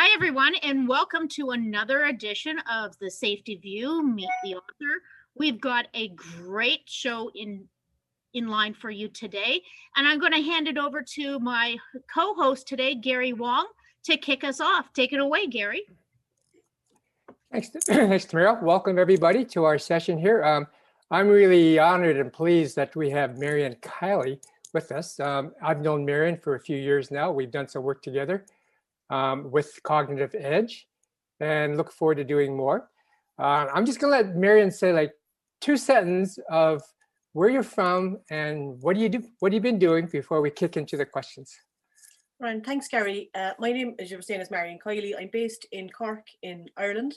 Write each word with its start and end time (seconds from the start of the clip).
Hi, 0.00 0.14
everyone, 0.14 0.54
and 0.62 0.86
welcome 0.86 1.26
to 1.30 1.50
another 1.50 2.04
edition 2.04 2.60
of 2.70 2.96
the 3.00 3.10
Safety 3.10 3.56
View 3.56 4.06
Meet 4.06 4.28
the 4.44 4.54
Author. 4.54 5.02
We've 5.34 5.60
got 5.60 5.88
a 5.92 6.10
great 6.10 6.82
show 6.86 7.32
in 7.34 7.64
in 8.32 8.46
line 8.46 8.74
for 8.74 8.90
you 8.90 9.08
today, 9.08 9.60
and 9.96 10.06
I'm 10.06 10.20
going 10.20 10.30
to 10.34 10.40
hand 10.40 10.68
it 10.68 10.78
over 10.78 11.02
to 11.02 11.40
my 11.40 11.78
co-host 12.14 12.68
today, 12.68 12.94
Gary 12.94 13.32
Wong, 13.32 13.66
to 14.04 14.16
kick 14.16 14.44
us 14.44 14.60
off. 14.60 14.92
Take 14.92 15.12
it 15.12 15.18
away, 15.18 15.48
Gary. 15.48 15.82
Thanks, 17.50 17.70
thanks, 17.84 18.24
Tamara. 18.24 18.56
Welcome 18.62 19.00
everybody 19.00 19.44
to 19.46 19.64
our 19.64 19.80
session 19.80 20.16
here. 20.16 20.44
Um, 20.44 20.68
I'm 21.10 21.26
really 21.26 21.80
honored 21.80 22.18
and 22.18 22.32
pleased 22.32 22.76
that 22.76 22.94
we 22.94 23.10
have 23.10 23.36
Marion 23.36 23.74
Kiley 23.82 24.40
with 24.72 24.92
us. 24.92 25.18
Um, 25.18 25.54
I've 25.60 25.80
known 25.80 26.04
Marion 26.04 26.36
for 26.36 26.54
a 26.54 26.60
few 26.60 26.76
years 26.76 27.10
now. 27.10 27.32
We've 27.32 27.50
done 27.50 27.66
some 27.66 27.82
work 27.82 28.00
together 28.00 28.46
um, 29.10 29.50
with 29.50 29.70
Cognitive 29.82 30.34
Edge 30.38 30.86
and 31.40 31.76
look 31.76 31.92
forward 31.92 32.16
to 32.16 32.24
doing 32.24 32.56
more. 32.56 32.90
Uh, 33.38 33.66
I'm 33.72 33.86
just 33.86 34.00
gonna 34.00 34.12
let 34.12 34.36
Marion 34.36 34.70
say 34.70 34.92
like 34.92 35.12
two 35.60 35.76
sentences 35.76 36.38
of 36.50 36.82
where 37.32 37.48
you're 37.48 37.62
from 37.62 38.18
and 38.30 38.80
what 38.82 38.96
do 38.96 39.02
you 39.02 39.08
do, 39.08 39.22
what 39.38 39.52
have 39.52 39.54
you 39.54 39.60
been 39.60 39.78
doing 39.78 40.06
before 40.06 40.40
we 40.40 40.50
kick 40.50 40.76
into 40.76 40.96
the 40.96 41.04
questions. 41.04 41.56
Ryan, 42.40 42.62
thanks, 42.62 42.88
Gary. 42.88 43.30
Uh, 43.34 43.52
my 43.58 43.72
name, 43.72 43.94
as 43.98 44.10
you 44.10 44.16
were 44.16 44.22
saying, 44.22 44.40
is 44.40 44.50
Marion 44.50 44.78
Kiley. 44.84 45.12
I'm 45.18 45.30
based 45.32 45.66
in 45.72 45.90
Cork 45.90 46.24
in 46.42 46.66
Ireland, 46.76 47.14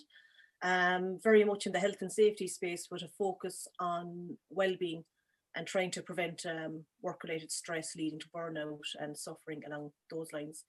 um, 0.64 1.20
very 1.24 1.44
much 1.44 1.68
in 1.68 1.72
the 1.72 1.80
health 1.80 2.02
and 2.02 2.12
safety 2.12 2.48
space 2.48 2.88
with 2.90 3.04
a 3.04 3.08
focus 3.08 3.68
on 3.80 4.38
well-being 4.50 5.04
and 5.56 5.68
trying 5.68 5.92
to 5.92 6.02
prevent 6.02 6.46
um, 6.46 6.86
work-related 7.02 7.52
stress 7.52 7.96
leading 7.96 8.20
to 8.20 8.28
burnout 8.30 8.80
and 9.00 9.16
suffering 9.16 9.62
along 9.68 9.92
those 10.10 10.32
lines. 10.34 10.64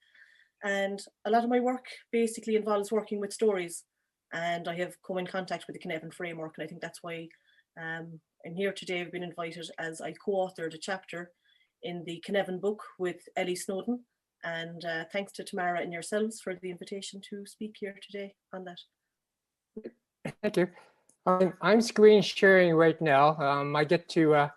And 0.63 0.99
a 1.25 1.29
lot 1.29 1.43
of 1.43 1.49
my 1.49 1.59
work 1.59 1.85
basically 2.11 2.55
involves 2.55 2.91
working 2.91 3.19
with 3.19 3.33
stories. 3.33 3.83
And 4.33 4.67
I 4.67 4.75
have 4.77 4.95
come 5.05 5.17
in 5.17 5.27
contact 5.27 5.65
with 5.67 5.75
the 5.75 5.87
Cynefin 5.87 6.13
framework. 6.13 6.53
And 6.57 6.65
I 6.65 6.67
think 6.67 6.81
that's 6.81 7.03
why 7.03 7.27
um, 7.79 8.19
I'm 8.45 8.55
here 8.55 8.73
today. 8.73 9.01
I've 9.01 9.11
been 9.11 9.23
invited 9.23 9.69
as 9.79 10.01
I 10.01 10.13
co-authored 10.25 10.73
a 10.73 10.79
chapter 10.79 11.31
in 11.83 12.03
the 12.05 12.23
Cynefin 12.27 12.61
book 12.61 12.81
with 12.97 13.17
Ellie 13.35 13.55
Snowden. 13.55 14.03
And 14.43 14.83
uh, 14.85 15.03
thanks 15.11 15.31
to 15.33 15.43
Tamara 15.43 15.81
and 15.81 15.93
yourselves 15.93 16.41
for 16.41 16.55
the 16.61 16.71
invitation 16.71 17.21
to 17.29 17.45
speak 17.45 17.75
here 17.79 17.95
today 18.01 18.33
on 18.53 18.65
that. 18.65 18.79
Thank 20.41 20.57
you. 20.57 20.67
Um, 21.25 21.53
I'm 21.61 21.81
screen 21.81 22.21
sharing 22.21 22.73
right 22.73 23.01
now. 23.01 23.37
Um, 23.37 23.75
I 23.75 23.85
get 23.85 24.09
to 24.09 24.33
uh, 24.33 24.49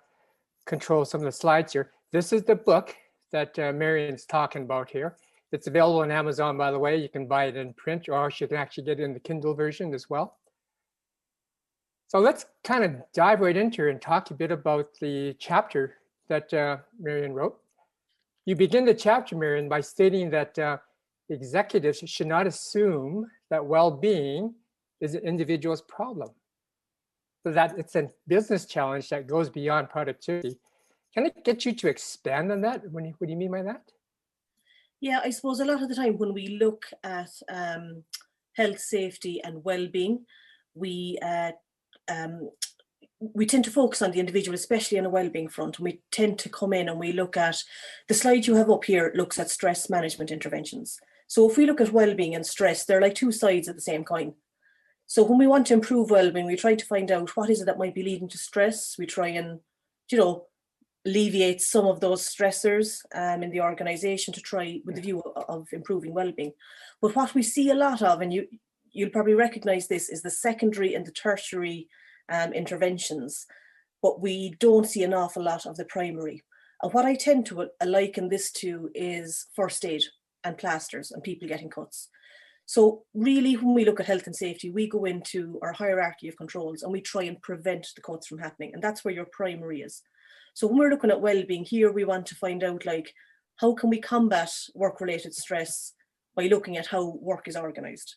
control 0.67 1.05
some 1.05 1.21
of 1.21 1.25
the 1.25 1.33
slides 1.33 1.73
here. 1.73 1.93
This 2.13 2.33
is 2.33 2.43
the 2.43 2.57
book 2.57 2.95
that 3.33 3.57
uh, 3.59 3.73
Marion's 3.73 4.25
talking 4.25 4.63
about 4.63 4.91
here. 4.91 5.17
It's 5.57 5.69
available 5.69 6.01
on 6.01 6.11
Amazon, 6.11 6.59
by 6.59 6.71
the 6.71 6.79
way. 6.79 6.99
You 6.99 7.09
can 7.09 7.27
buy 7.27 7.47
it 7.47 7.57
in 7.57 7.73
print 7.73 8.11
or 8.11 8.31
you 8.39 8.47
can 8.47 8.59
actually 8.59 8.85
get 8.85 9.01
it 9.01 9.05
in 9.05 9.15
the 9.15 9.21
Kindle 9.21 9.55
version 9.55 9.95
as 9.95 10.11
well. 10.11 10.37
So 12.09 12.19
let's 12.19 12.45
kind 12.63 12.85
of 12.85 12.91
dive 13.15 13.41
right 13.41 13.57
into 13.57 13.87
it 13.87 13.91
and 13.91 14.03
talk 14.03 14.31
a 14.31 14.35
bit 14.35 14.53
about 14.53 14.89
the 15.01 15.35
chapter 15.39 15.95
that 16.29 16.53
uh, 16.53 16.77
Marion 17.01 17.33
wrote. 17.33 17.57
You 18.45 18.55
begin 18.55 18.85
the 18.85 18.93
chapter, 18.93 19.35
Marion, 19.35 19.67
by 19.67 19.81
stating 19.81 20.29
that 20.29 20.59
uh, 20.59 20.77
executives 21.31 22.03
should 22.05 22.27
not 22.27 22.47
assume 22.47 23.27
that 23.49 23.65
well-being 23.65 24.55
is 25.01 25.15
an 25.15 25.23
individual's 25.23 25.81
problem. 25.81 26.29
So 27.45 27.53
that 27.53 27.79
it's 27.79 27.97
a 27.97 28.11
business 28.29 28.67
challenge 28.67 29.09
that 29.09 29.27
goes 29.27 29.49
beyond 29.49 29.89
productivity. 29.89 30.59
Can 31.15 31.25
I 31.25 31.33
get 31.47 31.65
you 31.65 31.73
to 31.73 31.89
expand 31.89 32.53
on 32.53 32.61
that? 32.61 32.83
What 32.91 33.03
do 33.03 33.27
you 33.27 33.37
mean 33.37 33.53
by 33.53 33.63
that? 33.63 33.91
Yeah, 35.07 35.21
I 35.23 35.31
suppose 35.31 35.61
a 35.61 35.65
lot 35.65 35.85
of 35.85 35.89
the 35.89 35.95
time 35.95 36.19
when 36.19 36.35
we 36.35 36.59
look 36.59 36.87
at 37.05 37.31
um, 37.49 38.03
health, 38.57 38.81
safety, 38.81 39.41
and 39.45 39.63
well-being, 39.63 40.27
we 40.75 41.17
uh, 41.23 41.53
um, 42.11 42.51
we 43.21 43.47
tend 43.47 43.65
to 43.67 43.71
focus 43.71 44.03
on 44.03 44.11
the 44.11 44.19
individual, 44.19 44.57
especially 44.57 44.99
on 44.99 45.07
a 45.07 45.11
well-being 45.11 45.49
front. 45.49 45.79
And 45.79 45.85
we 45.85 46.03
tend 46.11 46.41
to 46.41 46.49
come 46.49 46.73
in 46.73 46.89
and 46.89 46.99
we 46.99 47.13
look 47.13 47.37
at 47.37 47.63
the 48.09 48.15
slide 48.15 48.49
you 48.49 48.57
have 48.57 48.69
up 48.69 48.85
here 48.85 49.13
looks 49.15 49.39
at 49.39 49.49
stress 49.49 49.89
management 49.89 50.33
interventions. 50.33 50.99
So 51.29 51.49
if 51.49 51.57
we 51.57 51.67
look 51.67 51.81
at 51.81 51.93
well-being 51.93 52.35
and 52.35 52.45
stress, 52.45 52.85
they're 52.85 53.01
like 53.01 53.15
two 53.15 53.31
sides 53.31 53.69
of 53.69 53.77
the 53.77 53.83
same 53.83 54.03
coin. 54.03 54.35
So 55.07 55.23
when 55.23 55.39
we 55.39 55.47
want 55.47 55.69
to 55.69 55.75
improve 55.75 56.11
well-being, 56.11 56.47
we 56.47 56.57
try 56.57 56.75
to 56.75 56.85
find 56.85 57.13
out 57.13 57.37
what 57.37 57.49
is 57.49 57.61
it 57.61 57.67
that 57.67 57.79
might 57.79 57.95
be 57.95 58.03
leading 58.03 58.29
to 58.31 58.39
stress. 58.39 58.97
We 58.99 59.07
try 59.07 59.29
and, 59.29 59.61
you 60.11 60.19
know, 60.19 60.47
alleviate 61.07 61.61
some 61.61 61.87
of 61.87 62.01
those 62.01 62.29
stressors 62.29 62.99
um, 63.15 63.43
in 63.43 63.51
the 63.51 63.61
organization 63.61 64.35
to 64.35 64.41
try 64.41 64.81
with 64.85 64.97
the 64.97 65.01
view 65.01 65.23
of 65.49 65.67
improving 65.73 66.13
well-being. 66.13 66.53
But 67.01 67.15
what 67.15 67.35
we 67.35 67.43
see 67.43 67.71
a 67.71 67.75
lot 67.75 68.03
of, 68.03 68.21
and 68.21 68.33
you, 68.33 68.47
you'll 68.93 69.11
probably 69.11 69.35
recognize 69.35 69.87
this, 69.87 70.09
is 70.09 70.23
the 70.23 70.31
secondary 70.31 70.95
and 70.95 71.07
the 71.07 71.13
tertiary 71.13 71.89
um, 72.33 72.53
interventions, 72.53 73.47
but 74.03 74.21
we 74.21 74.57
don't 74.59 74.87
see 74.87 75.05
an 75.05 75.15
awful 75.15 75.45
lot 75.45 75.65
of 75.65 75.77
the 75.77 75.85
primary. 75.85 76.43
And 76.83 76.93
what 76.93 77.07
I 77.07 77.15
tend 77.15 77.47
to 77.47 77.69
liken 77.85 78.29
this 78.29 78.51
to 78.53 78.91
is 78.95 79.47
first 79.55 79.85
aid 79.85 80.03
and 80.45 80.59
plasters 80.59 81.11
and 81.13 81.23
people 81.23 81.49
getting 81.49 81.71
cuts. 81.71 82.09
So 82.67 83.05
really, 83.15 83.55
when 83.55 83.75
we 83.75 83.85
look 83.85 84.01
at 84.01 84.07
health 84.07 84.27
and 84.27 84.35
safety, 84.35 84.71
we 84.71 84.89
go 84.89 85.05
into 85.05 85.59
our 85.63 85.73
hierarchy 85.73 86.29
of 86.29 86.37
controls 86.37 86.83
and 86.83 86.93
we 86.93 87.01
try 87.01 87.23
and 87.23 87.41
prevent 87.41 87.87
the 87.95 88.03
cuts 88.03 88.27
from 88.27 88.39
happening. 88.39 88.73
And 88.75 88.83
that's 88.83 89.05
where 89.05 89.15
your 89.15 89.29
primary 89.31 89.83
is. 89.83 90.03
So 90.57 90.67
when 90.67 90.79
we're 90.79 90.89
looking 90.89 91.11
at 91.11 91.21
well-being 91.21 91.65
here, 91.65 91.93
we 91.93 92.05
want 92.05 92.25
to 92.29 92.35
find 92.35 92.65
out 92.65 92.87
like, 92.87 93.13
how 93.57 93.75
can 93.75 93.91
we 93.91 94.01
combat 94.01 94.51
work-related 94.75 95.35
stress 95.35 95.93
by 96.35 96.47
looking 96.47 96.79
at 96.79 96.87
how 96.87 97.19
work 97.21 97.47
is 97.47 97.57
organized? 97.57 98.17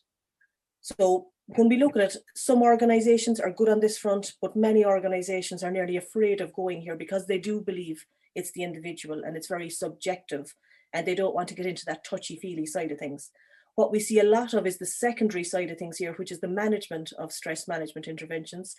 So 0.79 1.31
when 1.47 1.67
we 1.67 1.75
look 1.75 1.97
at 1.97 2.15
it, 2.15 2.17
some 2.37 2.61
organizations 2.61 3.41
are 3.41 3.51
good 3.51 3.67
on 3.67 3.81
this 3.81 3.97
front, 3.97 4.31
but 4.41 4.55
many 4.55 4.85
organizations 4.85 5.63
are 5.63 5.71
nearly 5.71 5.97
afraid 5.97 6.39
of 6.39 6.53
going 6.53 6.79
here 6.79 6.95
because 6.95 7.27
they 7.27 7.39
do 7.39 7.59
believe 7.59 8.05
it's 8.35 8.53
the 8.53 8.63
individual 8.63 9.21
and 9.25 9.35
it's 9.35 9.49
very 9.49 9.69
subjective 9.69 10.55
and 10.93 11.05
they 11.05 11.15
don't 11.15 11.35
want 11.35 11.49
to 11.49 11.55
get 11.55 11.65
into 11.65 11.83
that 11.87 12.05
touchy-feely 12.05 12.65
side 12.65 12.93
of 12.93 12.99
things. 12.99 13.31
What 13.75 13.91
we 13.91 13.99
see 13.99 14.19
a 14.19 14.23
lot 14.23 14.53
of 14.53 14.65
is 14.65 14.77
the 14.77 14.85
secondary 14.85 15.43
side 15.43 15.71
of 15.71 15.77
things 15.77 15.97
here, 15.97 16.13
which 16.13 16.31
is 16.31 16.39
the 16.39 16.47
management 16.47 17.11
of 17.19 17.33
stress 17.33 17.67
management 17.67 18.07
interventions, 18.07 18.77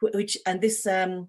which, 0.00 0.36
and 0.44 0.60
this, 0.60 0.86
um, 0.86 1.28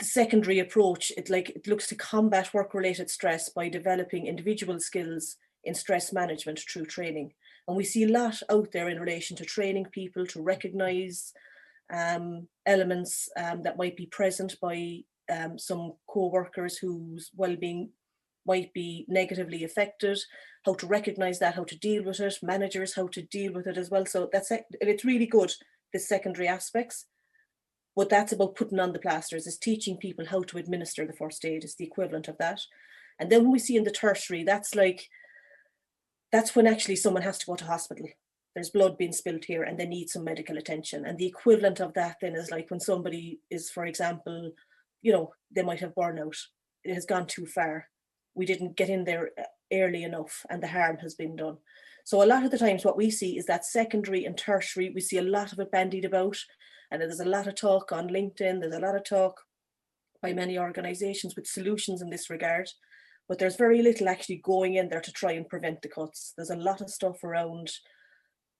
the 0.00 0.06
secondary 0.06 0.58
approach, 0.58 1.12
it 1.16 1.30
like 1.30 1.50
it 1.50 1.68
looks 1.68 1.86
to 1.88 1.94
combat 1.94 2.52
work-related 2.52 3.08
stress 3.10 3.50
by 3.50 3.68
developing 3.68 4.26
individual 4.26 4.80
skills 4.80 5.36
in 5.62 5.74
stress 5.74 6.12
management 6.12 6.58
through 6.58 6.86
training. 6.86 7.32
And 7.68 7.76
we 7.76 7.84
see 7.84 8.04
a 8.04 8.08
lot 8.08 8.42
out 8.50 8.72
there 8.72 8.88
in 8.88 8.98
relation 8.98 9.36
to 9.36 9.44
training 9.44 9.86
people 9.92 10.26
to 10.26 10.42
recognize 10.42 11.32
um, 11.94 12.48
elements 12.66 13.28
um, 13.36 13.62
that 13.62 13.76
might 13.76 13.96
be 13.96 14.06
present 14.06 14.56
by 14.60 15.00
um, 15.30 15.58
some 15.58 15.92
co-workers 16.08 16.78
whose 16.78 17.30
well-being 17.36 17.90
might 18.46 18.72
be 18.72 19.04
negatively 19.06 19.64
affected, 19.64 20.18
how 20.64 20.74
to 20.74 20.86
recognize 20.86 21.38
that, 21.40 21.54
how 21.54 21.64
to 21.64 21.78
deal 21.78 22.02
with 22.02 22.20
it, 22.20 22.38
managers, 22.42 22.94
how 22.94 23.06
to 23.08 23.22
deal 23.22 23.52
with 23.52 23.66
it 23.66 23.76
as 23.76 23.90
well. 23.90 24.06
So 24.06 24.30
that's 24.32 24.50
it. 24.50 24.64
It's 24.80 25.04
really 25.04 25.26
good, 25.26 25.52
the 25.92 25.98
secondary 25.98 26.48
aspects 26.48 27.04
what 28.00 28.08
that's 28.08 28.32
about 28.32 28.56
putting 28.56 28.80
on 28.80 28.94
the 28.94 28.98
plasters 28.98 29.46
is 29.46 29.58
teaching 29.58 29.98
people 29.98 30.24
how 30.24 30.42
to 30.42 30.56
administer 30.56 31.06
the 31.06 31.12
first 31.12 31.44
aid 31.44 31.64
is 31.64 31.74
the 31.74 31.84
equivalent 31.84 32.28
of 32.28 32.38
that. 32.38 32.58
And 33.18 33.28
then 33.28 33.42
when 33.42 33.52
we 33.52 33.58
see 33.58 33.76
in 33.76 33.84
the 33.84 33.90
tertiary 33.90 34.42
that's 34.42 34.74
like 34.74 35.06
that's 36.32 36.56
when 36.56 36.66
actually 36.66 36.96
someone 36.96 37.22
has 37.24 37.36
to 37.36 37.44
go 37.44 37.56
to 37.56 37.66
hospital. 37.66 38.08
There's 38.54 38.70
blood 38.70 38.96
being 38.96 39.12
spilled 39.12 39.44
here 39.44 39.64
and 39.64 39.78
they 39.78 39.84
need 39.84 40.08
some 40.08 40.24
medical 40.24 40.56
attention. 40.56 41.04
And 41.04 41.18
the 41.18 41.26
equivalent 41.26 41.78
of 41.78 41.92
that 41.92 42.16
then 42.22 42.36
is 42.36 42.50
like 42.50 42.70
when 42.70 42.80
somebody 42.80 43.40
is 43.50 43.68
for 43.68 43.84
example 43.84 44.52
you 45.02 45.12
know 45.12 45.34
they 45.54 45.62
might 45.62 45.80
have 45.80 45.94
burnout. 45.94 46.38
It 46.82 46.94
has 46.94 47.04
gone 47.04 47.26
too 47.26 47.44
far. 47.44 47.84
We 48.34 48.46
didn't 48.46 48.78
get 48.78 48.88
in 48.88 49.04
there 49.04 49.28
early 49.72 50.02
enough 50.02 50.44
and 50.50 50.62
the 50.62 50.68
harm 50.68 50.96
has 50.98 51.14
been 51.14 51.36
done 51.36 51.56
so 52.04 52.22
a 52.22 52.24
lot 52.24 52.44
of 52.44 52.50
the 52.50 52.58
times 52.58 52.84
what 52.84 52.96
we 52.96 53.10
see 53.10 53.38
is 53.38 53.46
that 53.46 53.64
secondary 53.64 54.24
and 54.24 54.36
tertiary 54.36 54.90
we 54.94 55.00
see 55.00 55.18
a 55.18 55.22
lot 55.22 55.52
of 55.52 55.58
it 55.58 55.70
bandied 55.70 56.04
about 56.04 56.36
and 56.90 57.00
there's 57.00 57.20
a 57.20 57.24
lot 57.24 57.46
of 57.46 57.54
talk 57.54 57.92
on 57.92 58.08
LinkedIn, 58.08 58.60
there's 58.60 58.74
a 58.74 58.80
lot 58.80 58.96
of 58.96 59.04
talk 59.04 59.40
by 60.20 60.32
many 60.32 60.58
organizations 60.58 61.36
with 61.36 61.46
solutions 61.46 62.02
in 62.02 62.10
this 62.10 62.28
regard, 62.28 62.68
but 63.28 63.38
there's 63.38 63.56
very 63.56 63.80
little 63.80 64.08
actually 64.08 64.40
going 64.44 64.74
in 64.74 64.88
there 64.88 65.00
to 65.00 65.12
try 65.12 65.32
and 65.32 65.48
prevent 65.48 65.82
the 65.82 65.88
cuts. 65.88 66.32
There's 66.36 66.50
a 66.50 66.56
lot 66.56 66.80
of 66.80 66.90
stuff 66.90 67.22
around, 67.22 67.70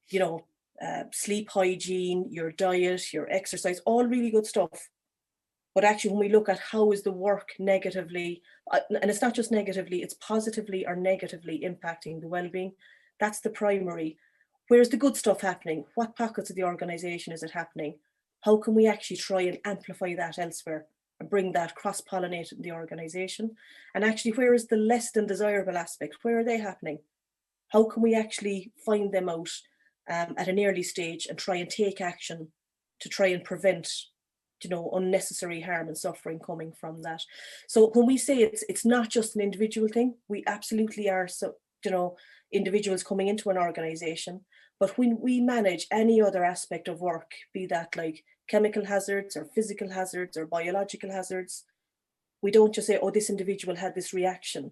you 0.09 0.21
know, 0.21 0.47
uh, 0.81 1.05
sleep 1.13 1.51
hygiene, 1.51 2.27
your 2.31 2.53
diet, 2.53 3.13
your 3.13 3.29
exercise, 3.31 3.81
all 3.85 4.07
really 4.07 4.31
good 4.31 4.47
stuff. 4.47 4.89
But 5.75 5.85
actually, 5.85 6.11
when 6.11 6.21
we 6.21 6.33
look 6.33 6.49
at 6.49 6.59
how 6.59 6.91
is 6.93 7.03
the 7.03 7.13
work 7.13 7.51
negatively, 7.59 8.43
uh, 8.73 8.81
and 8.91 9.11
it's 9.11 9.23
not 9.23 9.35
just 9.35 9.53
negatively, 9.53 10.03
it's 10.03 10.15
positively 10.15 10.85
or 10.87 10.97
negatively 10.97 11.63
impacting 11.65 12.21
the 12.21 12.29
well-being. 12.29 12.73
That's 13.21 13.41
the 13.41 13.51
primary. 13.51 14.17
Where's 14.69 14.89
the 14.89 14.97
good 14.97 15.17
stuff 15.17 15.41
happening? 15.41 15.85
What 15.95 16.17
pockets 16.17 16.51
of 16.51 16.57
the 16.57 16.65
organization 16.65 17.33
is 17.33 17.43
it 17.43 17.53
happening? 17.53 17.99
how 18.43 18.57
can 18.57 18.75
we 18.75 18.87
actually 18.87 19.17
try 19.17 19.43
and 19.43 19.59
amplify 19.65 20.15
that 20.15 20.39
elsewhere 20.39 20.87
and 21.19 21.29
bring 21.29 21.53
that 21.53 21.75
cross-pollinated 21.75 22.53
in 22.53 22.63
the 22.63 22.73
organization? 22.73 23.51
And 23.95 24.05
actually, 24.05 24.33
where 24.33 24.55
is 24.55 24.67
the 24.67 24.77
less 24.77 25.13
than 25.13 25.27
desirable 25.27 25.77
aspect? 25.77 26.17
Where 26.23 26.39
are 26.39 26.45
they 26.45 26.59
happening? 26.59 26.99
How 27.69 27.85
can 27.85 28.03
we 28.03 28.15
actually 28.15 28.73
find 28.85 29.13
them 29.13 29.29
out 29.29 29.51
um, 30.11 30.35
at 30.37 30.49
an 30.49 30.59
early 30.59 30.83
stage 30.83 31.27
and 31.27 31.39
try 31.39 31.57
and 31.57 31.69
take 31.69 32.01
action 32.01 32.49
to 33.01 33.09
try 33.09 33.29
and 33.29 33.45
prevent 33.45 33.89
you 34.63 34.71
know 34.71 34.91
unnecessary 34.95 35.61
harm 35.61 35.89
and 35.89 35.99
suffering 35.99 36.39
coming 36.39 36.73
from 36.73 37.03
that. 37.03 37.23
So 37.69 37.91
when 37.95 38.07
we 38.07 38.17
say 38.17 38.39
it's 38.39 38.65
it's 38.69 38.85
not 38.85 39.09
just 39.09 39.37
an 39.37 39.43
individual 39.43 39.89
thing 39.89 40.15
we 40.29 40.45
absolutely 40.47 41.09
are 41.09 41.29
so 41.29 41.55
you 41.85 41.91
know 41.91 42.17
individuals 42.53 43.03
coming 43.03 43.29
into 43.29 43.51
an 43.51 43.59
organization. 43.59 44.43
But 44.79 44.97
when 44.97 45.21
we 45.21 45.41
manage 45.41 45.87
any 45.91 46.23
other 46.23 46.43
aspect 46.45 46.89
of 46.89 47.01
work 47.01 47.31
be 47.53 47.67
that 47.67 47.97
like 47.97 48.25
chemical 48.49 48.85
hazards 48.85 49.37
or 49.37 49.45
physical 49.55 49.91
hazards 49.91 50.37
or 50.37 50.47
biological 50.47 51.11
hazards 51.11 51.65
we 52.43 52.51
don't 52.51 52.75
just 52.75 52.87
say 52.87 52.99
oh 53.01 53.11
this 53.11 53.31
individual 53.31 53.77
had 53.77 53.95
this 53.95 54.13
reaction. 54.13 54.71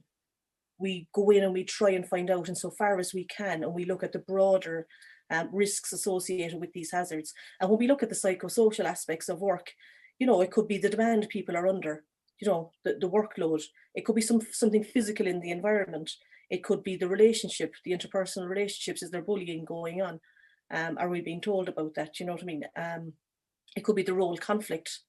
We 0.78 1.08
go 1.12 1.30
in 1.30 1.42
and 1.42 1.52
we 1.52 1.64
try 1.64 1.90
and 1.90 2.06
find 2.06 2.30
out 2.30 2.48
and 2.48 2.56
so 2.56 2.70
far 2.70 2.98
as 2.98 3.12
we 3.12 3.24
can 3.24 3.62
and 3.64 3.74
we 3.74 3.84
look 3.84 4.02
at 4.02 4.12
the 4.12 4.20
broader 4.20 4.86
um, 5.30 5.48
risks 5.52 5.92
associated 5.92 6.60
with 6.60 6.72
these 6.72 6.92
hazards. 6.92 7.34
And 7.60 7.68
when 7.70 7.78
we 7.78 7.88
look 7.88 8.02
at 8.02 8.08
the 8.08 8.14
psychosocial 8.14 8.84
aspects 8.84 9.28
of 9.28 9.40
work, 9.40 9.72
you 10.18 10.26
know, 10.26 10.40
it 10.40 10.50
could 10.50 10.68
be 10.68 10.78
the 10.78 10.88
demand 10.88 11.28
people 11.28 11.56
are 11.56 11.68
under, 11.68 12.04
you 12.40 12.48
know, 12.48 12.72
the, 12.84 12.96
the 13.00 13.08
workload. 13.08 13.62
It 13.94 14.04
could 14.04 14.16
be 14.16 14.22
some 14.22 14.40
something 14.52 14.84
physical 14.84 15.26
in 15.26 15.40
the 15.40 15.50
environment. 15.50 16.10
It 16.50 16.64
could 16.64 16.82
be 16.82 16.96
the 16.96 17.08
relationship, 17.08 17.74
the 17.84 17.92
interpersonal 17.92 18.48
relationships. 18.48 19.02
Is 19.02 19.10
there 19.10 19.22
bullying 19.22 19.64
going 19.64 20.02
on? 20.02 20.20
Um, 20.70 20.96
are 20.98 21.08
we 21.08 21.20
being 21.20 21.40
told 21.40 21.68
about 21.68 21.94
that? 21.94 22.18
You 22.18 22.26
know 22.26 22.32
what 22.32 22.42
I 22.42 22.46
mean? 22.46 22.64
Um, 22.76 23.12
it 23.76 23.84
could 23.84 23.96
be 23.96 24.02
the 24.02 24.14
role 24.14 24.36
conflict 24.36 25.00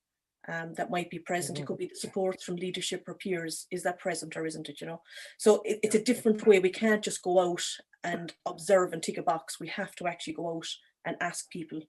um, 0.47 0.73
that 0.75 0.89
might 0.89 1.09
be 1.09 1.19
present. 1.19 1.57
Mm-hmm. 1.57 1.63
It 1.63 1.67
could 1.67 1.77
be 1.77 1.87
the 1.87 1.95
support 1.95 2.41
from 2.41 2.55
leadership 2.55 3.03
or 3.07 3.15
peers. 3.15 3.67
Is 3.71 3.83
that 3.83 3.99
present 3.99 4.35
or 4.37 4.45
isn't 4.45 4.69
it? 4.69 4.81
You 4.81 4.87
know, 4.87 5.01
so 5.37 5.61
it, 5.65 5.79
it's 5.83 5.95
a 5.95 6.03
different 6.03 6.45
way. 6.45 6.59
We 6.59 6.69
can't 6.69 7.03
just 7.03 7.21
go 7.21 7.39
out 7.39 7.63
and 8.03 8.33
observe 8.45 8.93
and 8.93 9.03
tick 9.03 9.17
a 9.17 9.23
box. 9.23 9.59
We 9.59 9.67
have 9.69 9.95
to 9.95 10.07
actually 10.07 10.33
go 10.33 10.55
out 10.55 10.67
and 11.05 11.15
ask 11.21 11.49
people 11.49 11.81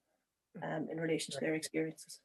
um, 0.62 0.88
in 0.90 0.98
relation 0.98 1.32
to 1.32 1.40
their 1.40 1.54
experiences. 1.54 2.20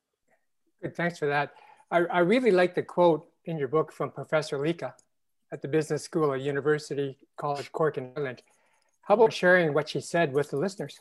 Good, 0.81 0.95
thanks 0.95 1.19
for 1.19 1.27
that. 1.27 1.53
I, 1.91 1.99
I 2.05 2.19
really 2.19 2.51
like 2.51 2.75
the 2.75 2.83
quote 2.83 3.27
in 3.45 3.57
your 3.57 3.67
book 3.67 3.91
from 3.91 4.11
Professor 4.11 4.57
Leka 4.57 4.95
at 5.51 5.61
the 5.61 5.67
Business 5.67 6.03
School 6.03 6.33
at 6.33 6.41
University 6.41 7.17
College 7.37 7.71
Cork 7.71 7.97
in 7.97 8.11
Ireland. 8.17 8.41
How 9.01 9.13
about 9.13 9.33
sharing 9.33 9.73
what 9.73 9.89
she 9.89 10.01
said 10.01 10.33
with 10.33 10.49
the 10.49 10.57
listeners? 10.57 10.99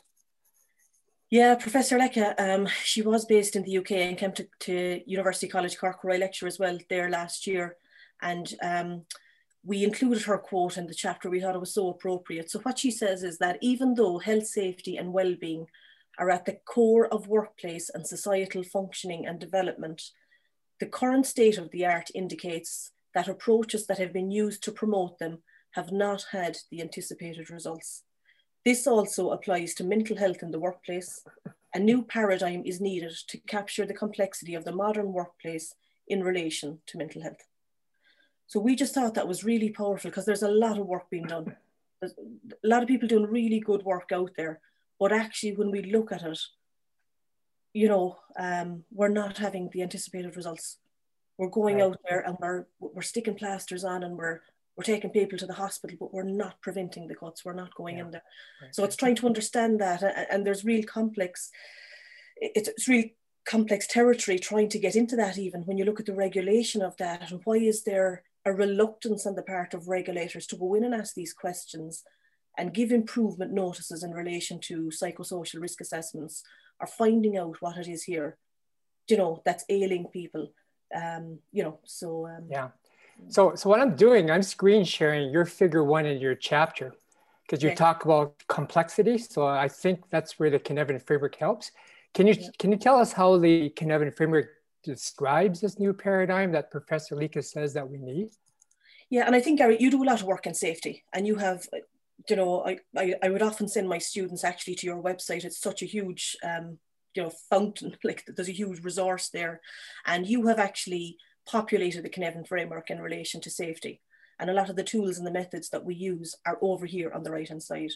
Yeah, 1.31 1.55
Professor 1.55 1.97
Leka, 1.97 2.35
um, 2.37 2.67
she 2.83 3.01
was 3.01 3.25
based 3.25 3.55
in 3.55 3.63
the 3.63 3.79
UK 3.79 3.91
and 3.93 4.17
came 4.17 4.31
to, 4.33 4.47
to 4.61 5.01
University 5.05 5.47
College 5.47 5.77
Cork 5.77 6.03
where 6.03 6.13
I 6.13 6.17
lecture 6.17 6.45
as 6.45 6.59
well 6.59 6.77
there 6.89 7.09
last 7.09 7.47
year. 7.47 7.77
And 8.21 8.53
um, 8.61 9.05
we 9.65 9.83
included 9.83 10.23
her 10.23 10.37
quote 10.37 10.77
in 10.77 10.85
the 10.85 10.93
chapter. 10.93 11.29
We 11.29 11.41
thought 11.41 11.55
it 11.55 11.59
was 11.59 11.73
so 11.73 11.89
appropriate. 11.89 12.51
So 12.51 12.59
what 12.59 12.77
she 12.77 12.91
says 12.91 13.23
is 13.23 13.39
that 13.39 13.57
even 13.61 13.95
though 13.95 14.19
health, 14.19 14.45
safety 14.45 14.95
and 14.95 15.11
well-being 15.11 15.65
are 16.19 16.29
at 16.29 16.45
the 16.45 16.59
core 16.65 17.07
of 17.07 17.27
workplace 17.27 17.89
and 17.89 18.05
societal 18.05 18.63
functioning 18.63 19.25
and 19.25 19.39
development, 19.39 20.03
the 20.79 20.85
current 20.85 21.25
state 21.25 21.57
of 21.57 21.71
the 21.71 21.85
art 21.85 22.09
indicates 22.13 22.91
that 23.15 23.27
approaches 23.27 23.87
that 23.87 23.97
have 23.97 24.13
been 24.13 24.29
used 24.29 24.61
to 24.63 24.71
promote 24.71 25.17
them 25.17 25.39
have 25.71 25.91
not 25.91 26.25
had 26.31 26.57
the 26.69 26.81
anticipated 26.81 27.49
results. 27.49 28.03
This 28.63 28.85
also 28.85 29.31
applies 29.31 29.73
to 29.75 29.83
mental 29.83 30.17
health 30.17 30.43
in 30.43 30.51
the 30.51 30.59
workplace. 30.59 31.23
A 31.73 31.79
new 31.79 32.03
paradigm 32.03 32.63
is 32.65 32.79
needed 32.79 33.13
to 33.27 33.37
capture 33.39 33.85
the 33.85 33.93
complexity 33.93 34.53
of 34.53 34.63
the 34.63 34.71
modern 34.71 35.11
workplace 35.11 35.73
in 36.07 36.23
relation 36.23 36.79
to 36.87 36.97
mental 36.97 37.23
health. 37.23 37.41
So 38.47 38.59
we 38.59 38.75
just 38.75 38.93
thought 38.93 39.15
that 39.15 39.27
was 39.27 39.43
really 39.43 39.69
powerful 39.69 40.09
because 40.09 40.25
there's 40.25 40.43
a 40.43 40.49
lot 40.49 40.77
of 40.77 40.85
work 40.85 41.09
being 41.09 41.27
done. 41.27 41.55
There's 41.99 42.13
a 42.63 42.67
lot 42.67 42.83
of 42.83 42.87
people 42.87 43.07
doing 43.07 43.25
really 43.25 43.59
good 43.59 43.83
work 43.83 44.11
out 44.13 44.31
there. 44.37 44.59
But 44.99 45.11
actually, 45.11 45.55
when 45.55 45.71
we 45.71 45.81
look 45.81 46.11
at 46.11 46.23
it, 46.23 46.39
you 47.73 47.89
know, 47.89 48.17
um, 48.37 48.83
we're 48.91 49.09
not 49.09 49.37
having 49.37 49.69
the 49.73 49.81
anticipated 49.81 50.35
results. 50.35 50.77
We're 51.37 51.49
going 51.49 51.75
right. 51.75 51.83
out 51.83 51.99
there 52.07 52.21
and 52.21 52.37
we're 52.39 52.65
we're 52.79 53.01
sticking 53.01 53.35
plasters 53.35 53.83
on 53.83 54.03
and 54.03 54.17
we're 54.17 54.39
we're 54.75 54.83
taking 54.83 55.09
people 55.09 55.37
to 55.37 55.45
the 55.45 55.53
hospital, 55.53 55.97
but 55.99 56.13
we're 56.13 56.23
not 56.23 56.61
preventing 56.61 57.07
the 57.07 57.15
cuts. 57.15 57.45
We're 57.45 57.53
not 57.53 57.75
going 57.75 57.97
yeah. 57.97 58.05
in 58.05 58.11
there. 58.11 58.23
Right. 58.61 58.75
So 58.75 58.83
it's 58.83 58.95
trying 58.95 59.15
to 59.15 59.25
understand 59.25 59.79
that, 59.79 60.03
and 60.29 60.45
there's 60.45 60.65
real 60.65 60.83
complex. 60.83 61.51
It's 62.37 62.87
really 62.87 63.15
complex 63.45 63.87
territory 63.87 64.39
trying 64.39 64.69
to 64.69 64.79
get 64.79 64.95
into 64.95 65.15
that. 65.15 65.37
Even 65.37 65.61
when 65.61 65.77
you 65.77 65.85
look 65.85 65.99
at 65.99 66.05
the 66.05 66.13
regulation 66.13 66.81
of 66.81 66.97
that, 66.97 67.31
and 67.31 67.41
why 67.45 67.55
is 67.55 67.83
there 67.83 68.23
a 68.45 68.53
reluctance 68.53 69.25
on 69.25 69.35
the 69.35 69.41
part 69.41 69.73
of 69.73 69.87
regulators 69.87 70.45
to 70.47 70.55
go 70.55 70.75
in 70.75 70.83
and 70.83 70.93
ask 70.93 71.15
these 71.15 71.33
questions 71.33 72.03
and 72.57 72.73
give 72.73 72.91
improvement 72.91 73.51
notices 73.51 74.03
in 74.03 74.11
relation 74.11 74.59
to 74.59 74.89
psychosocial 74.89 75.61
risk 75.61 75.81
assessments 75.81 76.43
or 76.79 76.87
finding 76.87 77.37
out 77.37 77.55
what 77.59 77.77
it 77.77 77.87
is 77.87 78.03
here, 78.03 78.37
you 79.09 79.17
know, 79.17 79.41
that's 79.45 79.65
ailing 79.69 80.07
people. 80.13 80.51
Um, 80.95 81.39
you 81.51 81.63
know, 81.63 81.79
so 81.85 82.27
um, 82.27 82.45
yeah. 82.49 82.69
So 83.29 83.55
so 83.55 83.69
what 83.69 83.79
I'm 83.79 83.95
doing, 83.95 84.29
I'm 84.29 84.43
screen 84.43 84.83
sharing 84.83 85.31
your 85.31 85.45
figure 85.45 85.83
one 85.83 86.05
in 86.05 86.19
your 86.19 86.35
chapter 86.35 86.93
because 87.41 87.63
you 87.63 87.73
talk 87.75 88.05
about 88.05 88.35
complexity. 88.47 89.17
So 89.17 89.45
I 89.45 89.67
think 89.67 90.09
that's 90.09 90.39
where 90.39 90.49
the 90.49 90.59
Cynefin 90.59 91.01
framework 91.01 91.35
helps. 91.35 91.71
Can 92.13 92.27
you 92.27 92.35
yeah. 92.39 92.49
can 92.59 92.71
you 92.71 92.77
tell 92.77 92.97
us 92.97 93.11
how 93.11 93.37
the 93.37 93.69
Cynefin 93.71 94.15
framework 94.15 94.49
describes 94.85 95.59
this 95.59 95.79
new 95.79 95.93
paradigm 95.93 96.51
that 96.53 96.71
Professor 96.71 97.15
Leka 97.15 97.41
says 97.41 97.73
that 97.73 97.89
we 97.89 97.97
need? 97.97 98.29
Yeah, 99.09 99.25
and 99.25 99.35
I 99.35 99.41
think 99.41 99.59
Gary, 99.59 99.77
you 99.79 99.91
do 99.91 100.03
a 100.03 100.05
lot 100.05 100.21
of 100.21 100.27
work 100.27 100.47
in 100.47 100.53
safety, 100.53 101.03
and 101.13 101.27
you 101.27 101.35
have, 101.35 101.67
you 102.29 102.35
know, 102.35 102.63
I, 102.65 102.79
I, 102.97 103.15
I 103.21 103.29
would 103.29 103.41
often 103.41 103.67
send 103.67 103.87
my 103.87 103.97
students 103.97 104.43
actually 104.43 104.75
to 104.75 104.87
your 104.87 105.01
website. 105.01 105.43
It's 105.43 105.59
such 105.59 105.81
a 105.81 105.85
huge, 105.85 106.35
um, 106.43 106.79
you 107.13 107.23
know, 107.23 107.31
fountain. 107.49 107.97
Like 108.03 108.23
there's 108.27 108.49
a 108.49 108.61
huge 108.63 108.83
resource 108.83 109.29
there, 109.29 109.61
and 110.05 110.25
you 110.25 110.47
have 110.47 110.59
actually 110.59 111.17
populated 111.45 112.03
the 112.03 112.09
Cynefin 112.09 112.47
framework 112.47 112.89
in 112.89 113.01
relation 113.01 113.41
to 113.41 113.49
safety. 113.49 114.01
And 114.39 114.49
a 114.49 114.53
lot 114.53 114.69
of 114.69 114.75
the 114.75 114.83
tools 114.83 115.17
and 115.17 115.25
the 115.25 115.31
methods 115.31 115.69
that 115.69 115.85
we 115.85 115.95
use 115.95 116.35
are 116.45 116.57
over 116.61 116.85
here 116.85 117.11
on 117.13 117.23
the 117.23 117.31
right 117.31 117.47
hand 117.47 117.63
side. 117.63 117.91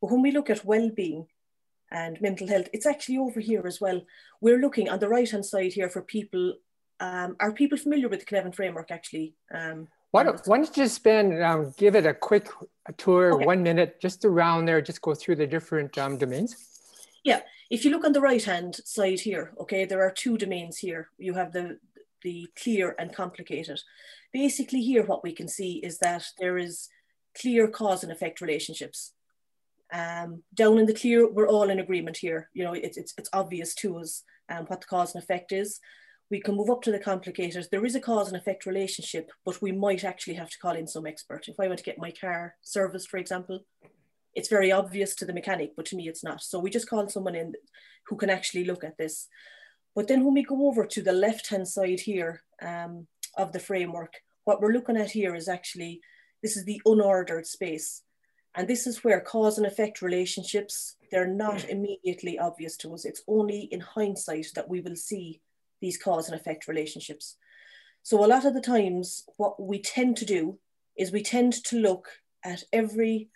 But 0.00 0.10
when 0.10 0.22
we 0.22 0.32
look 0.32 0.50
at 0.50 0.64
well-being, 0.64 1.26
and 1.90 2.20
mental 2.20 2.46
health. 2.46 2.68
It's 2.72 2.86
actually 2.86 3.18
over 3.18 3.40
here 3.40 3.66
as 3.66 3.80
well. 3.80 4.02
We're 4.40 4.60
looking 4.60 4.88
on 4.88 4.98
the 4.98 5.08
right 5.08 5.30
hand 5.30 5.46
side 5.46 5.72
here 5.72 5.88
for 5.88 6.02
people. 6.02 6.54
Um, 7.00 7.36
are 7.40 7.52
people 7.52 7.78
familiar 7.78 8.08
with 8.08 8.20
the 8.20 8.26
Cynefin 8.26 8.54
framework 8.54 8.90
actually? 8.90 9.34
Um, 9.52 9.88
why 10.10 10.22
don't, 10.22 10.40
why 10.46 10.58
don't 10.58 10.68
you 10.68 10.84
just 10.84 10.94
spend, 10.94 11.42
um, 11.42 11.74
give 11.76 11.96
it 11.96 12.06
a 12.06 12.14
quick 12.14 12.48
tour, 12.96 13.34
okay. 13.34 13.44
one 13.44 13.64
minute, 13.64 14.00
just 14.00 14.24
around 14.24 14.66
there, 14.66 14.80
just 14.80 15.02
go 15.02 15.12
through 15.12 15.34
the 15.36 15.46
different 15.46 15.98
um, 15.98 16.18
domains? 16.18 16.54
Yeah, 17.24 17.40
if 17.68 17.84
you 17.84 17.90
look 17.90 18.04
on 18.04 18.12
the 18.12 18.20
right 18.20 18.44
hand 18.44 18.76
side 18.84 19.18
here, 19.18 19.52
okay, 19.58 19.84
there 19.84 20.02
are 20.02 20.12
two 20.12 20.38
domains 20.38 20.78
here. 20.78 21.08
You 21.18 21.34
have 21.34 21.52
the, 21.52 21.80
the 22.22 22.46
clear 22.56 22.94
and 22.98 23.12
complicated. 23.12 23.80
Basically 24.32 24.82
here, 24.82 25.04
what 25.04 25.24
we 25.24 25.32
can 25.32 25.48
see 25.48 25.78
is 25.78 25.98
that 25.98 26.26
there 26.38 26.58
is 26.58 26.88
clear 27.36 27.66
cause 27.66 28.04
and 28.04 28.12
effect 28.12 28.40
relationships. 28.40 29.13
Um, 29.92 30.42
down 30.54 30.78
in 30.78 30.86
the 30.86 30.94
clear, 30.94 31.30
we're 31.30 31.48
all 31.48 31.70
in 31.70 31.78
agreement 31.78 32.16
here. 32.16 32.50
You 32.52 32.64
know, 32.64 32.72
it's, 32.72 32.96
it's, 32.96 33.14
it's 33.18 33.30
obvious 33.32 33.74
to 33.76 33.98
us 33.98 34.22
um, 34.50 34.64
what 34.66 34.80
the 34.80 34.86
cause 34.86 35.14
and 35.14 35.22
effect 35.22 35.52
is. 35.52 35.80
We 36.30 36.40
can 36.40 36.56
move 36.56 36.70
up 36.70 36.82
to 36.82 36.90
the 36.90 36.98
complicators. 36.98 37.68
There 37.70 37.84
is 37.84 37.94
a 37.94 38.00
cause 38.00 38.28
and 38.28 38.36
effect 38.36 38.66
relationship, 38.66 39.30
but 39.44 39.60
we 39.60 39.72
might 39.72 40.04
actually 40.04 40.34
have 40.34 40.50
to 40.50 40.58
call 40.58 40.74
in 40.74 40.86
some 40.86 41.06
expert. 41.06 41.48
If 41.48 41.60
I 41.60 41.68
want 41.68 41.78
to 41.78 41.84
get 41.84 41.98
my 41.98 42.10
car 42.10 42.56
serviced, 42.62 43.08
for 43.08 43.18
example, 43.18 43.60
it's 44.34 44.48
very 44.48 44.72
obvious 44.72 45.14
to 45.16 45.26
the 45.26 45.32
mechanic, 45.32 45.76
but 45.76 45.86
to 45.86 45.96
me 45.96 46.08
it's 46.08 46.24
not. 46.24 46.42
So 46.42 46.58
we 46.58 46.70
just 46.70 46.88
call 46.88 47.08
someone 47.08 47.36
in 47.36 47.52
who 48.08 48.16
can 48.16 48.30
actually 48.30 48.64
look 48.64 48.82
at 48.84 48.98
this. 48.98 49.28
But 49.94 50.08
then 50.08 50.24
when 50.24 50.34
we 50.34 50.42
go 50.42 50.66
over 50.66 50.86
to 50.86 51.02
the 51.02 51.12
left-hand 51.12 51.68
side 51.68 52.00
here 52.00 52.42
um, 52.60 53.06
of 53.36 53.52
the 53.52 53.60
framework, 53.60 54.14
what 54.44 54.60
we're 54.60 54.72
looking 54.72 54.96
at 54.96 55.10
here 55.10 55.34
is 55.36 55.46
actually, 55.46 56.00
this 56.42 56.56
is 56.56 56.64
the 56.64 56.80
unordered 56.86 57.46
space. 57.46 58.02
And 58.54 58.68
this 58.68 58.86
is 58.86 59.02
where 59.02 59.20
cause 59.20 59.58
and 59.58 59.66
effect 59.66 60.00
relationships, 60.00 60.96
they're 61.10 61.26
not 61.26 61.68
immediately 61.68 62.38
obvious 62.38 62.76
to 62.78 62.94
us. 62.94 63.04
It's 63.04 63.22
only 63.26 63.62
in 63.72 63.80
hindsight 63.80 64.46
that 64.54 64.68
we 64.68 64.80
will 64.80 64.96
see 64.96 65.40
these 65.80 65.98
cause 65.98 66.28
and 66.28 66.38
effect 66.38 66.68
relationships. 66.68 67.36
So 68.02 68.24
a 68.24 68.28
lot 68.28 68.44
of 68.44 68.54
the 68.54 68.60
times 68.60 69.24
what 69.36 69.60
we 69.60 69.80
tend 69.80 70.16
to 70.18 70.24
do 70.24 70.58
is 70.96 71.10
we 71.10 71.22
tend 71.22 71.52
to 71.64 71.78
look 71.78 72.08
at 72.44 72.62
every 72.72 73.28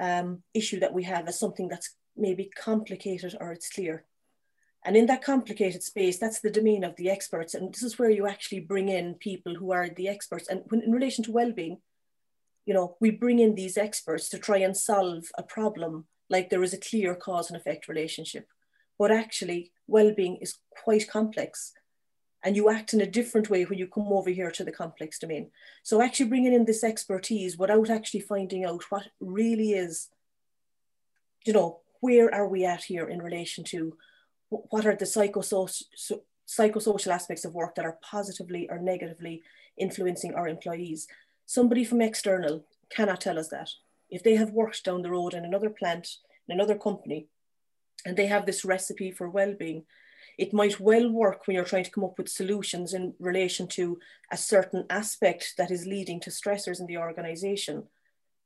um, 0.00 0.42
issue 0.54 0.80
that 0.80 0.94
we 0.94 1.04
have 1.04 1.28
as 1.28 1.38
something 1.38 1.68
that's 1.68 1.94
maybe 2.16 2.50
complicated 2.56 3.36
or 3.40 3.52
it's 3.52 3.70
clear. 3.70 4.04
And 4.84 4.96
in 4.96 5.06
that 5.06 5.22
complicated 5.22 5.82
space, 5.82 6.18
that's 6.18 6.40
the 6.40 6.50
domain 6.50 6.84
of 6.84 6.96
the 6.96 7.10
experts. 7.10 7.54
And 7.54 7.72
this 7.72 7.82
is 7.82 7.98
where 7.98 8.10
you 8.10 8.26
actually 8.26 8.60
bring 8.60 8.88
in 8.88 9.14
people 9.14 9.54
who 9.54 9.72
are 9.72 9.88
the 9.88 10.08
experts. 10.08 10.48
And 10.48 10.62
when, 10.68 10.82
in 10.82 10.92
relation 10.92 11.24
to 11.24 11.32
well-being, 11.32 11.78
you 12.68 12.74
know, 12.74 12.96
we 13.00 13.10
bring 13.10 13.38
in 13.38 13.54
these 13.54 13.78
experts 13.78 14.28
to 14.28 14.38
try 14.38 14.58
and 14.58 14.76
solve 14.76 15.24
a 15.38 15.42
problem 15.42 16.04
like 16.28 16.50
there 16.50 16.62
is 16.62 16.74
a 16.74 16.78
clear 16.78 17.14
cause 17.14 17.50
and 17.50 17.58
effect 17.58 17.88
relationship. 17.88 18.46
But 18.98 19.10
actually, 19.10 19.72
well-being 19.86 20.36
is 20.36 20.58
quite 20.84 21.08
complex. 21.08 21.72
And 22.44 22.56
you 22.56 22.68
act 22.68 22.92
in 22.92 23.00
a 23.00 23.06
different 23.06 23.48
way 23.48 23.64
when 23.64 23.78
you 23.78 23.86
come 23.86 24.12
over 24.12 24.28
here 24.28 24.50
to 24.50 24.64
the 24.64 24.70
complex 24.70 25.18
domain. 25.18 25.50
So 25.82 26.02
actually 26.02 26.28
bringing 26.28 26.52
in 26.52 26.66
this 26.66 26.84
expertise 26.84 27.56
without 27.56 27.88
actually 27.88 28.20
finding 28.20 28.66
out 28.66 28.84
what 28.90 29.06
really 29.18 29.72
is 29.72 30.08
you 31.44 31.54
know, 31.54 31.80
where 32.00 32.32
are 32.34 32.46
we 32.46 32.66
at 32.66 32.84
here 32.84 33.08
in 33.08 33.22
relation 33.22 33.64
to 33.64 33.96
what 34.50 34.84
are 34.84 34.94
the 34.94 35.06
psychosocial, 35.06 35.82
psychosocial 36.46 37.12
aspects 37.12 37.46
of 37.46 37.54
work 37.54 37.74
that 37.74 37.86
are 37.86 37.98
positively 38.02 38.68
or 38.68 38.78
negatively 38.78 39.42
influencing 39.78 40.34
our 40.34 40.46
employees? 40.46 41.08
Somebody 41.48 41.82
from 41.82 42.02
external 42.02 42.66
cannot 42.90 43.22
tell 43.22 43.38
us 43.38 43.48
that. 43.48 43.70
If 44.10 44.22
they 44.22 44.36
have 44.36 44.50
worked 44.50 44.84
down 44.84 45.00
the 45.00 45.10
road 45.10 45.32
in 45.32 45.46
another 45.46 45.70
plant, 45.70 46.06
in 46.46 46.54
another 46.54 46.76
company, 46.76 47.28
and 48.04 48.18
they 48.18 48.26
have 48.26 48.44
this 48.44 48.66
recipe 48.66 49.10
for 49.10 49.30
well-being, 49.30 49.84
it 50.36 50.52
might 50.52 50.78
well 50.78 51.08
work 51.08 51.46
when 51.46 51.54
you're 51.54 51.64
trying 51.64 51.84
to 51.84 51.90
come 51.90 52.04
up 52.04 52.18
with 52.18 52.28
solutions 52.28 52.92
in 52.92 53.14
relation 53.18 53.66
to 53.68 53.98
a 54.30 54.36
certain 54.36 54.84
aspect 54.90 55.54
that 55.56 55.70
is 55.70 55.86
leading 55.86 56.20
to 56.20 56.28
stressors 56.30 56.80
in 56.80 56.86
the 56.86 56.98
organization 56.98 57.84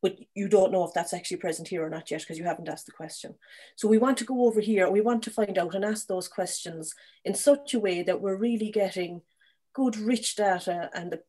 but 0.00 0.16
you 0.34 0.48
don't 0.48 0.72
know 0.72 0.84
if 0.84 0.92
that's 0.92 1.14
actually 1.14 1.36
present 1.36 1.68
here 1.68 1.86
or 1.86 1.88
not 1.88 2.10
yet 2.10 2.20
because 2.20 2.36
you 2.36 2.44
haven't 2.44 2.68
asked 2.68 2.86
the 2.86 2.92
question. 2.92 3.36
So 3.76 3.86
we 3.86 3.98
want 3.98 4.16
to 4.18 4.24
go 4.24 4.46
over 4.46 4.60
here, 4.60 4.90
we 4.90 5.00
want 5.00 5.22
to 5.22 5.30
find 5.30 5.56
out 5.56 5.76
and 5.76 5.84
ask 5.84 6.08
those 6.08 6.26
questions 6.26 6.92
in 7.24 7.34
such 7.34 7.72
a 7.72 7.78
way 7.78 8.02
that 8.02 8.20
we're 8.20 8.34
really 8.34 8.72
getting 8.72 9.22
good, 9.72 9.96
rich 9.96 10.34
data 10.34 10.90
and 10.92 11.12
the 11.12 11.22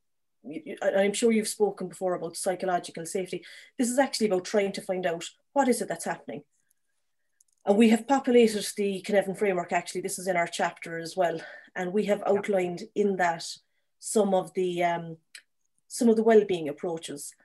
I'm 0.82 1.14
sure 1.14 1.32
you've 1.32 1.48
spoken 1.48 1.88
before 1.88 2.16
about 2.16 2.36
psychological 2.36 3.06
safety. 3.06 3.46
This 3.78 3.90
is 3.90 4.00
actually 4.00 4.28
about 4.28 4.46
trying 4.46 4.74
to 4.74 4.82
find 4.82 5.06
out 5.06 5.26
what 5.54 5.68
is 5.68 5.82
it 5.82 5.88
that's 5.88 6.06
happening. 6.06 6.44
And 7.66 7.78
we 7.78 7.90
have 7.90 8.08
populated 8.08 8.66
the 8.76 9.02
Cynefin 9.08 9.38
framework, 9.38 9.72
actually, 9.72 10.02
this 10.02 10.20
is 10.20 10.28
in 10.28 10.36
our 10.36 10.48
chapter 10.48 11.00
as 11.00 11.16
well. 11.16 11.40
And 11.76 11.94
we 11.94 12.06
have 12.06 12.22
outlined 12.28 12.84
in 12.94 13.16
that 13.18 13.46
some 14.00 14.34
of 14.34 14.54
the 14.54 14.84
um, 14.84 15.18
some 15.88 16.10
of 16.10 16.16
the 16.18 16.24
well-being 16.24 16.68
approaches. 16.68 17.36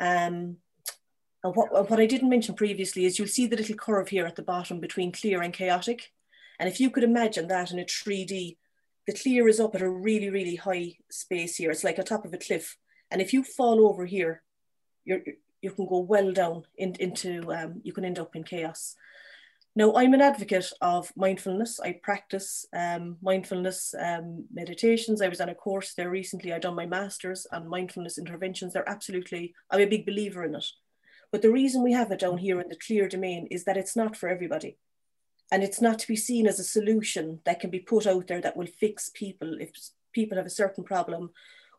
Um, 0.00 0.56
and 1.44 1.54
what, 1.54 1.90
what 1.90 2.00
I 2.00 2.06
didn't 2.06 2.30
mention 2.30 2.54
previously 2.54 3.04
is 3.04 3.18
you'll 3.18 3.28
see 3.28 3.46
the 3.46 3.56
little 3.56 3.76
curve 3.76 4.08
here 4.08 4.26
at 4.26 4.36
the 4.36 4.42
bottom 4.42 4.80
between 4.80 5.12
clear 5.12 5.42
and 5.42 5.52
chaotic. 5.52 6.10
And 6.58 6.68
if 6.68 6.80
you 6.80 6.90
could 6.90 7.04
imagine 7.04 7.46
that 7.48 7.70
in 7.70 7.78
a 7.78 7.84
3D, 7.84 8.56
the 9.06 9.12
clear 9.12 9.48
is 9.48 9.60
up 9.60 9.74
at 9.74 9.82
a 9.82 9.88
really, 9.88 10.30
really 10.30 10.56
high 10.56 10.94
space 11.10 11.56
here. 11.56 11.70
It's 11.70 11.84
like 11.84 11.98
a 11.98 12.02
top 12.02 12.24
of 12.24 12.32
a 12.32 12.38
cliff. 12.38 12.76
And 13.10 13.20
if 13.20 13.32
you 13.32 13.44
fall 13.44 13.86
over 13.86 14.06
here, 14.06 14.42
you're, 15.04 15.20
you 15.60 15.70
can 15.70 15.86
go 15.86 16.00
well 16.00 16.32
down 16.32 16.64
in, 16.76 16.94
into, 16.96 17.52
um, 17.52 17.80
you 17.82 17.92
can 17.92 18.04
end 18.04 18.18
up 18.18 18.34
in 18.34 18.44
chaos. 18.44 18.96
Now, 19.76 19.94
I'm 19.96 20.14
an 20.14 20.20
advocate 20.20 20.70
of 20.80 21.12
mindfulness. 21.16 21.80
I 21.80 21.98
practice 22.00 22.64
um, 22.72 23.16
mindfulness 23.20 23.92
um, 23.98 24.44
meditations. 24.52 25.20
I 25.20 25.28
was 25.28 25.40
on 25.40 25.48
a 25.48 25.54
course 25.54 25.94
there 25.94 26.10
recently. 26.10 26.52
I 26.52 26.60
done 26.60 26.76
my 26.76 26.86
master's 26.86 27.44
on 27.52 27.68
mindfulness 27.68 28.16
interventions. 28.16 28.72
They're 28.72 28.88
absolutely, 28.88 29.52
I'm 29.70 29.80
a 29.80 29.86
big 29.86 30.06
believer 30.06 30.44
in 30.44 30.54
it. 30.54 30.64
But 31.32 31.42
the 31.42 31.50
reason 31.50 31.82
we 31.82 31.92
have 31.92 32.12
it 32.12 32.20
down 32.20 32.38
here 32.38 32.60
in 32.60 32.68
the 32.68 32.76
clear 32.76 33.08
domain 33.08 33.48
is 33.50 33.64
that 33.64 33.76
it's 33.76 33.96
not 33.96 34.16
for 34.16 34.28
everybody. 34.28 34.78
And 35.52 35.62
it's 35.62 35.80
not 35.80 35.98
to 36.00 36.08
be 36.08 36.16
seen 36.16 36.46
as 36.46 36.58
a 36.58 36.64
solution 36.64 37.40
that 37.44 37.60
can 37.60 37.70
be 37.70 37.78
put 37.78 38.06
out 38.06 38.26
there 38.26 38.40
that 38.40 38.56
will 38.56 38.66
fix 38.66 39.10
people. 39.14 39.60
If 39.60 39.70
people 40.12 40.36
have 40.36 40.46
a 40.46 40.50
certain 40.50 40.84
problem, 40.84 41.30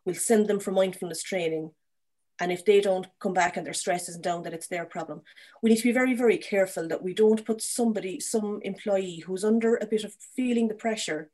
we'll 0.04 0.14
send 0.14 0.46
them 0.46 0.60
for 0.60 0.70
mindfulness 0.70 1.22
training 1.22 1.72
and 2.38 2.52
if 2.52 2.64
they 2.64 2.80
don't 2.80 3.06
come 3.18 3.32
back 3.32 3.56
and 3.56 3.66
their 3.66 3.72
stress 3.72 4.08
isn't 4.08 4.24
down, 4.24 4.42
that 4.42 4.52
it's 4.52 4.68
their 4.68 4.84
problem. 4.84 5.22
We 5.62 5.70
need 5.70 5.76
to 5.76 5.82
be 5.82 5.92
very, 5.92 6.14
very 6.14 6.36
careful 6.36 6.86
that 6.88 7.02
we 7.02 7.14
don't 7.14 7.44
put 7.44 7.62
somebody, 7.62 8.20
some 8.20 8.60
employee 8.62 9.20
who's 9.20 9.44
under 9.44 9.76
a 9.76 9.86
bit 9.86 10.04
of 10.04 10.14
feeling 10.34 10.68
the 10.68 10.74
pressure 10.74 11.30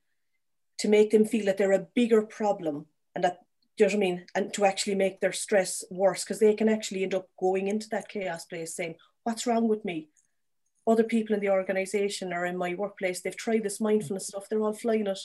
to 0.79 0.89
make 0.89 1.11
them 1.11 1.25
feel 1.25 1.47
that 1.47 1.59
they're 1.59 1.73
a 1.73 1.87
bigger 1.95 2.23
problem 2.23 2.87
and 3.15 3.25
that, 3.25 3.41
do 3.77 3.85
you 3.85 3.91
know 3.91 3.97
what 3.97 3.97
I 3.97 4.01
mean? 4.01 4.27
And 4.35 4.55
to 4.55 4.65
actually 4.65 4.95
make 4.95 5.21
their 5.21 5.33
stress 5.33 5.83
worse 5.91 6.23
because 6.23 6.39
they 6.39 6.55
can 6.55 6.69
actually 6.69 7.03
end 7.03 7.15
up 7.15 7.29
going 7.39 7.67
into 7.67 7.89
that 7.89 8.09
chaos 8.09 8.45
place 8.45 8.77
saying, 8.77 8.95
what's 9.25 9.47
wrong 9.47 9.67
with 9.67 9.85
me? 9.85 10.09
Other 10.87 11.05
people 11.05 11.35
in 11.35 11.41
the 11.41 11.51
organization 11.51 12.33
or 12.33 12.45
in 12.45 12.57
my 12.57 12.75
workplace, 12.75 13.21
they've 13.21 13.37
tried 13.37 13.63
this 13.63 13.81
mindfulness 13.81 14.29
stuff, 14.29 14.49
they're 14.49 14.63
all 14.63 14.73
flying 14.73 15.07
it 15.07 15.19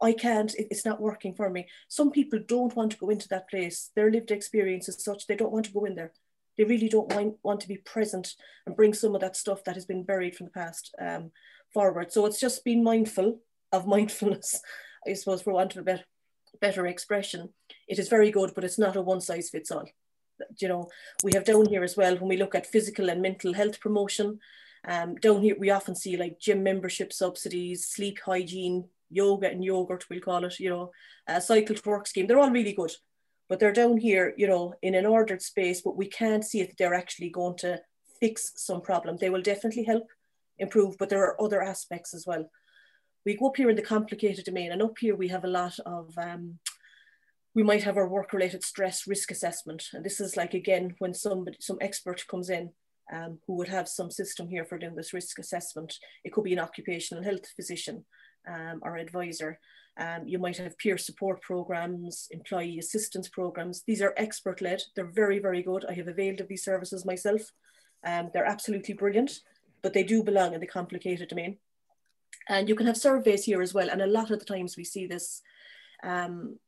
I 0.00 0.12
can't, 0.12 0.54
it's 0.56 0.86
not 0.86 1.00
working 1.00 1.34
for 1.34 1.50
me. 1.50 1.66
Some 1.88 2.10
people 2.10 2.38
don't 2.46 2.74
want 2.76 2.92
to 2.92 2.98
go 2.98 3.10
into 3.10 3.28
that 3.28 3.50
place. 3.50 3.90
Their 3.96 4.10
lived 4.10 4.30
experience 4.30 4.88
is 4.88 5.02
such, 5.02 5.26
they 5.26 5.34
don't 5.34 5.52
want 5.52 5.66
to 5.66 5.72
go 5.72 5.84
in 5.84 5.96
there. 5.96 6.12
They 6.56 6.64
really 6.64 6.88
don't 6.88 7.12
want, 7.14 7.36
want 7.42 7.60
to 7.60 7.68
be 7.68 7.78
present 7.78 8.34
and 8.66 8.76
bring 8.76 8.94
some 8.94 9.14
of 9.14 9.20
that 9.20 9.36
stuff 9.36 9.64
that 9.64 9.74
has 9.74 9.86
been 9.86 10.04
buried 10.04 10.36
from 10.36 10.46
the 10.46 10.52
past 10.52 10.94
um, 11.00 11.30
forward. 11.72 12.12
So 12.12 12.26
it's 12.26 12.40
just 12.40 12.64
being 12.64 12.84
mindful 12.84 13.40
of 13.72 13.86
mindfulness, 13.88 14.60
I 15.06 15.14
suppose, 15.14 15.42
for 15.42 15.52
want 15.52 15.74
of 15.74 15.82
a 15.82 15.84
better, 15.84 16.04
better 16.60 16.86
expression. 16.86 17.48
It 17.88 17.98
is 17.98 18.08
very 18.08 18.30
good, 18.30 18.52
but 18.54 18.64
it's 18.64 18.78
not 18.78 18.96
a 18.96 19.02
one 19.02 19.20
size 19.20 19.50
fits 19.50 19.70
all. 19.70 19.88
You 20.60 20.68
know, 20.68 20.88
we 21.24 21.32
have 21.34 21.44
down 21.44 21.66
here 21.66 21.82
as 21.82 21.96
well, 21.96 22.16
when 22.16 22.28
we 22.28 22.36
look 22.36 22.54
at 22.54 22.66
physical 22.66 23.10
and 23.10 23.20
mental 23.20 23.54
health 23.54 23.80
promotion, 23.80 24.38
um, 24.86 25.16
down 25.16 25.42
here, 25.42 25.56
we 25.58 25.70
often 25.70 25.94
see 25.94 26.16
like 26.16 26.38
gym 26.38 26.62
membership 26.62 27.12
subsidies, 27.12 27.86
sleep 27.86 28.18
hygiene, 28.24 28.84
yoga 29.10 29.48
and 29.50 29.64
yogurt, 29.64 30.04
we'll 30.10 30.20
call 30.20 30.44
it, 30.44 30.60
you 30.60 30.70
know, 30.70 30.90
a 31.26 31.40
cycle 31.40 31.74
to 31.74 31.88
work 31.88 32.06
scheme. 32.06 32.26
They're 32.26 32.38
all 32.38 32.50
really 32.50 32.74
good, 32.74 32.92
but 33.48 33.58
they're 33.58 33.72
down 33.72 33.96
here, 33.96 34.34
you 34.36 34.46
know, 34.46 34.74
in 34.82 34.94
an 34.94 35.06
ordered 35.06 35.42
space, 35.42 35.80
but 35.80 35.96
we 35.96 36.06
can't 36.06 36.44
see 36.44 36.60
if 36.60 36.76
they're 36.76 36.94
actually 36.94 37.30
going 37.30 37.56
to 37.58 37.80
fix 38.20 38.52
some 38.56 38.80
problem. 38.82 39.16
They 39.16 39.30
will 39.30 39.42
definitely 39.42 39.84
help 39.84 40.06
improve, 40.58 40.98
but 40.98 41.08
there 41.08 41.24
are 41.24 41.40
other 41.40 41.62
aspects 41.62 42.12
as 42.14 42.26
well. 42.26 42.50
We 43.24 43.36
go 43.36 43.48
up 43.48 43.56
here 43.56 43.70
in 43.70 43.76
the 43.76 43.82
complicated 43.82 44.44
domain, 44.44 44.72
and 44.72 44.82
up 44.82 44.98
here 44.98 45.16
we 45.16 45.28
have 45.28 45.44
a 45.44 45.48
lot 45.48 45.78
of, 45.86 46.16
um, 46.18 46.58
we 47.54 47.62
might 47.62 47.84
have 47.84 47.96
our 47.96 48.08
work-related 48.08 48.62
stress 48.62 49.06
risk 49.06 49.30
assessment. 49.30 49.84
And 49.92 50.04
this 50.04 50.20
is 50.20 50.36
like, 50.36 50.54
again, 50.54 50.94
when 50.98 51.14
somebody, 51.14 51.56
some 51.60 51.78
expert 51.80 52.26
comes 52.28 52.50
in 52.50 52.70
um, 53.12 53.38
who 53.46 53.54
would 53.54 53.68
have 53.68 53.88
some 53.88 54.10
system 54.10 54.48
here 54.48 54.64
for 54.64 54.78
doing 54.78 54.96
this 54.96 55.12
risk 55.12 55.38
assessment. 55.38 55.94
It 56.24 56.32
could 56.32 56.44
be 56.44 56.52
an 56.52 56.58
occupational 56.58 57.24
health 57.24 57.46
physician 57.56 58.04
um, 58.48 58.80
or 58.82 58.96
advisor. 58.96 59.58
Um, 59.98 60.26
you 60.26 60.38
might 60.38 60.58
have 60.58 60.78
peer 60.78 60.96
support 60.96 61.42
programs, 61.42 62.28
employee 62.30 62.78
assistance 62.78 63.28
programs. 63.28 63.82
These 63.86 64.00
are 64.00 64.14
expert 64.16 64.60
led. 64.60 64.82
They're 64.94 65.10
very, 65.10 65.38
very 65.38 65.62
good. 65.62 65.84
I 65.88 65.94
have 65.94 66.08
availed 66.08 66.40
of 66.40 66.48
these 66.48 66.64
services 66.64 67.04
myself. 67.04 67.42
Um, 68.06 68.30
they're 68.32 68.44
absolutely 68.44 68.94
brilliant, 68.94 69.40
but 69.82 69.92
they 69.92 70.04
do 70.04 70.22
belong 70.22 70.54
in 70.54 70.60
the 70.60 70.66
complicated 70.66 71.28
domain. 71.28 71.58
And 72.48 72.68
you 72.68 72.76
can 72.76 72.86
have 72.86 72.96
surveys 72.96 73.44
here 73.44 73.60
as 73.60 73.74
well. 73.74 73.90
And 73.90 74.00
a 74.00 74.06
lot 74.06 74.30
of 74.30 74.38
the 74.38 74.44
times 74.44 74.76
we 74.76 74.84
see 74.84 75.06
this 75.06 75.42
um, 76.04 76.58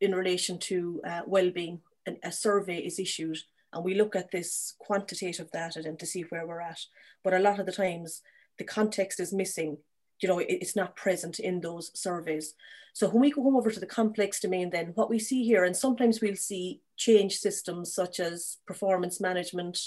in 0.00 0.14
relation 0.14 0.58
to 0.58 1.00
uh, 1.06 1.20
well-being. 1.26 1.80
a 2.22 2.32
survey 2.32 2.78
is 2.78 2.98
issued 2.98 3.38
and 3.72 3.84
we 3.84 3.94
look 3.94 4.16
at 4.16 4.30
this 4.30 4.74
quantitative 4.78 5.50
data 5.50 5.82
then 5.82 5.96
to 5.98 6.06
see 6.06 6.22
where 6.22 6.46
we're 6.46 6.60
at. 6.60 6.80
But 7.22 7.34
a 7.34 7.38
lot 7.38 7.60
of 7.60 7.66
the 7.66 7.72
times 7.72 8.22
the 8.58 8.64
context 8.64 9.20
is 9.20 9.32
missing 9.32 9.78
you 10.20 10.28
know, 10.28 10.38
it's 10.38 10.74
not 10.74 10.96
present 10.96 11.38
in 11.38 11.60
those 11.60 11.90
surveys. 11.98 12.54
So 12.92 13.08
when 13.08 13.20
we 13.20 13.30
go 13.30 13.56
over 13.56 13.70
to 13.70 13.80
the 13.80 13.86
complex 13.86 14.40
domain, 14.40 14.70
then 14.70 14.92
what 14.94 15.10
we 15.10 15.18
see 15.18 15.44
here, 15.44 15.64
and 15.64 15.76
sometimes 15.76 16.20
we'll 16.20 16.36
see 16.36 16.80
change 16.96 17.36
systems 17.36 17.94
such 17.94 18.18
as 18.18 18.58
performance 18.66 19.20
management, 19.20 19.78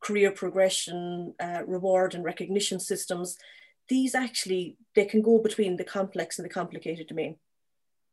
career 0.00 0.30
progression, 0.30 1.34
uh, 1.40 1.62
reward 1.66 2.14
and 2.14 2.24
recognition 2.24 2.78
systems. 2.78 3.36
These 3.88 4.14
actually, 4.14 4.76
they 4.94 5.04
can 5.04 5.22
go 5.22 5.38
between 5.38 5.76
the 5.76 5.84
complex 5.84 6.38
and 6.38 6.44
the 6.44 6.52
complicated 6.52 7.08
domain. 7.08 7.36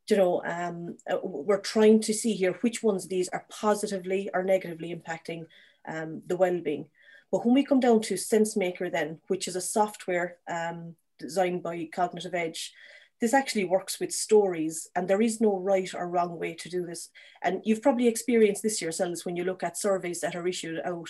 You 0.09 0.17
know, 0.17 0.41
um, 0.43 0.97
uh, 1.09 1.17
we're 1.23 1.59
trying 1.61 2.01
to 2.01 2.13
see 2.13 2.33
here 2.33 2.53
which 2.61 2.81
ones 2.81 3.03
of 3.03 3.09
these 3.09 3.29
are 3.29 3.45
positively 3.49 4.29
or 4.33 4.43
negatively 4.43 4.95
impacting 4.95 5.45
um, 5.87 6.21
the 6.25 6.37
well-being. 6.37 6.87
But 7.31 7.45
when 7.45 7.53
we 7.53 7.63
come 7.63 7.79
down 7.79 8.01
to 8.01 8.15
SenseMaker 8.15 8.91
then, 8.91 9.19
which 9.27 9.47
is 9.47 9.55
a 9.55 9.61
software 9.61 10.37
um, 10.49 10.95
designed 11.19 11.61
by 11.61 11.87
Cognitive 11.93 12.33
Edge, 12.33 12.73
this 13.21 13.33
actually 13.33 13.65
works 13.65 13.99
with 13.99 14.11
stories 14.11 14.87
and 14.95 15.07
there 15.07 15.21
is 15.21 15.41
no 15.41 15.57
right 15.57 15.93
or 15.93 16.07
wrong 16.07 16.39
way 16.39 16.53
to 16.55 16.69
do 16.69 16.85
this. 16.85 17.09
And 17.43 17.61
you've 17.65 17.81
probably 17.81 18.07
experienced 18.07 18.63
this 18.63 18.81
yourselves 18.81 19.25
when 19.25 19.35
you 19.35 19.43
look 19.43 19.61
at 19.61 19.77
surveys 19.77 20.21
that 20.21 20.35
are 20.35 20.47
issued 20.47 20.79
out, 20.85 21.09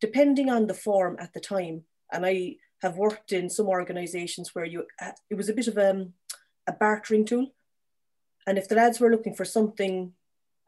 depending 0.00 0.48
on 0.48 0.66
the 0.66 0.74
form 0.74 1.16
at 1.20 1.32
the 1.34 1.40
time. 1.40 1.82
And 2.10 2.24
I 2.24 2.56
have 2.80 2.96
worked 2.96 3.32
in 3.32 3.48
some 3.50 3.68
organizations 3.68 4.54
where 4.54 4.64
you, 4.64 4.86
uh, 5.00 5.12
it 5.30 5.34
was 5.34 5.48
a 5.48 5.54
bit 5.54 5.68
of 5.68 5.76
a, 5.76 5.90
um, 5.90 6.14
a 6.66 6.72
bartering 6.72 7.24
tool. 7.24 7.52
And 8.46 8.58
if 8.58 8.68
the 8.68 8.74
lads 8.74 9.00
were 9.00 9.10
looking 9.10 9.34
for 9.34 9.44
something 9.44 10.12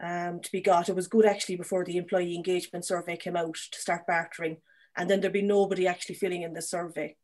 um, 0.03 0.41
to 0.41 0.53
be 0.53 0.61
got, 0.61 0.89
it 0.89 0.97
was 0.97 1.09
good 1.09 1.27
actually 1.27 1.57
before 1.57 1.85
the 1.85 1.97
employee 1.97 2.35
engagement 2.35 2.85
survey 2.85 3.17
came 3.17 3.37
out 3.37 3.57
to 3.73 3.81
start 3.81 4.07
bartering. 4.07 4.59
And 4.97 5.11
then 5.11 5.21
there'd 5.21 5.33
be 5.33 5.43
nobody 5.43 5.87
actually 5.87 6.15
filling 6.15 6.43
in 6.43 6.55
the 6.55 6.63
survey. 6.63 7.17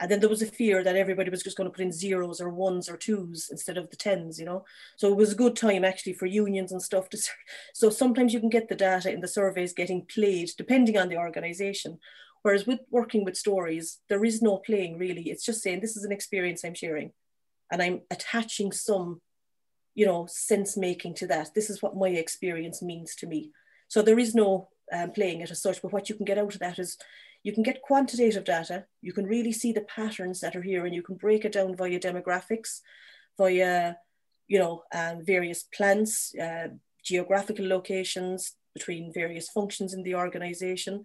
And 0.00 0.10
then 0.10 0.20
there 0.20 0.28
was 0.28 0.42
a 0.42 0.46
fear 0.46 0.84
that 0.84 0.94
everybody 0.94 1.28
was 1.28 1.42
just 1.42 1.56
going 1.56 1.68
to 1.68 1.74
put 1.74 1.82
in 1.82 1.90
zeros 1.90 2.40
or 2.40 2.50
ones 2.50 2.88
or 2.88 2.96
twos 2.96 3.48
instead 3.50 3.76
of 3.76 3.90
the 3.90 3.96
tens, 3.96 4.38
you 4.38 4.44
know. 4.44 4.64
So 4.96 5.08
it 5.08 5.16
was 5.16 5.32
a 5.32 5.36
good 5.36 5.56
time 5.56 5.84
actually 5.84 6.12
for 6.12 6.26
unions 6.26 6.70
and 6.70 6.80
stuff 6.80 7.08
to. 7.10 7.18
So 7.74 7.90
sometimes 7.90 8.32
you 8.32 8.38
can 8.38 8.48
get 8.48 8.68
the 8.68 8.76
data 8.76 9.12
in 9.12 9.20
the 9.20 9.28
surveys 9.28 9.72
getting 9.72 10.06
played 10.06 10.50
depending 10.56 10.96
on 10.96 11.08
the 11.08 11.16
organization. 11.16 11.98
Whereas 12.42 12.66
with 12.66 12.80
working 12.90 13.24
with 13.24 13.36
stories, 13.36 13.98
there 14.08 14.24
is 14.24 14.40
no 14.40 14.58
playing 14.58 14.98
really. 14.98 15.30
It's 15.30 15.44
just 15.44 15.62
saying 15.62 15.80
this 15.80 15.96
is 15.96 16.04
an 16.04 16.12
experience 16.12 16.64
I'm 16.64 16.74
sharing, 16.74 17.10
and 17.70 17.82
I'm 17.82 18.02
attaching 18.10 18.70
some, 18.70 19.20
you 19.98 20.06
know, 20.06 20.26
sense 20.30 20.76
making 20.76 21.12
to 21.12 21.26
that. 21.26 21.52
This 21.56 21.68
is 21.68 21.82
what 21.82 21.96
my 21.96 22.10
experience 22.10 22.80
means 22.80 23.16
to 23.16 23.26
me. 23.26 23.50
So 23.88 24.00
there 24.00 24.20
is 24.20 24.32
no 24.32 24.68
um, 24.92 25.10
playing 25.10 25.40
it 25.40 25.50
as 25.50 25.60
such. 25.60 25.82
But 25.82 25.92
what 25.92 26.08
you 26.08 26.14
can 26.14 26.24
get 26.24 26.38
out 26.38 26.54
of 26.54 26.60
that 26.60 26.78
is 26.78 26.96
you 27.42 27.52
can 27.52 27.64
get 27.64 27.82
quantitative 27.82 28.44
data, 28.44 28.84
you 29.02 29.12
can 29.12 29.26
really 29.26 29.50
see 29.50 29.72
the 29.72 29.88
patterns 29.96 30.38
that 30.40 30.54
are 30.54 30.62
here 30.62 30.86
and 30.86 30.94
you 30.94 31.02
can 31.02 31.16
break 31.16 31.44
it 31.44 31.50
down 31.50 31.74
via 31.74 31.98
demographics, 31.98 32.80
via, 33.36 33.96
you 34.46 34.60
know, 34.60 34.84
um, 34.94 35.24
various 35.24 35.64
plants, 35.64 36.32
uh, 36.40 36.68
geographical 37.04 37.66
locations 37.66 38.54
between 38.74 39.12
various 39.12 39.48
functions 39.48 39.94
in 39.94 40.04
the 40.04 40.14
organization. 40.14 41.02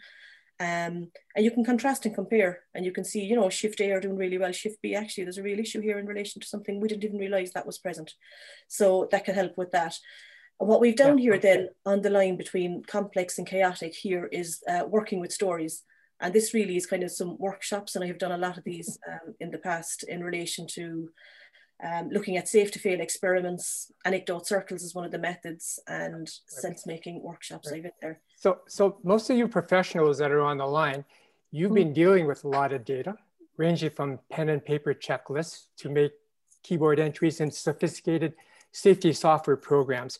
Um, 0.64 1.12
and 1.36 1.44
you 1.44 1.52
can 1.52 1.66
contrast 1.66 2.06
and 2.06 2.16
compare 2.16 2.62
and 2.74 2.86
you 2.86 2.94
can 2.94 3.04
see, 3.04 3.22
you 3.22 3.36
know, 3.36 3.50
shift 3.50 3.82
A 3.82 3.92
are 3.92 4.00
doing 4.00 4.16
really 4.16 4.38
well, 4.38 4.54
shift 4.54 4.82
B, 4.82 4.96
actually, 4.96 5.26
there's 5.26 5.38
a 5.38 5.44
real 5.44 5.60
issue 5.60 5.82
here 5.82 6.00
in 6.00 6.06
relation 6.06 6.40
to 6.40 6.48
something 6.48 6.80
we 6.80 6.88
didn't 6.88 7.04
even 7.04 7.18
realize 7.18 7.52
that 7.52 7.66
was 7.66 7.80
present. 7.80 8.14
So 8.70 9.10
that 9.12 9.26
can 9.26 9.36
help 9.36 9.58
with 9.58 9.72
that. 9.72 9.98
And 10.62 10.70
what 10.70 10.80
we've 10.80 10.96
done 10.96 11.18
here 11.18 11.38
then 11.38 11.68
on 11.86 12.02
the 12.02 12.10
line 12.10 12.38
between 12.38 12.84
complex 12.84 13.38
and 13.38 13.48
chaotic 13.48 13.94
here 13.94 14.30
is 14.32 14.64
uh, 14.70 14.86
working 14.88 15.20
with 15.20 15.34
stories. 15.34 15.84
And 16.22 16.34
this 16.34 16.54
really 16.54 16.78
is 16.78 16.86
kind 16.86 17.04
of 17.04 17.12
some 17.12 17.36
workshops, 17.38 17.96
and 17.96 18.04
I 18.04 18.08
have 18.08 18.20
done 18.20 18.32
a 18.32 18.38
lot 18.38 18.58
of 18.58 18.64
these 18.64 18.98
um, 19.12 19.36
in 19.42 19.52
the 19.52 19.58
past 19.58 20.04
in 20.04 20.24
relation 20.24 20.66
to 20.76 21.10
um, 21.84 22.10
looking 22.10 22.38
at 22.38 22.48
safe 22.48 22.72
to 22.72 22.80
fail 22.80 23.00
experiments. 23.00 23.92
Anecdote 24.06 24.48
circles 24.48 24.84
is 24.84 24.96
one 24.96 25.06
of 25.06 25.12
the 25.12 25.20
methods, 25.20 25.80
and 25.88 26.30
sense 26.48 26.86
making 26.86 27.22
workshops 27.22 27.70
right. 27.70 27.78
I've 27.78 27.84
been 27.84 27.92
there. 28.02 28.22
So, 28.38 28.60
so 28.68 29.00
most 29.04 29.30
of 29.30 29.38
you 29.38 29.48
professionals 29.48 30.18
that 30.20 30.32
are 30.32 30.42
on 30.42 30.58
the 30.58 30.66
line, 30.66 31.06
you've 31.52 31.72
mm. 31.72 31.76
been 31.76 31.94
dealing 31.94 32.28
with 32.28 32.44
a 32.44 32.48
lot 32.48 32.74
of 32.74 32.86
data, 32.86 33.16
ranging 33.58 33.90
from 33.92 34.20
pen 34.32 34.50
and 34.50 34.64
paper 34.64 34.94
checklists 34.94 35.66
to 35.78 35.90
make 35.90 36.12
keyboard 36.64 37.00
entries 37.00 37.42
in 37.42 37.52
sophisticated 37.52 38.34
safety 38.72 39.14
software 39.14 39.58
programs. 39.58 40.20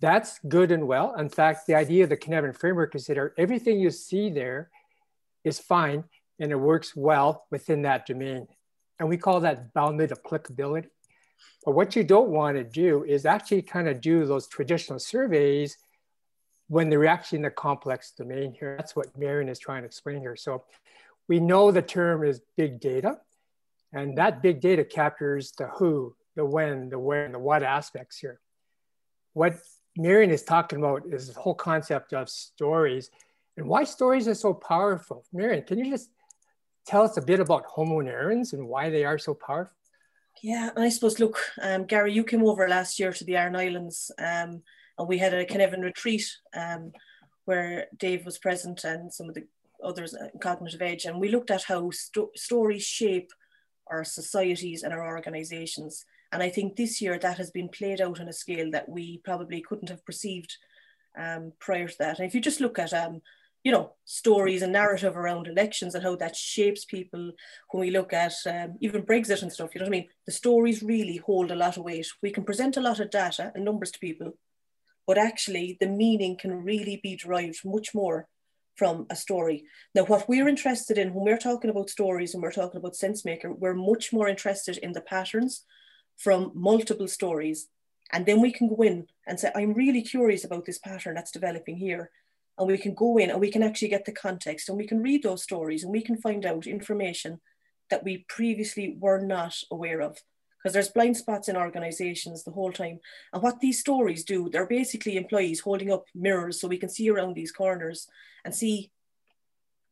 That's 0.00 0.38
good 0.48 0.70
and 0.70 0.86
well. 0.86 1.14
In 1.14 1.28
fact, 1.28 1.66
the 1.66 1.74
idea 1.74 2.04
of 2.04 2.10
the 2.10 2.16
Cynefin 2.16 2.56
framework 2.56 2.94
is 2.94 3.06
that 3.06 3.32
everything 3.38 3.80
you 3.80 3.90
see 3.90 4.30
there 4.30 4.70
is 5.44 5.58
fine 5.58 6.04
and 6.38 6.50
it 6.50 6.56
works 6.56 6.96
well 6.96 7.46
within 7.50 7.82
that 7.82 8.06
domain. 8.06 8.48
And 8.98 9.08
we 9.08 9.16
call 9.16 9.40
that 9.40 9.72
bounded 9.74 10.12
applicability. 10.12 10.88
But 11.64 11.72
what 11.72 11.96
you 11.96 12.04
don't 12.04 12.30
want 12.30 12.56
to 12.56 12.64
do 12.64 13.04
is 13.04 13.26
actually 13.26 13.62
kind 13.62 13.88
of 13.88 14.00
do 14.00 14.26
those 14.26 14.46
traditional 14.46 14.98
surveys 14.98 15.76
when 16.68 16.88
they're 16.88 17.06
actually 17.06 17.38
in 17.38 17.44
a 17.46 17.50
complex 17.50 18.12
domain 18.12 18.54
here. 18.58 18.76
That's 18.76 18.94
what 18.94 19.16
Marion 19.18 19.48
is 19.48 19.58
trying 19.58 19.82
to 19.82 19.86
explain 19.86 20.20
here. 20.20 20.36
So 20.36 20.64
we 21.28 21.40
know 21.40 21.70
the 21.70 21.82
term 21.82 22.24
is 22.24 22.40
big 22.56 22.80
data, 22.80 23.18
and 23.92 24.16
that 24.18 24.42
big 24.42 24.60
data 24.60 24.84
captures 24.84 25.52
the 25.52 25.68
who, 25.68 26.14
the 26.36 26.44
when, 26.44 26.88
the 26.90 26.98
where, 26.98 27.24
and 27.24 27.34
the 27.34 27.38
what 27.38 27.62
aspects 27.62 28.18
here. 28.18 28.40
What 29.32 29.56
Marion 29.96 30.30
is 30.30 30.42
talking 30.42 30.78
about 30.78 31.02
is 31.10 31.32
the 31.32 31.40
whole 31.40 31.54
concept 31.54 32.12
of 32.12 32.28
stories 32.28 33.10
and 33.56 33.66
why 33.66 33.84
stories 33.84 34.26
are 34.28 34.34
so 34.34 34.52
powerful. 34.52 35.24
Marion, 35.32 35.64
can 35.64 35.78
you 35.78 35.90
just 35.90 36.10
tell 36.86 37.02
us 37.02 37.16
a 37.16 37.22
bit 37.22 37.40
about 37.40 37.64
homo 37.66 38.00
narrans 38.00 38.52
and 38.52 38.66
why 38.66 38.90
they 38.90 39.04
are 39.04 39.18
so 39.18 39.34
powerful? 39.34 39.74
Yeah, 40.42 40.70
I 40.76 40.88
suppose, 40.88 41.18
look, 41.18 41.38
um, 41.62 41.84
Gary, 41.84 42.12
you 42.12 42.24
came 42.24 42.44
over 42.44 42.68
last 42.68 42.98
year 42.98 43.12
to 43.12 43.24
the 43.24 43.36
Aran 43.36 43.56
Islands 43.56 44.10
um, 44.18 44.62
and 44.98 45.08
we 45.08 45.18
had 45.18 45.34
a 45.34 45.46
Cynefin 45.46 45.82
retreat 45.82 46.24
um, 46.54 46.92
where 47.44 47.86
Dave 47.96 48.24
was 48.24 48.38
present 48.38 48.84
and 48.84 49.12
some 49.12 49.28
of 49.28 49.34
the 49.34 49.46
others 49.82 50.14
in 50.14 50.38
Cognitive 50.40 50.82
Edge. 50.82 51.04
And 51.04 51.20
we 51.20 51.28
looked 51.28 51.50
at 51.50 51.64
how 51.64 51.90
sto 51.90 52.30
stories 52.34 52.84
shape 52.84 53.30
our 53.88 54.04
societies 54.04 54.82
and 54.82 54.92
our 54.92 55.06
organizations. 55.06 56.04
And 56.32 56.42
I 56.42 56.48
think 56.48 56.76
this 56.76 57.00
year 57.00 57.18
that 57.18 57.38
has 57.38 57.50
been 57.50 57.68
played 57.68 58.00
out 58.00 58.20
on 58.20 58.28
a 58.28 58.32
scale 58.32 58.70
that 58.70 58.88
we 58.88 59.18
probably 59.24 59.60
couldn't 59.60 59.90
have 59.90 60.04
perceived 60.04 60.56
um, 61.18 61.52
prior 61.58 61.88
to 61.88 61.98
that. 61.98 62.18
And 62.18 62.26
if 62.26 62.34
you 62.34 62.40
just 62.40 62.60
look 62.60 62.78
at 62.78 62.92
um, 62.92 63.20
you 63.64 63.72
know, 63.72 63.94
stories 64.04 64.60
and 64.60 64.72
narrative 64.74 65.16
around 65.16 65.48
elections 65.48 65.94
and 65.94 66.04
how 66.04 66.14
that 66.16 66.36
shapes 66.36 66.84
people 66.84 67.32
when 67.70 67.80
we 67.80 67.90
look 67.90 68.12
at 68.12 68.34
um, 68.46 68.76
even 68.80 69.02
Brexit 69.02 69.40
and 69.40 69.50
stuff, 69.50 69.74
you 69.74 69.80
know 69.80 69.86
what 69.86 69.88
I 69.94 69.98
mean? 69.98 70.08
The 70.26 70.32
stories 70.32 70.82
really 70.82 71.16
hold 71.16 71.50
a 71.50 71.56
lot 71.56 71.78
of 71.78 71.84
weight. 71.84 72.06
We 72.22 72.30
can 72.30 72.44
present 72.44 72.76
a 72.76 72.82
lot 72.82 73.00
of 73.00 73.10
data 73.10 73.50
and 73.54 73.64
numbers 73.64 73.90
to 73.92 73.98
people, 73.98 74.36
but 75.06 75.16
actually 75.16 75.78
the 75.80 75.88
meaning 75.88 76.36
can 76.36 76.62
really 76.62 77.00
be 77.02 77.16
derived 77.16 77.64
much 77.64 77.94
more 77.94 78.28
from 78.76 79.06
a 79.08 79.16
story. 79.16 79.64
Now, 79.94 80.04
what 80.04 80.28
we're 80.28 80.48
interested 80.48 80.98
in 80.98 81.14
when 81.14 81.24
we're 81.24 81.38
talking 81.38 81.70
about 81.70 81.88
stories 81.88 82.34
and 82.34 82.42
we're 82.42 82.52
talking 82.52 82.78
about 82.78 82.94
SenseMaker, 82.94 83.56
we're 83.58 83.74
much 83.74 84.12
more 84.12 84.28
interested 84.28 84.76
in 84.78 84.92
the 84.92 85.00
patterns 85.00 85.64
from 86.18 86.52
multiple 86.54 87.08
stories. 87.08 87.68
And 88.12 88.26
then 88.26 88.42
we 88.42 88.52
can 88.52 88.68
go 88.68 88.82
in 88.82 89.06
and 89.26 89.40
say, 89.40 89.50
I'm 89.54 89.72
really 89.72 90.02
curious 90.02 90.44
about 90.44 90.66
this 90.66 90.78
pattern 90.78 91.14
that's 91.14 91.30
developing 91.30 91.78
here 91.78 92.10
and 92.58 92.68
we 92.68 92.78
can 92.78 92.94
go 92.94 93.18
in 93.18 93.30
and 93.30 93.40
we 93.40 93.50
can 93.50 93.62
actually 93.62 93.88
get 93.88 94.04
the 94.04 94.12
context 94.12 94.68
and 94.68 94.78
we 94.78 94.86
can 94.86 95.02
read 95.02 95.22
those 95.22 95.42
stories 95.42 95.82
and 95.82 95.92
we 95.92 96.02
can 96.02 96.16
find 96.16 96.46
out 96.46 96.66
information 96.66 97.40
that 97.90 98.04
we 98.04 98.24
previously 98.28 98.96
were 98.98 99.20
not 99.20 99.56
aware 99.70 100.00
of. 100.00 100.18
Because 100.58 100.72
there's 100.72 100.88
blind 100.88 101.16
spots 101.16 101.48
in 101.48 101.56
organizations 101.56 102.42
the 102.42 102.52
whole 102.52 102.72
time. 102.72 103.00
And 103.32 103.42
what 103.42 103.60
these 103.60 103.80
stories 103.80 104.24
do 104.24 104.48
they're 104.48 104.66
basically 104.66 105.16
employees 105.16 105.60
holding 105.60 105.92
up 105.92 106.06
mirrors 106.14 106.60
so 106.60 106.68
we 106.68 106.78
can 106.78 106.88
see 106.88 107.10
around 107.10 107.34
these 107.34 107.52
corners 107.52 108.08
and 108.44 108.54
see 108.54 108.90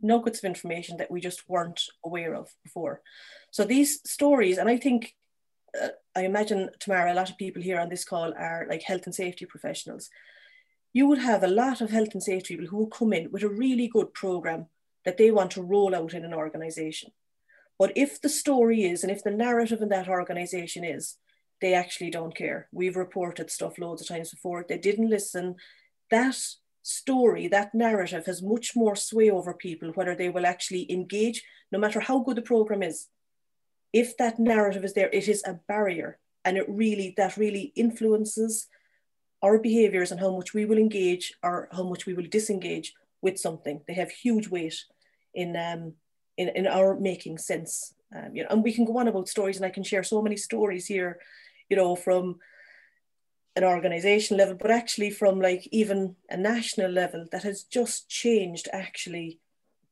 nuggets 0.00 0.38
of 0.38 0.44
information 0.44 0.96
that 0.96 1.10
we 1.10 1.20
just 1.20 1.48
weren't 1.48 1.82
aware 2.04 2.34
of 2.34 2.48
before. 2.64 3.02
So 3.50 3.64
these 3.64 4.00
stories 4.10 4.58
and 4.58 4.68
i 4.68 4.76
think 4.76 5.14
uh, 5.80 5.88
i 6.16 6.24
imagine 6.24 6.70
tamara 6.80 7.12
a 7.12 7.14
lot 7.14 7.30
of 7.30 7.38
people 7.38 7.62
here 7.62 7.78
on 7.78 7.88
this 7.88 8.04
call 8.04 8.32
are 8.34 8.66
like 8.68 8.82
health 8.82 9.04
and 9.04 9.14
safety 9.14 9.44
professionals 9.44 10.10
you 10.92 11.06
would 11.06 11.18
have 11.18 11.42
a 11.42 11.48
lot 11.48 11.80
of 11.80 11.90
health 11.90 12.10
and 12.12 12.22
safety 12.22 12.56
people 12.56 12.68
who 12.68 12.76
will 12.78 12.86
come 12.86 13.12
in 13.12 13.30
with 13.30 13.42
a 13.42 13.48
really 13.48 13.88
good 13.88 14.12
program 14.12 14.66
that 15.04 15.16
they 15.16 15.30
want 15.30 15.50
to 15.52 15.62
roll 15.62 15.94
out 15.94 16.14
in 16.14 16.24
an 16.24 16.34
organization. 16.34 17.10
But 17.78 17.92
if 17.96 18.20
the 18.20 18.28
story 18.28 18.84
is, 18.84 19.02
and 19.02 19.10
if 19.10 19.24
the 19.24 19.30
narrative 19.30 19.80
in 19.80 19.88
that 19.88 20.08
organization 20.08 20.84
is, 20.84 21.16
they 21.60 21.74
actually 21.74 22.10
don't 22.10 22.36
care. 22.36 22.68
We've 22.72 22.96
reported 22.96 23.50
stuff 23.50 23.78
loads 23.78 24.02
of 24.02 24.08
times 24.08 24.30
before. 24.30 24.64
They 24.68 24.78
didn't 24.78 25.08
listen. 25.08 25.56
That 26.10 26.36
story, 26.82 27.48
that 27.48 27.74
narrative 27.74 28.26
has 28.26 28.42
much 28.42 28.76
more 28.76 28.96
sway 28.96 29.30
over 29.30 29.54
people, 29.54 29.90
whether 29.90 30.14
they 30.14 30.28
will 30.28 30.46
actually 30.46 30.90
engage, 30.92 31.42
no 31.70 31.78
matter 31.78 32.00
how 32.00 32.18
good 32.20 32.36
the 32.36 32.42
program 32.42 32.82
is. 32.82 33.08
If 33.92 34.16
that 34.18 34.38
narrative 34.38 34.84
is 34.84 34.94
there, 34.94 35.10
it 35.10 35.28
is 35.28 35.42
a 35.46 35.58
barrier. 35.68 36.18
And 36.44 36.56
it 36.56 36.66
really, 36.68 37.14
that 37.16 37.36
really 37.36 37.72
influences 37.76 38.66
our 39.42 39.58
behaviors 39.58 40.12
and 40.12 40.20
how 40.20 40.34
much 40.34 40.54
we 40.54 40.64
will 40.64 40.78
engage 40.78 41.34
or 41.42 41.68
how 41.72 41.82
much 41.82 42.06
we 42.06 42.14
will 42.14 42.26
disengage 42.30 42.94
with 43.20 43.38
something. 43.38 43.80
They 43.86 43.94
have 43.94 44.10
huge 44.10 44.48
weight 44.48 44.84
in 45.34 45.56
um, 45.56 45.94
in, 46.36 46.48
in 46.50 46.66
our 46.66 46.98
making 46.98 47.38
sense. 47.38 47.94
Um, 48.14 48.34
you 48.34 48.42
know, 48.42 48.48
and 48.50 48.62
we 48.62 48.72
can 48.72 48.84
go 48.84 48.98
on 48.98 49.08
about 49.08 49.28
stories, 49.28 49.56
and 49.56 49.64
I 49.64 49.70
can 49.70 49.84
share 49.84 50.02
so 50.02 50.22
many 50.22 50.36
stories 50.36 50.86
here, 50.86 51.18
you 51.68 51.76
know, 51.76 51.96
from 51.96 52.38
an 53.56 53.64
organization 53.64 54.36
level, 54.36 54.54
but 54.54 54.70
actually 54.70 55.10
from 55.10 55.40
like 55.40 55.68
even 55.70 56.16
a 56.30 56.36
national 56.36 56.90
level 56.90 57.26
that 57.32 57.42
has 57.42 57.64
just 57.64 58.08
changed 58.08 58.68
actually. 58.72 59.38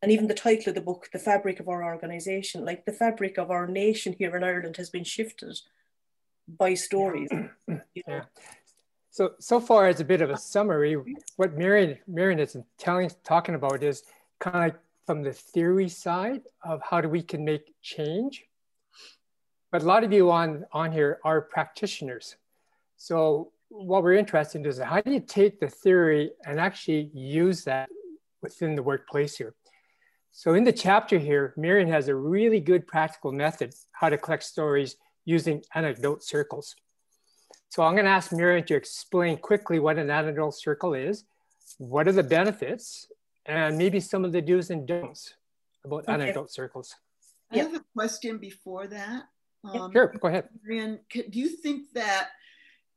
And 0.03 0.11
even 0.11 0.29
the 0.29 0.35
title 0.35 0.71
of 0.71 0.75
the 0.75 0.81
book, 0.81 1.11
The 1.13 1.19
Fabric 1.19 1.61
of 1.61 1.69
Our 1.69 1.85
Organization, 1.85 2.65
like 2.65 2.87
the 2.87 2.93
fabric 2.93 3.37
of 3.37 3.51
our 3.51 3.67
nation 3.67 4.15
here 4.19 4.35
in 4.35 4.43
Ireland 4.43 4.79
has 4.79 4.89
been 4.89 5.05
shifted 5.05 5.59
by 6.49 6.75
stories. 6.75 7.29
You 7.69 8.03
know? 8.07 8.15
yeah. 8.15 8.23
So, 9.21 9.33
so 9.39 9.61
far 9.61 9.87
as 9.87 10.01
a 10.01 10.05
bit 10.07 10.23
of 10.23 10.31
a 10.31 10.33
uh, 10.33 10.37
summary, 10.37 10.97
what 11.37 11.55
Marion, 11.55 11.99
Marion 12.09 12.39
is 12.39 12.57
telling, 12.79 13.11
talking 13.23 13.55
about 13.55 13.83
is 13.83 14.03
kind 14.39 14.57
of 14.57 14.63
like 14.63 14.77
from 15.05 15.23
the 15.23 15.35
theory 15.35 15.91
side 15.91 16.41
of 16.65 16.81
how 16.83 17.03
do 17.03 17.09
we 17.11 17.21
can 17.21 17.45
make 17.45 17.75
change. 17.83 18.47
But 19.71 19.83
a 19.83 19.85
lot 19.85 20.05
of 20.05 20.13
you 20.15 20.31
on, 20.31 20.65
on 20.73 20.91
here 20.91 21.19
are 21.23 21.43
practitioners. 21.43 22.37
So 22.97 23.53
what 23.69 24.03
we're 24.03 24.15
interested 24.15 24.61
in 24.61 24.67
is 24.67 24.79
how 24.79 25.03
do 25.03 25.13
you 25.13 25.21
take 25.21 25.61
the 25.61 25.69
theory 25.69 26.31
and 26.47 26.59
actually 26.59 27.11
use 27.13 27.63
that 27.65 27.91
within 28.41 28.75
the 28.75 28.83
workplace 28.83 29.37
here? 29.37 29.53
So 30.31 30.55
in 30.55 30.65
the 30.65 30.73
chapter 30.73 31.19
here, 31.19 31.53
Marion 31.59 31.89
has 31.89 32.09
a 32.09 32.15
really 32.15 32.59
good 32.59 32.87
practical 32.87 33.33
method 33.33 33.75
how 33.93 34.09
to 34.09 34.17
collect 34.17 34.45
stories 34.45 34.97
using 35.27 35.63
anecdote 35.75 36.25
circles. 36.25 36.75
So 37.71 37.85
I'm 37.85 37.95
going 37.95 38.05
to 38.05 38.11
ask 38.11 38.33
Miriam 38.33 38.65
to 38.67 38.75
explain 38.75 39.39
quickly 39.39 39.79
what 39.79 39.97
an 39.97 40.11
anecdotal 40.11 40.51
circle 40.51 40.93
is, 40.95 41.25
what 41.79 42.09
are 42.09 42.13
the 42.13 42.23
benefits, 42.23 43.07
and 43.47 43.79
maybe 43.79 44.01
some 44.01 44.25
of 44.25 44.33
the 44.33 44.43
do's 44.43 44.71
and 44.71 44.87
don'ts 44.87 45.35
about 45.85 46.03
okay. 46.03 46.13
anecdote 46.13 46.51
circles. 46.51 46.97
I 47.53 47.59
have 47.59 47.75
a 47.75 47.85
question 47.97 48.39
before 48.39 48.89
that. 48.89 49.23
Um, 49.63 49.93
sure, 49.93 50.13
go 50.21 50.29
ahead. 50.29 50.49
Marion, 50.65 50.99
do 51.11 51.39
you 51.39 51.49
think 51.49 51.93
that 51.95 52.31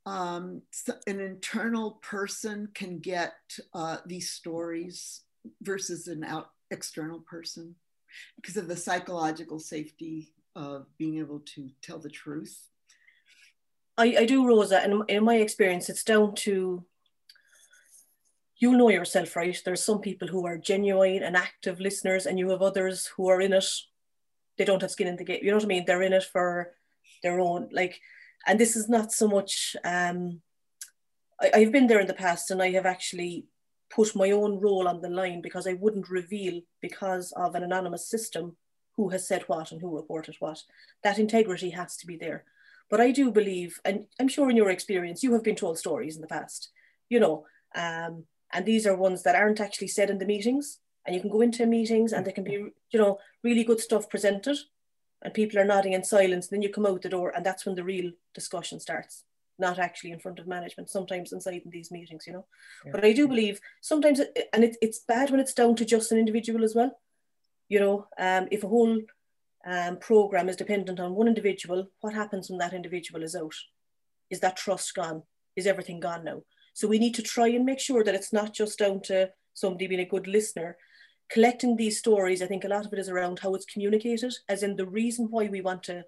um, 0.08 0.64
an 1.06 1.20
internal 1.20 2.00
person 2.02 2.68
can 2.74 2.98
get 2.98 3.34
uh, 3.76 3.98
these 4.08 4.32
stories 4.32 5.22
versus 5.62 6.08
an 6.08 6.24
out 6.24 6.50
external 6.72 7.20
person 7.20 7.76
because 8.38 8.58
of 8.58 8.68
the 8.68 8.76
psychological 8.76 9.60
safety 9.60 10.34
of 10.56 10.88
being 10.98 11.20
able 11.20 11.42
to 11.42 11.70
tell 11.84 12.00
the 12.00 12.10
truth? 12.10 12.70
I, 13.97 14.15
I 14.19 14.25
do, 14.25 14.47
Rosa, 14.47 14.82
and 14.82 15.03
in 15.08 15.23
my 15.23 15.36
experience, 15.36 15.89
it's 15.89 16.03
down 16.03 16.36
to 16.36 16.84
you'll 18.58 18.77
know 18.77 18.89
yourself, 18.89 19.36
right? 19.36 19.60
There's 19.63 19.84
some 19.84 19.99
people 19.99 20.27
who 20.27 20.45
are 20.45 20.58
genuine 20.58 21.21
and 21.21 21.36
active 21.36 21.79
listeners, 21.79 22.25
and 22.25 22.39
you 22.39 22.49
have 22.49 22.62
others 22.62 23.08
who 23.08 23.27
are 23.27 23.41
in 23.41 23.53
it. 23.53 23.65
They 24.58 24.65
don't 24.65 24.82
have 24.82 24.91
skin 24.91 25.08
in 25.08 25.17
the 25.17 25.23
game. 25.23 25.39
You 25.41 25.51
know 25.51 25.58
what 25.58 25.65
I 25.65 25.67
mean? 25.67 25.84
They're 25.86 26.01
in 26.01 26.13
it 26.13 26.23
for 26.23 26.71
their 27.21 27.39
own, 27.39 27.69
like, 27.71 27.99
and 28.47 28.60
this 28.60 28.75
is 28.75 28.89
not 28.89 29.12
so 29.12 29.27
much. 29.27 29.75
Um, 29.84 30.41
I, 31.41 31.51
I've 31.56 31.71
been 31.71 31.88
there 31.88 31.99
in 31.99 32.08
the 32.08 32.13
past, 32.13 32.51
and 32.51 32.62
I 32.62 32.71
have 32.71 32.86
actually 32.86 33.45
put 33.89 34.15
my 34.15 34.32
own 34.32 34.60
role 34.60 34.88
on 34.88 35.01
the 35.01 35.10
line 35.10 35.41
because 35.41 35.67
I 35.67 35.73
wouldn't 35.73 36.10
reveal 36.10 36.62
because 36.82 37.32
of 37.34 37.56
an 37.56 37.63
anonymous 37.63 38.08
system 38.08 38.56
who 38.95 39.10
has 39.10 39.27
said 39.27 39.43
what 39.47 39.71
and 39.71 39.82
who 39.82 39.95
reported 39.95 40.36
what. 40.39 40.62
That 41.03 41.19
integrity 41.19 41.71
has 41.71 41.97
to 41.97 42.08
be 42.08 42.17
there. 42.17 42.45
But 42.89 43.02
I 43.02 43.12
do 43.12 43.32
believe, 43.32 43.80
and 43.84 44.06
I'm 44.19 44.28
sure 44.28 44.50
in 44.50 44.58
your 44.58 44.69
experience, 44.69 45.24
you 45.24 45.34
have 45.34 45.43
been 45.43 45.56
told 45.56 45.78
stories 45.78 46.15
in 46.15 46.22
the 46.22 46.28
past, 46.28 46.69
you 47.10 47.19
know, 47.19 47.46
um, 47.76 48.26
and 48.54 48.65
these 48.65 48.86
are 48.86 48.96
ones 48.96 49.24
that 49.24 49.36
aren't 49.36 49.60
actually 49.60 49.88
said 49.88 50.10
in 50.10 50.19
the 50.19 50.26
meetings. 50.26 50.80
And 51.06 51.15
you 51.15 51.22
can 51.22 51.32
go 51.32 51.41
into 51.41 51.65
meetings 51.65 52.13
and 52.13 52.26
there 52.26 52.34
can 52.34 52.46
be, 52.46 52.52
you 52.52 52.74
know, 52.93 53.19
really 53.43 53.63
good 53.63 53.82
stuff 53.82 54.10
presented 54.10 54.58
and 55.22 55.34
people 55.34 55.60
are 55.60 55.65
nodding 55.65 55.93
in 55.93 56.04
silence. 56.04 56.48
Then 56.48 56.62
you 56.62 56.69
come 56.69 56.86
out 56.86 57.02
the 57.02 57.10
door 57.10 57.34
and 57.36 57.46
that's 57.46 57.65
when 57.65 57.76
the 57.76 57.84
real 57.84 58.12
discussion 58.34 58.80
starts, 58.80 59.24
not 59.60 59.80
actually 59.80 60.12
in 60.12 60.19
front 60.19 60.39
of 60.39 60.48
management, 60.48 60.89
sometimes 60.89 61.34
inside 61.34 61.63
in 61.65 61.72
these 61.72 61.91
meetings, 61.91 62.26
you 62.26 62.34
know. 62.34 62.46
Yeah. 62.86 62.91
But 62.93 63.06
I 63.06 63.12
do 63.12 63.28
believe 63.28 63.60
sometimes, 63.82 64.22
and 64.54 64.63
it, 64.63 64.78
it's 64.82 65.00
bad 65.00 65.30
when 65.30 65.39
it's 65.39 65.54
down 65.54 65.76
to 65.78 65.86
just 65.86 66.12
an 66.12 66.19
individual 66.19 66.63
as 66.63 66.76
well. 66.76 66.98
You 67.67 67.80
know, 67.80 68.08
um, 68.17 68.48
if 68.52 68.63
a 68.63 68.67
whole 68.67 69.00
um, 69.65 69.97
program 69.97 70.49
is 70.49 70.56
dependent 70.56 70.99
on 70.99 71.15
one 71.15 71.28
individual, 71.28 71.88
what 72.02 72.13
happens 72.13 72.49
when 72.49 72.60
that 72.60 72.73
individual 72.73 73.23
is 73.23 73.36
out? 73.36 73.56
Is 74.30 74.39
that 74.41 74.58
trust 74.58 74.93
gone? 74.93 75.23
Is 75.56 75.67
everything 75.67 75.99
gone 75.99 76.26
now? 76.26 76.41
So 76.73 76.88
we 76.88 76.99
need 76.99 77.13
to 77.15 77.21
try 77.21 77.47
and 77.47 77.65
make 77.65 77.80
sure 77.80 78.04
that 78.04 78.15
it's 78.15 78.34
not 78.34 78.54
just 78.54 78.80
down 78.80 79.02
to 79.04 79.30
somebody 79.54 79.88
being 79.88 80.02
a 80.02 80.06
good 80.06 80.28
listener. 80.28 80.78
Collecting 81.30 81.78
these 81.78 81.99
stories, 81.99 82.41
I 82.41 82.47
think 82.47 82.63
a 82.63 82.67
lot 82.67 82.86
of 82.86 82.93
it 82.93 82.99
is 82.99 83.10
around 83.10 83.39
how 83.39 83.54
it's 83.54 83.65
communicated, 83.65 84.34
as 84.49 84.63
in 84.63 84.76
the 84.76 84.88
reason 84.88 85.28
why 85.30 85.47
we 85.47 85.62
want 85.62 85.84
to 85.84 86.04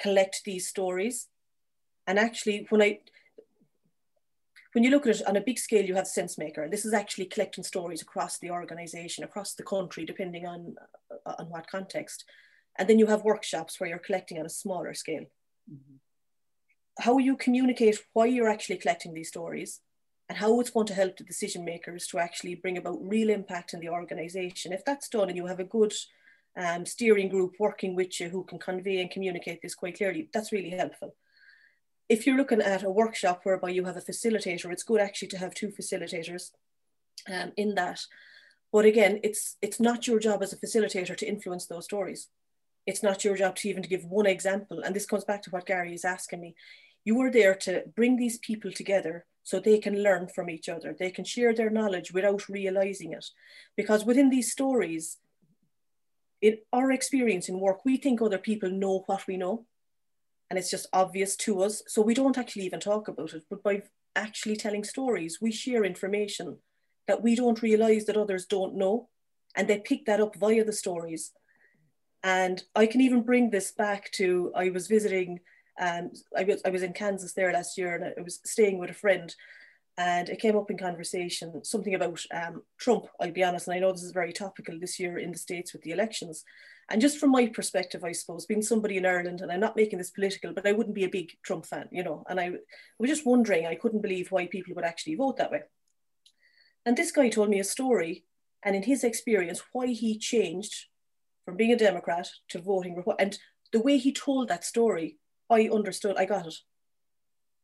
collect 0.00 0.42
these 0.44 0.68
stories. 0.68 1.28
And 2.06 2.18
actually, 2.18 2.66
when 2.68 2.82
I 2.82 3.00
when 4.72 4.84
you 4.84 4.90
look 4.90 5.06
at 5.06 5.16
it 5.16 5.26
on 5.26 5.36
a 5.36 5.40
big 5.40 5.58
scale, 5.58 5.86
you 5.86 5.94
have 5.94 6.04
SenseMaker. 6.04 6.62
And 6.62 6.70
this 6.70 6.84
is 6.84 6.92
actually 6.92 7.24
collecting 7.24 7.64
stories 7.64 8.02
across 8.02 8.38
the 8.38 8.50
organization, 8.50 9.24
across 9.24 9.54
the 9.54 9.62
country, 9.62 10.04
depending 10.04 10.44
on, 10.44 10.76
on 11.24 11.46
what 11.48 11.66
context. 11.66 12.26
And 12.78 12.88
then 12.88 12.98
you 12.98 13.06
have 13.06 13.24
workshops 13.24 13.78
where 13.78 13.88
you're 13.88 13.98
collecting 13.98 14.38
on 14.38 14.46
a 14.46 14.50
smaller 14.50 14.94
scale. 14.94 15.24
Mm-hmm. 15.70 15.96
How 17.00 17.18
you 17.18 17.36
communicate 17.36 17.98
why 18.12 18.26
you're 18.26 18.48
actually 18.48 18.78
collecting 18.78 19.14
these 19.14 19.28
stories 19.28 19.80
and 20.28 20.38
how 20.38 20.60
it's 20.60 20.70
going 20.70 20.86
to 20.86 20.94
help 20.94 21.16
the 21.16 21.24
decision 21.24 21.64
makers 21.64 22.06
to 22.08 22.18
actually 22.18 22.54
bring 22.54 22.78
about 22.78 22.98
real 23.00 23.30
impact 23.30 23.74
in 23.74 23.80
the 23.80 23.88
organization. 23.88 24.72
If 24.72 24.84
that's 24.84 25.08
done 25.08 25.28
and 25.28 25.36
you 25.36 25.46
have 25.46 25.60
a 25.60 25.64
good 25.64 25.94
um, 26.56 26.86
steering 26.86 27.28
group 27.28 27.54
working 27.58 27.94
with 27.94 28.18
you 28.18 28.28
who 28.28 28.44
can 28.44 28.58
convey 28.58 29.00
and 29.00 29.10
communicate 29.10 29.60
this 29.62 29.74
quite 29.74 29.96
clearly, 29.96 30.28
that's 30.32 30.52
really 30.52 30.70
helpful. 30.70 31.14
If 32.08 32.26
you're 32.26 32.36
looking 32.36 32.62
at 32.62 32.82
a 32.82 32.90
workshop 32.90 33.40
whereby 33.42 33.70
you 33.70 33.84
have 33.84 33.96
a 33.96 34.00
facilitator, 34.00 34.72
it's 34.72 34.84
good 34.84 35.00
actually 35.00 35.28
to 35.28 35.38
have 35.38 35.54
two 35.54 35.68
facilitators 35.68 36.50
um, 37.32 37.52
in 37.56 37.74
that. 37.74 38.00
But 38.72 38.84
again, 38.84 39.20
it's 39.22 39.56
it's 39.62 39.80
not 39.80 40.06
your 40.06 40.18
job 40.18 40.42
as 40.42 40.52
a 40.52 40.58
facilitator 40.58 41.16
to 41.16 41.26
influence 41.26 41.66
those 41.66 41.84
stories. 41.84 42.28
It's 42.86 43.02
not 43.02 43.24
your 43.24 43.36
job 43.36 43.56
to 43.56 43.68
even 43.68 43.82
to 43.82 43.88
give 43.88 44.04
one 44.04 44.26
example. 44.26 44.80
And 44.80 44.94
this 44.94 45.06
comes 45.06 45.24
back 45.24 45.42
to 45.42 45.50
what 45.50 45.66
Gary 45.66 45.92
is 45.92 46.04
asking 46.04 46.40
me. 46.40 46.54
You 47.04 47.20
are 47.20 47.30
there 47.30 47.54
to 47.54 47.84
bring 47.94 48.16
these 48.16 48.38
people 48.38 48.70
together 48.72 49.26
so 49.42 49.60
they 49.60 49.78
can 49.78 50.02
learn 50.02 50.28
from 50.28 50.50
each 50.50 50.68
other. 50.68 50.94
They 50.96 51.10
can 51.10 51.24
share 51.24 51.54
their 51.54 51.70
knowledge 51.70 52.12
without 52.12 52.48
realizing 52.48 53.12
it. 53.12 53.26
Because 53.76 54.04
within 54.04 54.30
these 54.30 54.50
stories, 54.50 55.18
in 56.40 56.58
our 56.72 56.92
experience 56.92 57.48
in 57.48 57.60
work, 57.60 57.84
we 57.84 57.96
think 57.96 58.20
other 58.20 58.38
people 58.38 58.70
know 58.70 59.04
what 59.06 59.26
we 59.26 59.36
know. 59.36 59.66
And 60.48 60.58
it's 60.58 60.70
just 60.70 60.88
obvious 60.92 61.36
to 61.38 61.62
us. 61.62 61.82
So 61.86 62.02
we 62.02 62.14
don't 62.14 62.38
actually 62.38 62.66
even 62.66 62.80
talk 62.80 63.08
about 63.08 63.34
it. 63.34 63.44
But 63.50 63.62
by 63.62 63.82
actually 64.14 64.56
telling 64.56 64.84
stories, 64.84 65.38
we 65.40 65.50
share 65.52 65.84
information 65.84 66.58
that 67.06 67.22
we 67.22 67.34
don't 67.34 67.62
realize 67.62 68.04
that 68.06 68.16
others 68.16 68.46
don't 68.46 68.74
know. 68.74 69.08
And 69.56 69.68
they 69.68 69.78
pick 69.78 70.06
that 70.06 70.20
up 70.20 70.36
via 70.36 70.64
the 70.64 70.72
stories. 70.72 71.32
And 72.26 72.64
I 72.74 72.86
can 72.86 73.00
even 73.02 73.22
bring 73.22 73.50
this 73.50 73.70
back 73.70 74.10
to 74.14 74.50
I 74.56 74.70
was 74.70 74.88
visiting 74.88 75.38
um, 75.78 76.10
I 76.36 76.42
was 76.42 76.60
I 76.64 76.70
was 76.70 76.82
in 76.82 76.92
Kansas 76.92 77.34
there 77.34 77.52
last 77.52 77.78
year, 77.78 77.94
and 77.94 78.04
I 78.04 78.20
was 78.20 78.40
staying 78.44 78.78
with 78.78 78.90
a 78.90 78.94
friend, 78.94 79.32
and 79.96 80.28
it 80.28 80.40
came 80.40 80.56
up 80.56 80.68
in 80.68 80.76
conversation 80.76 81.64
something 81.64 81.94
about 81.94 82.20
um, 82.34 82.62
Trump. 82.78 83.06
I'll 83.20 83.30
be 83.30 83.44
honest, 83.44 83.68
and 83.68 83.76
I 83.76 83.78
know 83.78 83.92
this 83.92 84.02
is 84.02 84.10
very 84.10 84.32
topical 84.32 84.76
this 84.80 84.98
year 84.98 85.18
in 85.18 85.30
the 85.30 85.38
states 85.38 85.72
with 85.72 85.82
the 85.82 85.92
elections. 85.92 86.42
And 86.90 87.00
just 87.00 87.18
from 87.18 87.30
my 87.30 87.46
perspective, 87.46 88.02
I 88.02 88.10
suppose, 88.10 88.44
being 88.46 88.62
somebody 88.62 88.96
in 88.96 89.06
Ireland, 89.06 89.40
and 89.40 89.52
I'm 89.52 89.60
not 89.60 89.76
making 89.76 89.98
this 89.98 90.10
political, 90.10 90.52
but 90.52 90.66
I 90.66 90.72
wouldn't 90.72 90.96
be 90.96 91.04
a 91.04 91.16
big 91.18 91.30
Trump 91.44 91.64
fan, 91.64 91.88
you 91.92 92.02
know. 92.02 92.24
And 92.28 92.40
I, 92.40 92.46
I 92.46 92.58
was 92.98 93.10
just 93.10 93.26
wondering, 93.26 93.66
I 93.66 93.76
couldn't 93.76 94.02
believe 94.02 94.32
why 94.32 94.46
people 94.46 94.74
would 94.74 94.84
actually 94.84 95.14
vote 95.14 95.36
that 95.36 95.52
way. 95.52 95.62
And 96.84 96.96
this 96.96 97.12
guy 97.12 97.28
told 97.28 97.50
me 97.50 97.60
a 97.60 97.64
story, 97.64 98.24
and 98.64 98.74
in 98.74 98.82
his 98.82 99.04
experience, 99.04 99.62
why 99.72 99.88
he 99.88 100.18
changed 100.18 100.86
from 101.46 101.56
being 101.56 101.72
a 101.72 101.76
Democrat 101.76 102.28
to 102.48 102.60
voting 102.60 103.02
And 103.18 103.38
the 103.72 103.80
way 103.80 103.96
he 103.96 104.12
told 104.12 104.48
that 104.48 104.64
story 104.64 105.16
I 105.48 105.70
understood, 105.72 106.16
I 106.18 106.26
got 106.26 106.46
it. 106.46 106.56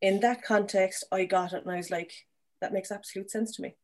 In 0.01 0.21
that 0.21 0.41
context, 0.41 1.03
I 1.11 1.25
got 1.25 1.53
it, 1.53 1.63
and 1.63 1.71
I 1.71 1.77
was 1.77 1.91
like, 1.91 2.13
that 2.61 2.73
makes 2.73 2.91
absolute 2.91 3.29
sense 3.29 3.55
to 3.55 3.61
me. 3.61 3.75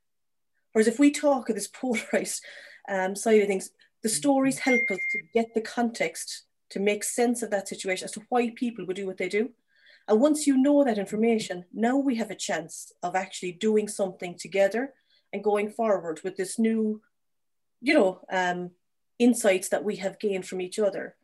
Whereas 0.72 0.88
if 0.88 1.00
we 1.00 1.12
talk 1.12 1.50
of 1.50 1.56
this 1.56 1.68
polarized 1.74 2.44
um, 2.88 3.16
side 3.16 3.42
of 3.42 3.48
things, 3.48 3.72
the 4.02 4.10
stories 4.10 4.60
help 4.60 4.80
us 4.90 5.00
to 5.12 5.22
get 5.34 5.54
the 5.54 5.62
context 5.62 6.46
to 6.70 6.80
make 6.80 7.04
sense 7.04 7.44
of 7.44 7.52
that 7.52 7.68
situation 7.68 8.06
as 8.06 8.12
to 8.14 8.22
why 8.30 8.52
people 8.56 8.86
would 8.86 8.96
do 8.96 9.06
what 9.06 9.18
they 9.18 9.28
do. 9.28 9.50
And 10.08 10.22
once 10.22 10.48
you 10.48 10.58
know 10.58 10.84
that 10.84 10.98
information, 10.98 11.66
now 11.74 11.98
we 11.98 12.16
have 12.16 12.32
a 12.32 12.36
chance 12.36 12.94
of 13.04 13.16
actually 13.16 13.52
doing 13.54 13.88
something 13.88 14.38
together 14.38 14.94
and 15.34 15.44
going 15.44 15.70
forward 15.70 16.22
with 16.24 16.38
this 16.38 16.58
new, 16.58 17.02
you 17.82 17.94
know, 17.94 18.22
um, 18.32 18.72
insights 19.20 19.70
that 19.70 19.84
we 19.84 19.98
have 19.98 20.20
gained 20.20 20.48
from 20.48 20.62
each 20.62 20.80
other. 20.80 21.16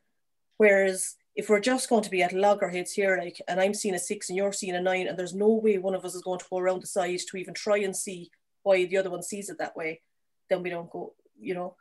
Whereas 0.57 1.15
if 1.35 1.49
we're 1.49 1.59
just 1.59 1.89
going 1.89 2.03
to 2.03 2.09
be 2.09 2.23
at 2.23 2.33
loggerheads 2.33 2.93
here, 2.93 3.17
like, 3.21 3.41
and 3.47 3.59
I'm 3.59 3.73
seeing 3.73 3.95
a 3.95 3.99
six 3.99 4.29
and 4.29 4.37
you're 4.37 4.53
seeing 4.53 4.75
a 4.75 4.81
nine, 4.81 5.07
and 5.07 5.17
there's 5.17 5.33
no 5.33 5.49
way 5.49 5.77
one 5.77 5.95
of 5.95 6.05
us 6.05 6.15
is 6.15 6.21
going 6.21 6.39
to 6.39 6.45
go 6.49 6.57
around 6.57 6.81
the 6.81 6.87
side 6.87 7.19
to 7.19 7.37
even 7.37 7.53
try 7.53 7.79
and 7.79 7.95
see 7.95 8.29
why 8.63 8.85
the 8.85 8.97
other 8.97 9.09
one 9.09 9.23
sees 9.23 9.49
it 9.49 9.57
that 9.59 9.75
way, 9.75 10.01
then 10.49 10.63
we 10.63 10.69
don't 10.69 10.89
go, 10.89 11.13
you 11.39 11.53
know. 11.53 11.75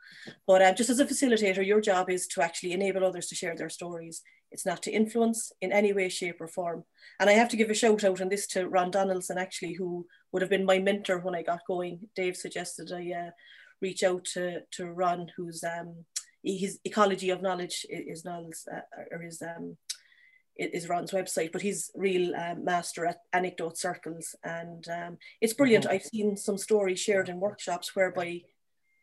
But 0.45 0.61
uh, 0.61 0.73
just 0.73 0.89
as 0.89 0.99
a 0.99 1.05
facilitator, 1.05 1.65
your 1.65 1.81
job 1.81 2.09
is 2.09 2.27
to 2.27 2.41
actually 2.41 2.73
enable 2.73 3.05
others 3.05 3.27
to 3.27 3.35
share 3.35 3.55
their 3.55 3.69
stories. 3.69 4.21
It's 4.51 4.65
not 4.65 4.83
to 4.83 4.91
influence 4.91 5.51
in 5.61 5.71
any 5.71 5.93
way, 5.93 6.09
shape, 6.09 6.39
or 6.39 6.47
form. 6.47 6.83
And 7.19 7.29
I 7.29 7.33
have 7.33 7.49
to 7.49 7.57
give 7.57 7.69
a 7.69 7.73
shout 7.73 8.03
out 8.03 8.21
on 8.21 8.29
this 8.29 8.45
to 8.47 8.67
Ron 8.67 8.91
Donaldson, 8.91 9.37
actually, 9.37 9.73
who 9.73 10.05
would 10.31 10.41
have 10.41 10.51
been 10.51 10.65
my 10.65 10.79
mentor 10.79 11.19
when 11.19 11.35
I 11.35 11.41
got 11.41 11.65
going. 11.67 12.07
Dave 12.15 12.37
suggested 12.37 12.91
I 12.91 13.27
uh, 13.27 13.31
reach 13.81 14.03
out 14.03 14.25
to, 14.33 14.61
to 14.71 14.85
Ron, 14.85 15.31
who's 15.35 15.63
um, 15.63 16.05
his 16.43 16.79
ecology 16.85 17.29
of 17.29 17.41
knowledge 17.41 17.85
is 17.89 18.23
Niall's 18.23 18.67
uh, 18.71 18.81
or 19.11 19.19
his 19.21 19.41
um, 19.41 19.77
is 20.57 20.87
Ron's 20.87 21.11
website, 21.11 21.51
but 21.51 21.61
he's 21.61 21.91
real 21.95 22.33
um, 22.35 22.63
master 22.63 23.05
at 23.05 23.19
anecdote 23.33 23.77
circles, 23.77 24.35
and 24.43 24.87
um, 24.87 25.17
it's 25.41 25.53
brilliant. 25.53 25.85
Mm-hmm. 25.85 25.93
I've 25.93 26.03
seen 26.03 26.37
some 26.37 26.57
stories 26.57 26.99
shared 26.99 27.29
in 27.29 27.39
workshops 27.39 27.95
whereby 27.95 28.41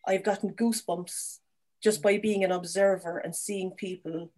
I've 0.07 0.25
gotten 0.25 0.55
goosebumps 0.55 1.39
just 1.83 2.03
by 2.03 2.19
being 2.19 2.45
an 2.45 2.53
observer 2.53 3.19
and 3.19 3.35
seeing 3.35 3.73
people 3.73 4.31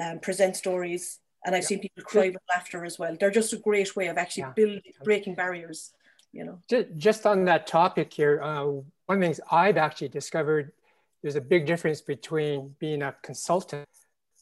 um, 0.00 0.20
present 0.20 0.56
stories, 0.56 1.18
and 1.44 1.54
I've 1.54 1.62
yeah. 1.62 1.68
seen 1.68 1.80
people 1.80 2.04
cry 2.04 2.28
with 2.28 2.42
laughter 2.48 2.84
as 2.84 2.98
well. 2.98 3.16
They're 3.18 3.30
just 3.30 3.52
a 3.52 3.58
great 3.58 3.94
way 3.94 4.06
of 4.06 4.16
actually 4.16 4.44
yeah. 4.44 4.52
building 4.56 4.82
breaking 5.04 5.34
barriers. 5.34 5.92
You 6.32 6.44
know, 6.44 6.84
just 6.96 7.26
on 7.26 7.44
that 7.44 7.66
topic 7.66 8.10
here, 8.14 8.40
uh, 8.42 8.80
one 9.12 9.18
of 9.18 9.20
the 9.20 9.26
things 9.26 9.40
I've 9.50 9.76
actually 9.76 10.08
discovered 10.08 10.72
there's 11.20 11.36
a 11.36 11.40
big 11.40 11.66
difference 11.66 12.00
between 12.00 12.74
being 12.80 13.02
a 13.02 13.14
consultant, 13.22 13.86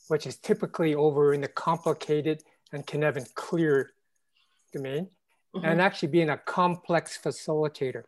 which 0.06 0.26
is 0.26 0.36
typically 0.36 0.94
over 0.94 1.34
in 1.34 1.40
the 1.40 1.48
complicated 1.48 2.44
and 2.72 2.86
Cynefin 2.86 3.34
clear 3.34 3.90
domain, 4.72 5.08
mm-hmm. 5.54 5.66
and 5.66 5.80
actually 5.80 6.08
being 6.08 6.30
a 6.30 6.38
complex 6.38 7.18
facilitator. 7.22 8.04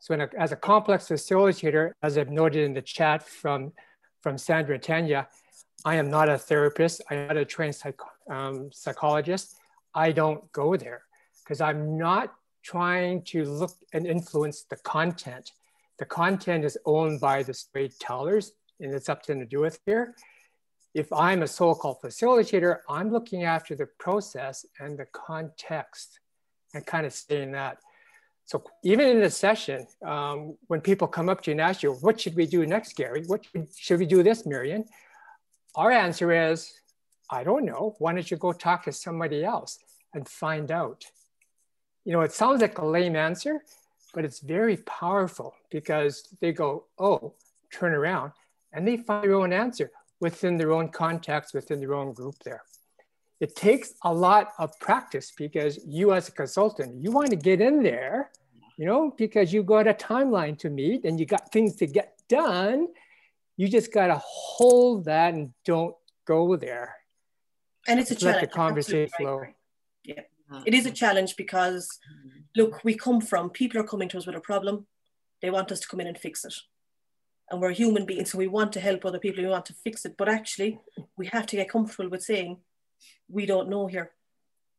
So 0.00 0.14
a, 0.14 0.28
as 0.36 0.50
a 0.50 0.56
complex 0.56 1.08
facilitator, 1.08 1.92
as 2.02 2.18
I've 2.18 2.30
noted 2.30 2.64
in 2.64 2.74
the 2.74 2.82
chat 2.82 3.22
from, 3.26 3.72
from 4.20 4.36
Sandra 4.36 4.74
and 4.74 4.82
Tanya, 4.82 5.28
I 5.84 5.94
am 5.94 6.10
not 6.10 6.28
a 6.28 6.36
therapist. 6.36 7.02
I'm 7.08 7.28
not 7.28 7.36
a 7.36 7.44
trained 7.44 7.76
psych, 7.76 8.00
um, 8.28 8.70
psychologist. 8.72 9.54
I 9.94 10.10
don't 10.10 10.50
go 10.52 10.76
there 10.76 11.02
because 11.44 11.60
I'm 11.60 11.96
not 11.96 12.34
trying 12.64 13.22
to 13.22 13.44
look 13.44 13.70
and 13.92 14.06
influence 14.06 14.64
the 14.68 14.76
content. 14.76 15.52
The 15.98 16.04
content 16.04 16.64
is 16.64 16.78
owned 16.84 17.20
by 17.20 17.42
the 17.42 17.54
storytellers, 17.54 18.52
and 18.80 18.94
it's 18.94 19.08
up 19.08 19.22
to 19.22 19.32
them 19.32 19.40
to 19.40 19.46
do 19.46 19.60
with 19.60 19.80
here. 19.84 20.14
If 20.94 21.12
I'm 21.12 21.42
a 21.42 21.46
so-called 21.46 21.98
facilitator, 22.02 22.78
I'm 22.88 23.10
looking 23.10 23.44
after 23.44 23.74
the 23.74 23.86
process 23.98 24.64
and 24.80 24.98
the 24.98 25.06
context 25.12 26.20
and 26.74 26.84
kind 26.86 27.06
of 27.06 27.12
saying 27.12 27.52
that. 27.52 27.78
So 28.44 28.64
even 28.82 29.06
in 29.08 29.22
a 29.22 29.30
session, 29.30 29.86
um, 30.04 30.56
when 30.68 30.80
people 30.80 31.06
come 31.06 31.28
up 31.28 31.42
to 31.42 31.50
you 31.50 31.52
and 31.52 31.60
ask 31.60 31.82
you, 31.82 31.92
what 31.92 32.20
should 32.20 32.34
we 32.34 32.46
do 32.46 32.64
next, 32.64 32.96
Gary? 32.96 33.24
What 33.26 33.44
should 33.76 33.98
we 33.98 34.06
do 34.06 34.22
this, 34.22 34.46
Marion? 34.46 34.86
Our 35.74 35.90
answer 35.90 36.50
is, 36.50 36.72
I 37.30 37.44
don't 37.44 37.66
know. 37.66 37.94
Why 37.98 38.14
don't 38.14 38.30
you 38.30 38.38
go 38.38 38.52
talk 38.52 38.84
to 38.84 38.92
somebody 38.92 39.44
else 39.44 39.78
and 40.14 40.26
find 40.26 40.70
out? 40.70 41.04
You 42.04 42.12
know, 42.14 42.22
it 42.22 42.32
sounds 42.32 42.62
like 42.62 42.78
a 42.78 42.86
lame 42.86 43.16
answer, 43.16 43.62
but 44.18 44.24
it's 44.24 44.40
very 44.40 44.78
powerful 44.78 45.54
because 45.70 46.34
they 46.40 46.50
go, 46.50 46.86
oh, 46.98 47.34
turn 47.72 47.92
around, 47.94 48.32
and 48.72 48.82
they 48.84 48.96
find 48.96 49.22
their 49.22 49.36
own 49.36 49.52
answer 49.52 49.92
within 50.18 50.56
their 50.56 50.72
own 50.72 50.88
context, 50.88 51.54
within 51.54 51.78
their 51.78 51.94
own 51.94 52.12
group 52.12 52.34
there. 52.44 52.64
It 53.38 53.54
takes 53.54 53.94
a 54.02 54.12
lot 54.12 54.54
of 54.58 54.76
practice 54.80 55.32
because 55.38 55.78
you 55.86 56.14
as 56.14 56.28
a 56.28 56.32
consultant, 56.32 57.00
you 57.00 57.12
want 57.12 57.30
to 57.30 57.36
get 57.36 57.60
in 57.60 57.84
there 57.84 58.32
you 58.76 58.86
know, 58.86 59.12
because 59.16 59.52
you 59.52 59.62
got 59.62 59.86
a 59.86 59.92
timeline 59.92 60.56
to 60.56 60.70
meet 60.70 61.04
and 61.04 61.18
you 61.18 61.26
got 61.26 61.52
things 61.52 61.76
to 61.76 61.86
get 61.86 62.14
done. 62.28 62.88
You 63.56 63.68
just 63.68 63.92
got 63.92 64.06
to 64.06 64.20
hold 64.24 65.04
that 65.04 65.34
and 65.34 65.52
don't 65.64 65.94
go 66.26 66.56
there. 66.56 66.94
And 67.88 67.98
it's 67.98 68.10
a 68.10 68.14
Just 68.14 68.24
let 68.24 68.32
challenge. 68.34 68.50
the 68.50 68.56
conversation 68.56 69.10
absolutely 69.12 69.24
flow. 69.24 70.16
right. 70.50 70.62
It 70.64 70.74
is 70.74 70.86
a 70.86 70.90
challenge 70.92 71.36
because, 71.36 71.98
mm-hmm. 72.08 72.37
Look, 72.56 72.82
we 72.84 72.94
come 72.94 73.20
from 73.20 73.50
people 73.50 73.80
are 73.80 73.84
coming 73.84 74.08
to 74.10 74.18
us 74.18 74.26
with 74.26 74.36
a 74.36 74.40
problem. 74.40 74.86
They 75.42 75.50
want 75.50 75.72
us 75.72 75.80
to 75.80 75.88
come 75.88 76.00
in 76.00 76.06
and 76.06 76.18
fix 76.18 76.44
it. 76.44 76.54
And 77.50 77.60
we're 77.60 77.72
human 77.72 78.04
beings, 78.04 78.32
so 78.32 78.38
we 78.38 78.46
want 78.46 78.72
to 78.72 78.80
help 78.80 79.04
other 79.04 79.18
people. 79.18 79.42
We 79.42 79.48
want 79.48 79.66
to 79.66 79.74
fix 79.74 80.04
it. 80.04 80.16
But 80.18 80.28
actually, 80.28 80.80
we 81.16 81.26
have 81.28 81.46
to 81.46 81.56
get 81.56 81.70
comfortable 81.70 82.10
with 82.10 82.22
saying, 82.22 82.58
we 83.28 83.46
don't 83.46 83.70
know 83.70 83.86
here. 83.86 84.10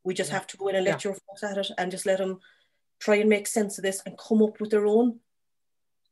We 0.03 0.13
just 0.13 0.31
have 0.31 0.45
to 0.47 0.57
go 0.57 0.67
in 0.67 0.75
and 0.75 0.85
let 0.85 1.03
your 1.03 1.13
folks 1.13 1.43
at 1.43 1.57
it 1.57 1.71
and 1.77 1.91
just 1.91 2.05
let 2.05 2.19
them 2.19 2.39
try 2.99 3.15
and 3.15 3.29
make 3.29 3.47
sense 3.47 3.77
of 3.77 3.83
this 3.83 4.01
and 4.05 4.17
come 4.17 4.43
up 4.43 4.59
with 4.59 4.69
their 4.71 4.85
own, 4.85 5.19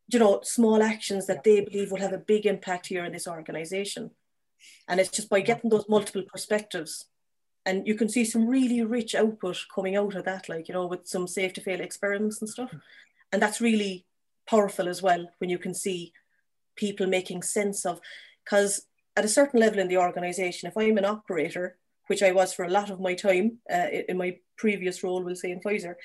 you 0.07 0.19
know, 0.19 0.39
small 0.43 0.81
actions 0.81 1.27
that 1.27 1.43
they 1.43 1.61
believe 1.61 1.91
will 1.91 1.99
have 1.99 2.13
a 2.13 2.17
big 2.17 2.45
impact 2.45 2.87
here 2.87 3.05
in 3.05 3.11
this 3.11 3.27
organization. 3.27 4.11
And 4.87 4.99
it's 4.99 5.11
just 5.11 5.29
by 5.29 5.41
getting 5.41 5.69
those 5.69 5.87
multiple 5.87 6.23
perspectives. 6.27 7.05
And 7.67 7.85
you 7.85 7.95
can 7.95 8.07
see 8.07 8.23
some 8.23 8.47
really 8.47 8.81
rich 8.81 9.13
output 9.13 9.57
coming 9.75 9.97
out 9.97 10.15
of 10.15 10.23
that, 10.23 10.47
like, 10.47 10.69
you 10.69 10.73
know, 10.73 10.87
with 10.87 11.05
some 11.05 11.27
safe 11.27 11.51
to 11.53 11.61
fail 11.61 11.81
experiments 11.81 12.39
and 12.39 12.49
stuff. 12.49 12.73
And 13.33 13.41
that's 13.41 13.59
really 13.59 14.05
powerful 14.49 14.87
as 14.87 15.01
well 15.01 15.27
when 15.39 15.49
you 15.49 15.59
can 15.59 15.73
see 15.73 16.13
people 16.77 17.07
making 17.07 17.43
sense 17.43 17.85
of, 17.85 17.99
because 18.45 18.85
at 19.17 19.25
a 19.25 19.27
certain 19.27 19.59
level 19.59 19.79
in 19.79 19.89
the 19.89 19.97
organization, 19.97 20.69
if 20.69 20.77
I'm 20.77 20.97
an 20.97 21.03
operator, 21.03 21.77
which 22.07 22.23
I 22.23 22.31
was 22.31 22.53
for 22.53 22.63
a 22.63 22.71
lot 22.71 22.89
of 22.89 23.01
my 23.01 23.15
time 23.15 23.57
uh, 23.69 23.87
in 24.07 24.17
my 24.17 24.37
previous 24.57 25.03
role, 25.03 25.21
we'll 25.21 25.35
say 25.35 25.51
in 25.51 25.59
Pfizer, 25.59 25.95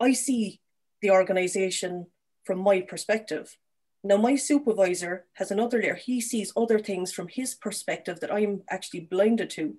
I 0.00 0.12
see 0.12 0.60
the 1.02 1.12
organization 1.12 2.06
from 2.44 2.58
my 2.58 2.80
perspective. 2.80 3.56
Now, 4.02 4.16
my 4.16 4.34
supervisor 4.34 5.26
has 5.34 5.52
another 5.52 5.80
layer. 5.80 5.94
He 5.94 6.20
sees 6.20 6.52
other 6.56 6.80
things 6.80 7.12
from 7.12 7.28
his 7.28 7.54
perspective 7.54 8.18
that 8.20 8.32
I'm 8.32 8.62
actually 8.70 9.00
blinded 9.00 9.50
to. 9.50 9.76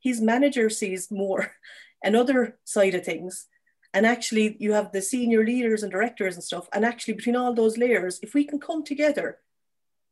His 0.00 0.20
manager 0.20 0.70
sees 0.70 1.10
more 1.10 1.52
another 2.02 2.58
side 2.64 2.94
of 2.94 3.04
things. 3.04 3.46
And 3.94 4.06
actually, 4.06 4.56
you 4.60 4.72
have 4.72 4.92
the 4.92 5.00
senior 5.00 5.44
leaders 5.44 5.82
and 5.82 5.90
directors 5.90 6.34
and 6.34 6.44
stuff. 6.44 6.68
And 6.72 6.84
actually, 6.84 7.14
between 7.14 7.36
all 7.36 7.54
those 7.54 7.78
layers, 7.78 8.20
if 8.22 8.34
we 8.34 8.44
can 8.44 8.60
come 8.60 8.84
together 8.84 9.38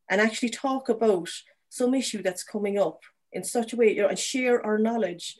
and 0.09 0.20
actually 0.20 0.49
talk 0.49 0.88
about 0.88 1.29
some 1.68 1.94
issue 1.94 2.22
that's 2.22 2.42
coming 2.42 2.79
up 2.79 3.01
in 3.33 3.44
such 3.44 3.72
a 3.72 3.77
way, 3.77 3.94
you 3.94 4.03
know, 4.03 4.09
and 4.09 4.18
share 4.18 4.64
our 4.64 4.79
knowledge 4.79 5.38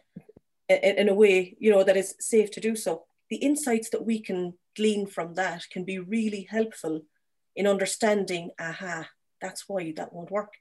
in, 0.68 0.76
in 0.76 1.09
a 1.09 1.14
way, 1.14 1.56
you 1.59 1.70
know, 1.70 1.82
that 1.82 1.96
is 1.96 2.14
safe 2.20 2.50
to 2.52 2.61
do 2.61 2.76
so, 2.76 3.04
the 3.30 3.37
insights 3.37 3.90
that 3.90 4.04
we 4.04 4.20
can 4.20 4.54
glean 4.76 5.06
from 5.06 5.35
that 5.35 5.68
can 5.70 5.85
be 5.85 5.98
really 5.98 6.46
helpful 6.50 7.02
in 7.54 7.66
understanding, 7.66 8.50
aha, 8.61 9.09
that's 9.40 9.68
why 9.68 9.92
that 9.96 10.12
won't 10.12 10.30
work. 10.30 10.52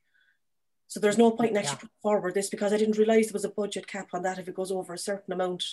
So 0.88 1.00
there's 1.00 1.18
no 1.18 1.32
point 1.32 1.52
in 1.52 1.58
actually 1.58 1.72
Yeah. 1.72 1.80
putting 1.80 2.02
forward 2.02 2.34
this 2.36 2.50
because 2.50 2.72
I 2.74 2.78
didn't 2.78 2.98
realize 2.98 3.28
there 3.28 3.34
was 3.34 3.46
a 3.46 3.50
budget 3.50 3.88
cap 3.88 4.10
on 4.14 4.22
that 4.24 4.40
if 4.40 4.48
it 4.48 4.56
goes 4.56 4.72
over 4.72 4.94
a 4.94 4.98
certain 4.98 5.34
amount. 5.34 5.64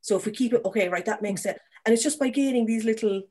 So 0.00 0.16
if 0.16 0.24
we 0.24 0.32
keep 0.32 0.52
it, 0.52 0.64
okay, 0.64 0.88
right, 0.88 1.04
that 1.04 1.22
makes 1.22 1.44
it. 1.44 1.60
And 1.84 1.92
it's 1.92 2.02
just 2.02 2.18
by 2.18 2.28
gaining 2.28 2.66
these 2.66 2.84
little 2.84 3.22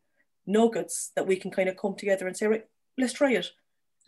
nuggets 0.45 1.11
that 1.15 1.27
we 1.27 1.37
can 1.37 1.51
kind 1.51 1.69
of 1.69 1.77
come 1.77 1.95
together 1.95 2.27
and 2.27 2.35
say, 2.35 2.47
right, 2.47 2.65
let's 2.97 3.13
try 3.13 3.31
it. 3.31 3.47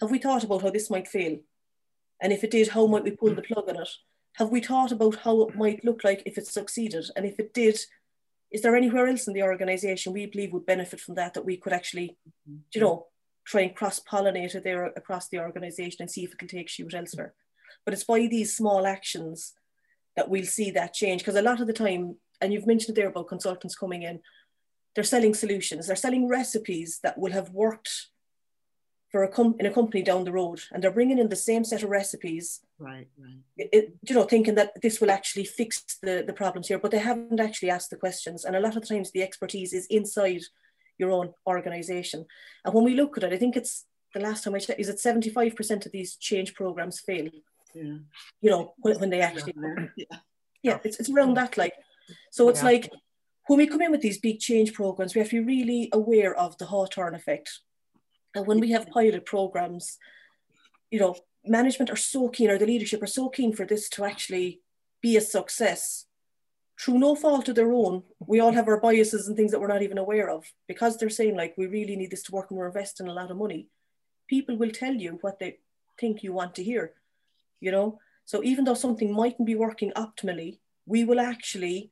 Have 0.01 0.11
we 0.11 0.19
thought 0.19 0.43
about 0.43 0.61
how 0.61 0.69
this 0.69 0.89
might 0.89 1.07
fail? 1.07 1.39
And 2.21 2.33
if 2.33 2.43
it 2.43 2.51
did, 2.51 2.69
how 2.69 2.87
might 2.87 3.03
we 3.03 3.11
pull 3.11 3.33
the 3.33 3.41
plug 3.41 3.69
on 3.69 3.77
it? 3.77 3.89
Have 4.33 4.49
we 4.49 4.61
thought 4.61 4.91
about 4.91 5.15
how 5.15 5.41
it 5.43 5.55
might 5.55 5.83
look 5.83 6.03
like 6.03 6.23
if 6.25 6.37
it 6.37 6.47
succeeded? 6.47 7.05
And 7.15 7.25
if 7.25 7.39
it 7.39 7.53
did, 7.53 7.79
is 8.51 8.61
there 8.61 8.75
anywhere 8.75 9.07
else 9.07 9.27
in 9.27 9.33
the 9.33 9.43
organization 9.43 10.13
we 10.13 10.25
believe 10.25 10.53
would 10.53 10.65
benefit 10.65 10.99
from 10.99 11.15
that 11.15 11.33
that 11.33 11.45
we 11.45 11.57
could 11.57 11.73
actually, 11.73 12.17
mm-hmm. 12.49 12.59
you 12.73 12.81
know, 12.81 13.07
try 13.47 13.61
and 13.61 13.75
cross 13.75 13.99
pollinate 13.99 14.53
it 14.55 14.63
there 14.63 14.85
across 14.85 15.29
the 15.29 15.39
organization 15.39 15.97
and 16.01 16.11
see 16.11 16.23
if 16.23 16.33
it 16.33 16.37
can 16.39 16.47
take 16.47 16.69
shoot 16.69 16.93
elsewhere? 16.93 17.33
But 17.85 17.93
it's 17.93 18.03
by 18.03 18.19
these 18.27 18.55
small 18.55 18.85
actions 18.85 19.53
that 20.15 20.29
we'll 20.29 20.45
see 20.45 20.69
that 20.71 20.93
change. 20.93 21.21
Because 21.21 21.35
a 21.35 21.41
lot 21.41 21.61
of 21.61 21.67
the 21.67 21.73
time, 21.73 22.17
and 22.41 22.51
you've 22.51 22.67
mentioned 22.67 22.97
it 22.97 23.01
there 23.01 23.09
about 23.09 23.27
consultants 23.29 23.75
coming 23.75 24.03
in, 24.03 24.19
they're 24.93 25.03
selling 25.03 25.33
solutions, 25.33 25.87
they're 25.87 25.95
selling 25.95 26.27
recipes 26.27 26.99
that 27.03 27.17
will 27.17 27.31
have 27.31 27.51
worked 27.51 28.07
for 29.11 29.23
a 29.23 29.29
com- 29.29 29.55
in 29.59 29.65
a 29.65 29.71
company 29.73 30.01
down 30.03 30.25
the 30.25 30.31
road, 30.33 30.59
and 30.71 30.83
they're 30.83 30.91
bringing 30.91 31.17
in 31.17 31.29
the 31.29 31.35
same 31.35 31.63
set 31.63 31.81
of 31.83 31.89
recipes 31.89 32.59
Right, 32.77 33.07
right. 33.17 33.37
it, 33.55 33.69
it- 33.71 33.93
you 34.07 34.15
know, 34.15 34.23
thinking 34.23 34.55
that 34.55 34.81
this 34.81 34.99
will 34.99 35.11
actually 35.11 35.45
fix 35.45 35.83
the, 36.01 36.23
the 36.27 36.33
problems 36.33 36.67
here, 36.67 36.77
but 36.79 36.91
they 36.91 36.99
haven't 36.99 37.39
actually 37.39 37.69
asked 37.69 37.89
the 37.91 37.95
questions. 37.95 38.43
And 38.43 38.55
a 38.55 38.59
lot 38.59 38.75
of 38.75 38.81
the 38.81 38.87
times 38.87 39.11
the 39.11 39.23
expertise 39.23 39.71
is 39.71 39.85
inside 39.89 40.41
your 40.97 41.11
own 41.11 41.33
organization. 41.45 42.25
And 42.65 42.73
when 42.73 42.83
we 42.83 42.95
look 42.95 43.17
at 43.17 43.23
it, 43.23 43.33
I 43.33 43.37
think 43.37 43.55
it's 43.55 43.85
the 44.13 44.19
last 44.19 44.43
time 44.43 44.55
I 44.55 44.59
checked, 44.59 44.79
is 44.79 44.89
it 44.89 44.97
75% 44.97 45.85
of 45.85 45.91
these 45.91 46.15
change 46.15 46.53
programs 46.55 46.99
fail, 46.99 47.29
Yeah. 47.73 47.97
you 48.41 48.49
know, 48.49 48.73
when, 48.77 48.99
when 48.99 49.09
they 49.09 49.21
actually, 49.21 49.53
Yeah. 49.95 50.17
yeah, 50.63 50.79
it's, 50.83 50.99
it's 50.99 51.09
around 51.09 51.35
that 51.35 51.57
like. 51.57 51.73
So 52.31 52.49
it's 52.49 52.61
Yeah. 52.61 52.65
like 52.71 52.89
when 53.47 53.59
we 53.59 53.67
come 53.67 53.81
in 53.81 53.91
with 53.91 54.01
these 54.01 54.19
big 54.19 54.39
change 54.39 54.73
programs, 54.73 55.13
we 55.13 55.19
have 55.19 55.29
to 55.29 55.39
be 55.41 55.45
really 55.45 55.89
aware 55.93 56.33
of 56.35 56.57
the 56.57 56.65
Hawthorne 56.65 57.15
effect. 57.15 57.59
And 58.33 58.47
when 58.47 58.59
we 58.59 58.71
have 58.71 58.87
pilot 58.87 59.25
programs, 59.25 59.97
you 60.91 60.99
know, 60.99 61.15
management 61.45 61.89
are 61.89 61.95
so 61.95 62.29
keen, 62.29 62.49
or 62.49 62.57
the 62.57 62.65
leadership 62.65 63.01
are 63.01 63.07
so 63.07 63.29
keen 63.29 63.53
for 63.53 63.65
this 63.65 63.87
to 63.89 64.03
actually 64.03 64.61
be 65.01 65.15
a 65.15 65.21
success 65.21 66.06
through 66.79 66.99
no 66.99 67.15
fault 67.15 67.49
of 67.49 67.55
their 67.55 67.71
own. 67.71 68.03
We 68.19 68.39
all 68.39 68.51
have 68.51 68.67
our 68.67 68.79
biases 68.79 69.27
and 69.27 69.35
things 69.35 69.51
that 69.51 69.59
we're 69.59 69.67
not 69.67 69.81
even 69.81 69.97
aware 69.97 70.29
of 70.29 70.45
because 70.67 70.97
they're 70.97 71.09
saying, 71.09 71.35
like, 71.35 71.55
we 71.57 71.65
really 71.65 71.95
need 71.95 72.11
this 72.11 72.23
to 72.23 72.31
work 72.31 72.51
and 72.51 72.57
we're 72.57 72.67
investing 72.67 73.07
a 73.07 73.13
lot 73.13 73.31
of 73.31 73.37
money. 73.37 73.67
People 74.27 74.57
will 74.57 74.71
tell 74.71 74.93
you 74.93 75.17
what 75.21 75.39
they 75.39 75.57
think 75.99 76.21
you 76.21 76.33
want 76.33 76.53
to 76.55 76.63
hear, 76.63 76.93
you 77.59 77.71
know? 77.71 77.99
So 78.25 78.43
even 78.43 78.65
though 78.65 78.75
something 78.75 79.11
mightn't 79.11 79.47
be 79.47 79.55
working 79.55 79.91
optimally, 79.95 80.59
we 80.85 81.03
will 81.03 81.19
actually 81.19 81.91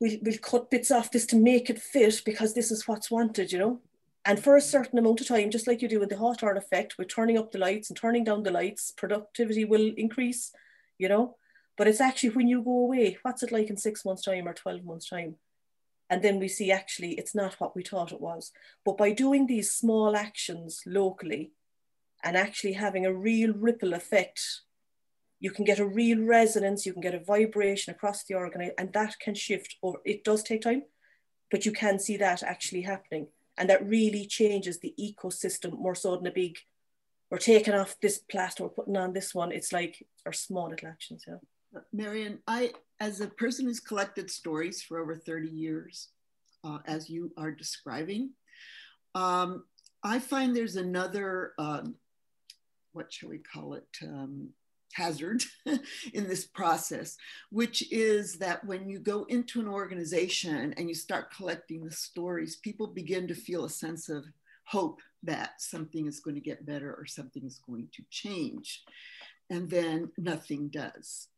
we'll, 0.00 0.16
we'll 0.22 0.38
cut 0.38 0.70
bits 0.70 0.90
off 0.90 1.10
this 1.10 1.26
to 1.26 1.36
make 1.36 1.68
it 1.70 1.80
fit 1.80 2.22
because 2.24 2.54
this 2.54 2.70
is 2.70 2.88
what's 2.88 3.10
wanted, 3.10 3.52
you 3.52 3.58
know? 3.58 3.80
And 4.24 4.42
for 4.42 4.56
a 4.56 4.60
certain 4.60 4.98
amount 4.98 5.20
of 5.20 5.28
time, 5.28 5.50
just 5.50 5.68
like 5.68 5.82
you 5.82 5.88
do 5.88 6.00
with 6.00 6.08
the 6.08 6.16
Hawthorne 6.16 6.56
effect, 6.56 6.98
with 6.98 7.08
turning 7.08 7.38
up 7.38 7.52
the 7.52 7.58
lights 7.58 7.90
and 7.90 7.96
turning 7.96 8.24
down 8.24 8.42
the 8.42 8.50
lights, 8.50 8.92
productivity 8.96 9.64
will 9.64 9.92
increase, 9.96 10.52
you 10.98 11.08
know? 11.08 11.36
But 11.76 11.88
it's 11.88 12.00
actually 12.00 12.30
when 12.30 12.48
you 12.48 12.62
go 12.62 12.70
away, 12.70 13.18
what's 13.22 13.42
it 13.42 13.52
like 13.52 13.68
in 13.68 13.76
six 13.76 14.04
months' 14.04 14.22
time 14.22 14.48
or 14.48 14.54
12 14.54 14.84
months' 14.84 15.08
time? 15.08 15.36
And 16.08 16.22
then 16.22 16.38
we 16.38 16.48
see 16.48 16.70
actually 16.70 17.12
it's 17.12 17.34
not 17.34 17.54
what 17.54 17.74
we 17.74 17.82
thought 17.82 18.12
it 18.12 18.20
was. 18.20 18.52
But 18.84 18.96
by 18.96 19.12
doing 19.12 19.46
these 19.46 19.72
small 19.72 20.16
actions 20.16 20.82
locally 20.86 21.52
and 22.22 22.36
actually 22.36 22.74
having 22.74 23.04
a 23.04 23.12
real 23.12 23.52
ripple 23.52 23.92
effect, 23.92 24.40
you 25.38 25.50
can 25.50 25.64
get 25.64 25.78
a 25.78 25.86
real 25.86 26.22
resonance, 26.22 26.86
you 26.86 26.92
can 26.92 27.02
get 27.02 27.14
a 27.14 27.20
vibration 27.20 27.92
across 27.92 28.24
the 28.24 28.34
organ, 28.34 28.70
and 28.78 28.92
that 28.94 29.18
can 29.20 29.34
shift 29.34 29.76
over. 29.82 29.98
It 30.04 30.24
does 30.24 30.42
take 30.42 30.62
time, 30.62 30.84
but 31.50 31.66
you 31.66 31.72
can 31.72 31.98
see 31.98 32.16
that 32.16 32.42
actually 32.42 32.82
happening. 32.82 33.28
And 33.58 33.68
that 33.68 33.86
really 33.86 34.26
changes 34.26 34.80
the 34.80 34.94
ecosystem 34.98 35.78
more 35.78 35.94
so 35.94 36.16
than 36.16 36.26
a 36.26 36.30
big, 36.30 36.56
we're 37.30 37.38
taking 37.38 37.74
off 37.74 37.96
this 38.00 38.18
plaster, 38.18 38.62
we're 38.62 38.70
putting 38.70 38.96
on 38.96 39.12
this 39.12 39.34
one. 39.34 39.52
It's 39.52 39.72
like 39.72 40.06
our 40.24 40.32
small 40.32 40.70
little 40.70 40.88
actions, 40.88 41.24
yeah. 41.26 41.36
Marion, 41.92 42.38
I, 42.46 42.72
as 43.00 43.20
a 43.20 43.28
person 43.28 43.66
who's 43.66 43.80
collected 43.80 44.30
stories 44.30 44.82
for 44.82 44.98
over 44.98 45.14
30 45.14 45.48
years, 45.48 46.08
uh, 46.64 46.78
as 46.86 47.08
you 47.08 47.32
are 47.36 47.50
describing, 47.50 48.30
um, 49.14 49.64
I 50.02 50.18
find 50.18 50.54
there's 50.54 50.76
another, 50.76 51.52
um, 51.58 51.94
what 52.92 53.12
shall 53.12 53.30
we 53.30 53.38
call 53.38 53.74
it, 53.74 53.86
um, 54.02 54.50
hazard 54.92 55.42
in 56.14 56.26
this 56.26 56.46
process, 56.46 57.16
which 57.50 57.90
is 57.92 58.38
that 58.38 58.64
when 58.64 58.88
you 58.88 58.98
go 58.98 59.24
into 59.24 59.60
an 59.60 59.68
organization 59.68 60.74
and 60.76 60.88
you 60.88 60.94
start 60.94 61.34
collecting 61.34 61.84
the 61.84 61.90
stories, 61.90 62.56
people 62.56 62.86
begin 62.86 63.28
to 63.28 63.34
feel 63.34 63.64
a 63.64 63.70
sense 63.70 64.08
of 64.08 64.24
hope 64.64 65.00
that 65.22 65.60
something 65.60 66.06
is 66.06 66.20
going 66.20 66.34
to 66.34 66.40
get 66.40 66.66
better 66.66 66.94
or 66.94 67.06
something 67.06 67.44
is 67.44 67.60
going 67.66 67.88
to 67.92 68.02
change. 68.10 68.84
And 69.50 69.68
then 69.68 70.10
nothing 70.16 70.68
does 70.68 71.28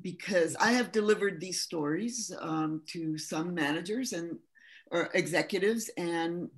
because 0.00 0.56
I 0.56 0.72
have 0.72 0.92
delivered 0.92 1.40
these 1.40 1.60
stories 1.60 2.32
um, 2.40 2.82
to 2.88 3.18
some 3.18 3.54
managers, 3.54 4.12
and 4.12 4.38
or 4.90 5.10
executives 5.14 5.90
and 5.96 6.48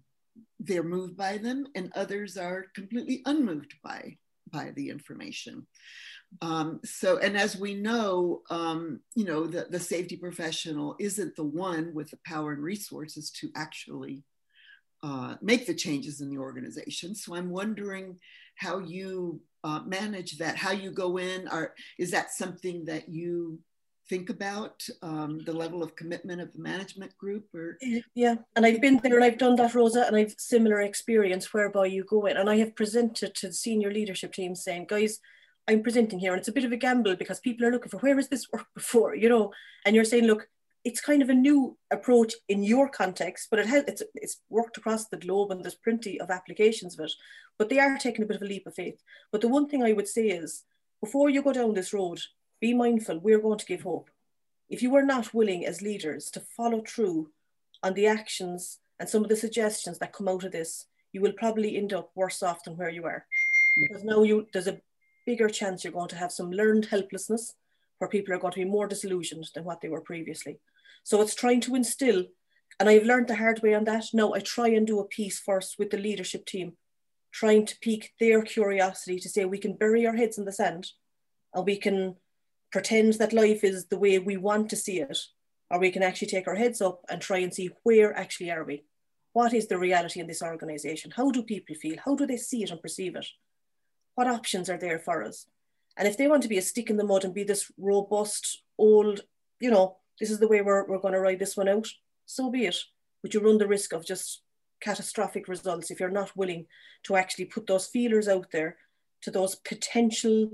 they're 0.59 0.83
moved 0.83 1.17
by 1.17 1.39
them 1.39 1.67
and 1.75 1.93
others 1.95 2.37
are 2.37 2.67
completely 2.75 3.23
unmoved 3.27 3.75
by 3.83 4.17
by 4.51 4.73
the 4.75 4.91
information. 4.91 5.67
Um, 6.43 6.81
so 6.85 7.19
and 7.19 7.37
as 7.37 7.57
we 7.57 7.75
know 7.75 8.43
um, 8.51 9.01
you 9.15 9.25
know 9.25 9.47
the, 9.47 9.67
the 9.71 9.81
safety 9.81 10.17
professional 10.17 10.97
isn't 10.99 11.37
the 11.37 11.45
one 11.45 11.93
with 11.95 12.11
the 12.11 12.19
power 12.25 12.53
and 12.53 12.63
resources 12.63 13.31
to 13.33 13.51
actually 13.57 14.23
uh, 15.03 15.37
make 15.41 15.67
the 15.67 15.75
changes 15.75 16.21
in 16.21 16.31
the 16.31 16.39
organization. 16.39 17.15
So 17.15 17.35
i'm 17.35 17.51
wondering 17.51 18.19
how 18.57 18.79
you 18.79 19.41
uh, 19.65 19.81
manage 19.87 20.39
that? 20.39 20.57
How 20.57 20.73
you 20.73 20.91
go 20.91 21.19
in? 21.19 21.49
Or 21.49 21.75
is 21.99 22.11
that 22.11 22.33
something 22.33 22.85
that 22.87 23.09
you 23.09 23.61
think 24.11 24.29
about 24.29 24.83
um, 25.03 25.39
the 25.47 25.53
level 25.53 25.83
of 25.83 25.95
commitment 25.95 26.41
of 26.41 26.53
the 26.53 26.59
management 26.59 27.17
group 27.17 27.47
or? 27.55 27.79
Yeah 28.15 28.35
and 28.57 28.67
i've 28.67 28.81
been 28.81 28.99
there 29.03 29.15
and 29.15 29.25
i've 29.25 29.39
done 29.39 29.55
that 29.57 29.75
rosa 29.75 30.05
and 30.07 30.17
i've 30.17 30.35
similar 30.37 30.81
experience 30.81 31.55
whereby 31.55 31.87
you 31.87 32.03
go 32.05 32.27
in 32.27 32.37
and 32.37 32.51
i 32.51 32.57
have 32.57 32.75
presented 32.75 33.37
to 33.37 33.47
the 33.47 33.53
senior 33.53 33.93
leadership 33.93 34.33
team 34.33 34.57
saying 34.57 34.87
guys 34.89 35.21
i'm 35.69 35.83
presenting 35.83 36.19
here 36.19 36.33
and 36.33 36.41
it's 36.41 36.49
a 36.49 36.53
bit 36.53 36.65
of 36.65 36.73
a 36.73 36.77
gamble 36.77 37.15
because 37.15 37.39
people 37.39 37.65
are 37.65 37.71
looking 37.71 37.89
for 37.89 37.99
where 37.99 38.17
has 38.17 38.29
this 38.29 38.49
worked 38.53 38.75
before? 38.75 39.15
You 39.15 39.29
know 39.29 39.53
and 39.87 39.95
you're 39.95 40.05
saying 40.05 40.25
look 40.25 40.49
it's 40.85 41.01
kind 41.01 41.21
of 41.21 41.29
a 41.29 41.35
new 41.35 41.77
approach 41.91 42.35
in 42.49 42.63
your 42.63 42.89
context 42.89 43.49
but 43.51 43.59
it 43.59 43.67
has 43.67 43.85
it's, 43.87 44.03
it's 44.15 44.41
worked 44.49 44.77
across 44.77 45.09
the 45.09 45.17
globe 45.17 45.51
and 45.51 45.63
there's 45.63 45.75
plenty 45.75 46.21
of 46.21 46.31
applications 46.31 46.99
of 46.99 47.05
it 47.05 47.13
but 47.59 47.69
they 47.69 47.79
are 47.79 47.99
taking 47.99 48.25
a 48.25 48.27
bit 48.27 48.37
of 48.37 48.43
a 48.43 48.47
leap 48.47 48.67
of 48.67 48.75
faith 48.75 49.01
but 49.31 49.41
the 49.41 49.49
one 49.49 49.69
thing 49.69 49.83
i 49.83 49.93
would 49.93 50.09
say 50.09 50.29
is 50.29 50.65
before 51.03 51.29
you 51.29 51.43
go 51.43 51.53
down 51.53 51.75
this 51.75 51.93
road 51.93 52.21
be 52.61 52.75
mindful, 52.75 53.19
we're 53.19 53.41
going 53.41 53.59
to 53.59 53.67
give 53.67 53.83
hope. 53.83 54.11
If 54.69 54.83
you 54.83 54.95
are 54.95 55.05
not 55.05 55.35
willing 55.35 55.67
as 55.67 55.83
leaders 55.83 56.31
to 56.33 56.41
follow 56.57 56.83
through 56.87 57.31
on 57.83 57.95
the 57.95 58.07
actions 58.07 58.79
and 59.01 59.09
some 59.09 59.23
of 59.23 59.31
the 59.31 59.37
suggestions 59.37 59.99
that 59.99 60.13
come 60.13 60.29
out 60.29 60.45
of 60.45 60.53
this, 60.53 60.87
you 61.13 61.23
will 61.23 61.33
probably 61.33 61.77
end 61.77 61.93
up 61.93 62.11
worse 62.15 62.43
off 62.43 62.63
than 62.65 62.77
where 62.77 62.91
you 62.91 63.05
are. 63.05 63.27
Because 63.81 64.05
now 64.05 64.23
you 64.23 64.47
there's 64.53 64.69
a 64.69 64.81
bigger 65.27 65.49
chance 65.49 65.83
you're 65.83 65.93
going 65.93 66.09
to 66.09 66.17
have 66.17 66.31
some 66.31 66.51
learned 66.51 66.85
helplessness 66.85 67.55
where 67.99 68.09
people 68.09 68.35
are 68.35 68.39
going 68.39 68.53
to 68.53 68.61
be 68.61 68.65
more 68.65 68.87
disillusioned 68.87 69.49
than 69.55 69.65
what 69.65 69.81
they 69.81 69.89
were 69.89 70.01
previously. 70.01 70.61
So 71.03 71.21
it's 71.21 71.35
trying 71.35 71.61
to 71.63 71.75
instill, 71.75 72.25
and 72.79 72.89
I've 72.89 73.05
learned 73.05 73.29
the 73.29 73.37
hard 73.37 73.63
way 73.63 73.75
on 73.75 73.85
that. 73.85 74.07
Now 74.13 74.33
I 74.33 74.41
try 74.41 74.69
and 74.69 74.87
do 74.87 75.01
a 75.01 75.05
piece 75.05 75.39
first 75.39 75.77
with 75.79 75.91
the 75.91 75.99
leadership 75.99 76.47
team, 76.47 76.75
trying 77.33 77.67
to 77.67 77.79
pique 77.81 78.13
their 78.19 78.43
curiosity 78.43 79.19
to 79.19 79.29
say 79.29 79.45
we 79.45 79.59
can 79.59 79.77
bury 79.77 80.07
our 80.07 80.17
heads 80.17 80.39
in 80.39 80.45
the 80.45 80.53
sand 80.53 80.89
and 81.55 81.67
we 81.67 81.77
can 81.77 82.17
pretend 82.71 83.15
that 83.15 83.33
life 83.33 83.65
is 83.65 83.87
the 83.87 83.99
way 83.99 84.19
we 84.19 84.37
want 84.37 84.71
to 84.71 84.77
see 84.77 85.01
it, 85.01 85.19
or 85.71 85.79
we 85.79 85.91
can 85.91 86.03
actually 86.03 86.29
take 86.29 86.47
our 86.47 86.55
heads 86.55 86.81
up 86.81 87.05
and 87.09 87.21
try 87.21 87.39
and 87.39 87.53
see 87.53 87.71
where 87.83 88.17
actually 88.17 88.51
are 88.51 88.65
we? 88.65 88.85
What 89.33 89.53
is 89.53 89.69
the 89.69 89.79
reality 89.79 90.21
in 90.21 90.27
this 90.27 90.43
organization? 90.43 91.13
How 91.17 91.31
do 91.31 91.43
people 91.43 91.77
feel? 91.77 91.97
How 92.05 92.15
do 92.15 92.27
they 92.27 92.37
see 92.37 92.63
it 92.63 92.71
and 92.71 92.81
perceive 92.81 93.17
it? 93.17 93.27
What 94.15 94.27
options 94.27 94.69
are 94.69 94.79
there 94.79 94.99
for 94.99 95.23
us? 95.23 95.47
And 95.97 96.09
if 96.09 96.17
they 96.17 96.29
want 96.29 96.43
to 96.43 96.49
be 96.49 96.59
a 96.59 96.63
stick 96.63 96.91
in 96.91 96.97
the 96.97 97.05
mud 97.05 97.25
and 97.25 97.35
be 97.35 97.45
this 97.45 97.71
robust, 97.79 98.63
old, 98.79 99.21
you 99.61 99.71
know, 99.71 99.99
this 100.21 100.31
is 100.31 100.39
the 100.39 100.49
way 100.49 100.61
we're, 100.61 100.87
we're 100.87 100.99
going 100.99 101.15
to 101.15 101.21
ride 101.21 101.39
this 101.39 101.57
one 101.57 101.69
out, 101.69 101.89
so 102.27 102.51
be 102.51 102.67
it. 102.67 102.77
But 103.23 103.35
you 103.35 103.41
run 103.41 103.59
the 103.59 103.67
risk 103.67 103.93
of 103.93 104.07
just 104.07 104.43
catastrophic 104.81 105.49
results 105.49 105.91
if 105.91 105.99
you're 105.99 106.11
not 106.11 106.37
willing 106.37 106.67
to 107.05 107.17
actually 107.17 107.47
put 107.47 107.67
those 107.67 107.87
feelers 107.87 108.29
out 108.29 108.51
there 108.53 108.77
to 109.23 109.31
those 109.31 109.55
potential 109.57 110.51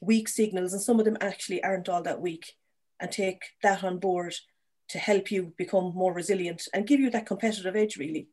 weak 0.00 0.28
signals, 0.28 0.72
and 0.72 0.82
some 0.82 0.98
of 0.98 1.04
them 1.04 1.16
actually 1.20 1.62
aren't 1.62 1.88
all 1.88 2.02
that 2.02 2.20
weak, 2.20 2.56
and 3.00 3.12
take 3.12 3.42
that 3.62 3.84
on 3.84 3.98
board 3.98 4.34
to 4.88 4.98
help 4.98 5.30
you 5.30 5.52
become 5.56 5.92
more 5.94 6.12
resilient 6.12 6.68
and 6.72 6.86
give 6.86 7.00
you 7.00 7.10
that 7.10 7.26
competitive 7.26 7.76
edge, 7.76 7.96
really. 7.96 8.28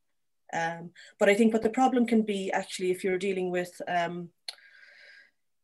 Um, 0.53 0.91
but 1.19 1.29
I 1.29 1.33
think 1.33 1.51
what 1.51 1.63
the 1.63 1.69
problem 1.69 2.05
can 2.05 2.21
be 2.21 2.51
actually 2.51 2.91
if 2.91 3.03
you're 3.03 3.17
dealing 3.17 3.49
with, 3.49 3.81
um, 3.87 4.29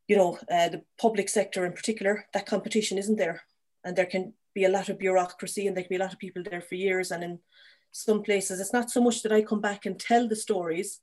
you 0.08 0.16
know, 0.16 0.38
uh, 0.50 0.68
the 0.68 0.82
public 0.98 1.28
sector 1.28 1.64
in 1.64 1.72
particular, 1.72 2.26
that 2.34 2.46
competition 2.46 2.98
isn't 2.98 3.16
there, 3.16 3.42
and 3.84 3.94
there 3.94 4.06
can 4.06 4.34
be 4.54 4.64
a 4.64 4.70
lot 4.70 4.88
of 4.88 4.98
bureaucracy, 4.98 5.66
and 5.66 5.76
there 5.76 5.84
can 5.84 5.90
be 5.90 5.96
a 5.96 6.04
lot 6.04 6.12
of 6.12 6.18
people 6.18 6.42
there 6.42 6.60
for 6.60 6.74
years. 6.74 7.10
And 7.10 7.22
in 7.22 7.38
some 7.92 8.22
places, 8.22 8.60
it's 8.60 8.72
not 8.72 8.90
so 8.90 9.00
much 9.00 9.22
that 9.22 9.32
I 9.32 9.42
come 9.42 9.60
back 9.60 9.86
and 9.86 9.98
tell 9.98 10.28
the 10.28 10.36
stories. 10.36 11.00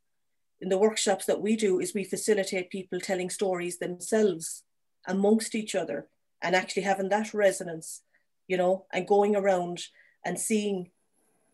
In 0.60 0.70
the 0.70 0.78
workshops 0.78 1.26
that 1.26 1.42
we 1.42 1.56
do, 1.56 1.80
is 1.80 1.94
we 1.94 2.04
facilitate 2.04 2.72
people 2.72 3.00
telling 3.00 3.30
stories 3.30 3.78
themselves 3.78 4.64
amongst 5.08 5.54
each 5.54 5.76
other 5.76 6.08
and 6.42 6.56
actually 6.56 6.84
having 6.84 7.10
that 7.10 7.34
resonance, 7.34 8.02
you 8.48 8.58
know, 8.58 8.86
and 8.92 9.08
going 9.08 9.36
around 9.36 9.84
and 10.26 10.40
seeing 10.40 10.90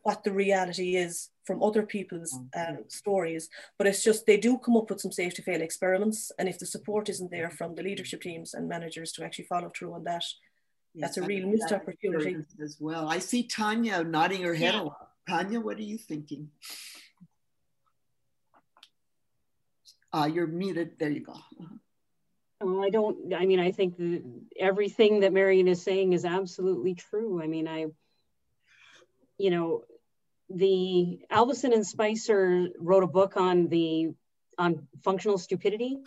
what 0.03 0.23
the 0.23 0.31
reality 0.31 0.95
is 0.95 1.29
from 1.45 1.63
other 1.63 1.83
people's 1.83 2.37
um, 2.55 2.79
stories. 2.87 3.49
But 3.77 3.87
it's 3.87 4.03
just 4.03 4.25
they 4.25 4.37
do 4.37 4.57
come 4.57 4.77
up 4.77 4.89
with 4.89 5.01
some 5.01 5.11
safe 5.11 5.33
to 5.35 5.41
fail 5.41 5.61
experiments. 5.61 6.31
And 6.39 6.47
if 6.47 6.59
the 6.59 6.65
support 6.65 7.09
isn't 7.09 7.31
there 7.31 7.49
from 7.49 7.75
the 7.75 7.83
leadership 7.83 8.21
teams 8.21 8.53
and 8.53 8.67
managers 8.67 9.11
to 9.13 9.23
actually 9.23 9.45
follow 9.45 9.69
through 9.69 9.93
on 9.93 10.03
that, 10.05 10.25
yes, 10.93 11.15
that's 11.15 11.17
a 11.17 11.21
real 11.23 11.47
missed 11.47 11.71
opportunity. 11.71 12.37
As 12.61 12.77
well. 12.79 13.07
I 13.07 13.19
see 13.19 13.43
Tanya 13.43 14.03
nodding 14.03 14.43
her 14.43 14.53
head 14.53 14.73
yeah. 14.73 14.81
a 14.81 14.83
lot. 14.83 15.09
Tanya, 15.27 15.59
what 15.59 15.77
are 15.77 15.81
you 15.81 15.97
thinking? 15.97 16.49
Uh, 20.11 20.29
you're 20.31 20.47
muted. 20.47 20.99
There 20.99 21.09
you 21.09 21.21
go. 21.21 21.33
Uh-huh. 21.33 21.75
Well, 22.61 22.85
I 22.85 22.89
don't, 22.89 23.33
I 23.33 23.45
mean, 23.45 23.59
I 23.59 23.71
think 23.71 23.95
everything 24.57 25.21
that 25.21 25.33
Marion 25.33 25.67
is 25.67 25.81
saying 25.81 26.13
is 26.13 26.23
absolutely 26.23 26.93
true. 26.95 27.41
I 27.41 27.47
mean, 27.47 27.67
I, 27.67 27.87
you 29.37 29.49
know, 29.49 29.83
the 30.49 31.19
Alvesson 31.29 31.73
and 31.73 31.85
Spicer 31.85 32.69
wrote 32.79 33.03
a 33.03 33.07
book 33.07 33.35
on 33.35 33.67
the, 33.67 34.13
on 34.57 34.87
functional 35.03 35.37
stupidity, 35.37 35.97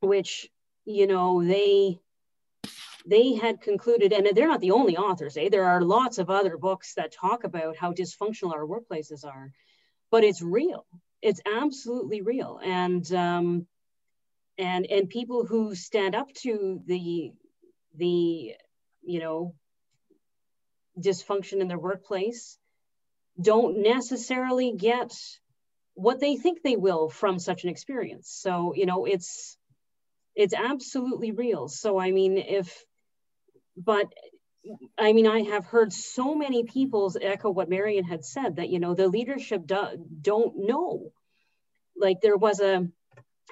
which, 0.00 0.48
you 0.84 1.06
know, 1.08 1.42
they, 1.44 1.98
they 3.08 3.34
had 3.34 3.60
concluded, 3.60 4.12
and 4.12 4.28
they're 4.34 4.48
not 4.48 4.60
the 4.60 4.72
only 4.72 4.96
authors, 4.96 5.36
eh? 5.36 5.48
there 5.48 5.64
are 5.64 5.82
lots 5.82 6.18
of 6.18 6.30
other 6.30 6.56
books 6.56 6.94
that 6.94 7.12
talk 7.12 7.44
about 7.44 7.76
how 7.76 7.92
dysfunctional 7.92 8.52
our 8.52 8.66
workplaces 8.66 9.24
are, 9.24 9.50
but 10.10 10.24
it's 10.24 10.42
real. 10.42 10.86
It's 11.22 11.40
absolutely 11.46 12.20
real. 12.20 12.60
And, 12.62 13.10
um, 13.12 13.66
and 14.58 14.86
and 14.86 15.08
people 15.08 15.46
who 15.46 15.74
stand 15.74 16.14
up 16.14 16.32
to 16.34 16.82
the 16.86 17.32
the 17.96 18.54
you 19.02 19.20
know 19.20 19.54
dysfunction 21.00 21.60
in 21.60 21.68
their 21.68 21.78
workplace 21.78 22.58
don't 23.40 23.82
necessarily 23.82 24.74
get 24.76 25.12
what 25.94 26.18
they 26.20 26.36
think 26.36 26.62
they 26.62 26.76
will 26.76 27.08
from 27.08 27.38
such 27.38 27.62
an 27.62 27.70
experience 27.70 28.28
so 28.30 28.74
you 28.74 28.84
know 28.84 29.04
it's 29.04 29.56
it's 30.34 30.54
absolutely 30.54 31.30
real 31.30 31.68
so 31.68 31.98
i 31.98 32.10
mean 32.10 32.36
if 32.36 32.84
but 33.84 34.12
i 34.98 35.12
mean 35.12 35.26
i 35.26 35.42
have 35.42 35.64
heard 35.64 35.92
so 35.92 36.34
many 36.34 36.64
people 36.64 37.12
echo 37.20 37.50
what 37.50 37.68
marion 37.68 38.04
had 38.04 38.24
said 38.24 38.56
that 38.56 38.68
you 38.68 38.78
know 38.80 38.94
the 38.94 39.08
leadership 39.08 39.66
do, 39.66 40.06
don't 40.20 40.54
know 40.56 41.12
like 41.96 42.20
there 42.20 42.36
was 42.36 42.60
a 42.60 42.88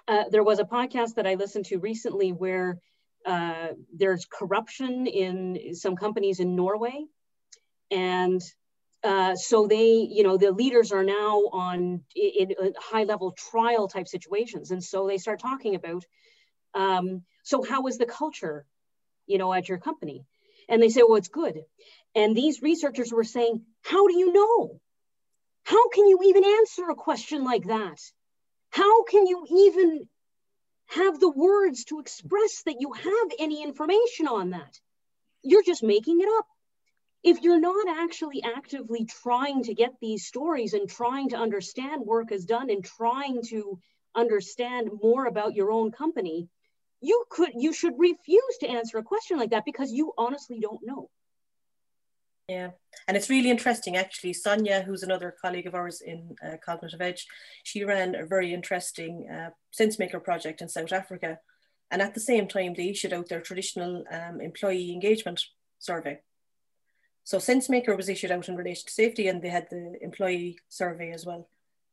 uh, 0.08 0.24
there 0.30 0.44
was 0.44 0.58
a 0.58 0.64
podcast 0.64 1.14
that 1.14 1.26
I 1.26 1.34
listened 1.34 1.66
to 1.66 1.78
recently 1.78 2.32
where 2.32 2.78
uh, 3.24 3.68
there's 3.92 4.26
corruption 4.26 5.06
in 5.06 5.74
some 5.74 5.96
companies 5.96 6.38
in 6.38 6.54
Norway. 6.54 7.06
And 7.90 8.40
uh, 9.02 9.34
so 9.34 9.66
they, 9.66 10.08
you 10.10 10.22
know, 10.22 10.36
the 10.36 10.52
leaders 10.52 10.92
are 10.92 11.04
now 11.04 11.42
on 11.52 12.02
in, 12.14 12.52
in 12.52 12.72
high 12.78 13.04
level 13.04 13.32
trial 13.32 13.88
type 13.88 14.08
situations. 14.08 14.70
And 14.70 14.82
so 14.82 15.06
they 15.06 15.18
start 15.18 15.40
talking 15.40 15.74
about, 15.74 16.04
um, 16.74 17.22
so 17.42 17.62
how 17.62 17.86
is 17.86 17.98
the 17.98 18.06
culture, 18.06 18.64
you 19.26 19.38
know, 19.38 19.52
at 19.52 19.68
your 19.68 19.78
company? 19.78 20.24
And 20.68 20.82
they 20.82 20.88
say, 20.88 21.02
well, 21.02 21.16
it's 21.16 21.28
good. 21.28 21.62
And 22.14 22.36
these 22.36 22.62
researchers 22.62 23.12
were 23.12 23.24
saying, 23.24 23.62
how 23.82 24.06
do 24.08 24.16
you 24.16 24.32
know? 24.32 24.80
How 25.64 25.88
can 25.88 26.06
you 26.06 26.20
even 26.24 26.44
answer 26.44 26.88
a 26.88 26.94
question 26.94 27.44
like 27.44 27.66
that? 27.66 28.00
How 28.70 29.04
can 29.04 29.26
you 29.26 29.46
even 29.50 30.08
have 30.86 31.18
the 31.18 31.30
words 31.30 31.84
to 31.86 31.98
express 32.00 32.62
that 32.62 32.80
you 32.80 32.92
have 32.92 33.28
any 33.38 33.62
information 33.62 34.28
on 34.28 34.50
that? 34.50 34.78
You're 35.42 35.64
just 35.64 35.82
making 35.82 36.20
it 36.20 36.28
up. 36.38 36.46
If 37.22 37.42
you're 37.42 37.60
not 37.60 37.88
actually 37.88 38.42
actively 38.44 39.04
trying 39.04 39.64
to 39.64 39.74
get 39.74 39.94
these 40.00 40.26
stories 40.26 40.74
and 40.74 40.88
trying 40.88 41.30
to 41.30 41.36
understand 41.36 42.02
work 42.06 42.30
is 42.30 42.44
done 42.44 42.70
and 42.70 42.84
trying 42.84 43.42
to 43.48 43.78
understand 44.14 44.90
more 45.02 45.26
about 45.26 45.54
your 45.54 45.72
own 45.72 45.90
company, 45.90 46.48
you 47.06 47.24
could 47.30 47.52
you 47.54 47.72
should 47.72 47.94
refuse 47.98 48.56
to 48.60 48.68
answer 48.68 48.98
a 48.98 49.02
question 49.02 49.38
like 49.38 49.50
that 49.50 49.64
because 49.64 49.92
you 49.92 50.12
honestly 50.18 50.58
don't 50.60 50.80
know. 50.84 51.08
Yeah, 52.48 52.70
and 53.06 53.16
it's 53.16 53.30
really 53.30 53.50
interesting 53.50 53.96
actually. 53.96 54.32
Sonia, 54.32 54.82
who's 54.82 55.02
another 55.02 55.34
colleague 55.42 55.66
of 55.66 55.74
ours 55.74 56.00
in 56.00 56.36
uh, 56.44 56.56
Cognitive 56.64 57.00
Edge, 57.00 57.26
she 57.64 57.84
ran 57.84 58.14
a 58.14 58.26
very 58.26 58.52
interesting 58.52 59.28
uh, 59.30 59.50
SenseMaker 59.78 60.22
project 60.22 60.60
in 60.60 60.68
South 60.68 60.92
Africa. 60.92 61.38
And 61.90 62.02
at 62.02 62.14
the 62.14 62.20
same 62.20 62.48
time, 62.48 62.74
they 62.74 62.90
issued 62.90 63.12
out 63.12 63.28
their 63.28 63.40
traditional 63.40 64.04
um, 64.10 64.40
employee 64.40 64.92
engagement 64.92 65.40
survey. 65.78 66.18
So 67.22 67.38
SenseMaker 67.38 67.96
was 67.96 68.08
issued 68.08 68.32
out 68.32 68.48
in 68.48 68.56
relation 68.56 68.86
to 68.86 68.92
safety 68.92 69.28
and 69.28 69.40
they 69.40 69.48
had 69.48 69.68
the 69.70 69.96
employee 70.00 70.58
survey 70.68 71.12
as 71.12 71.24
well. 71.26 71.48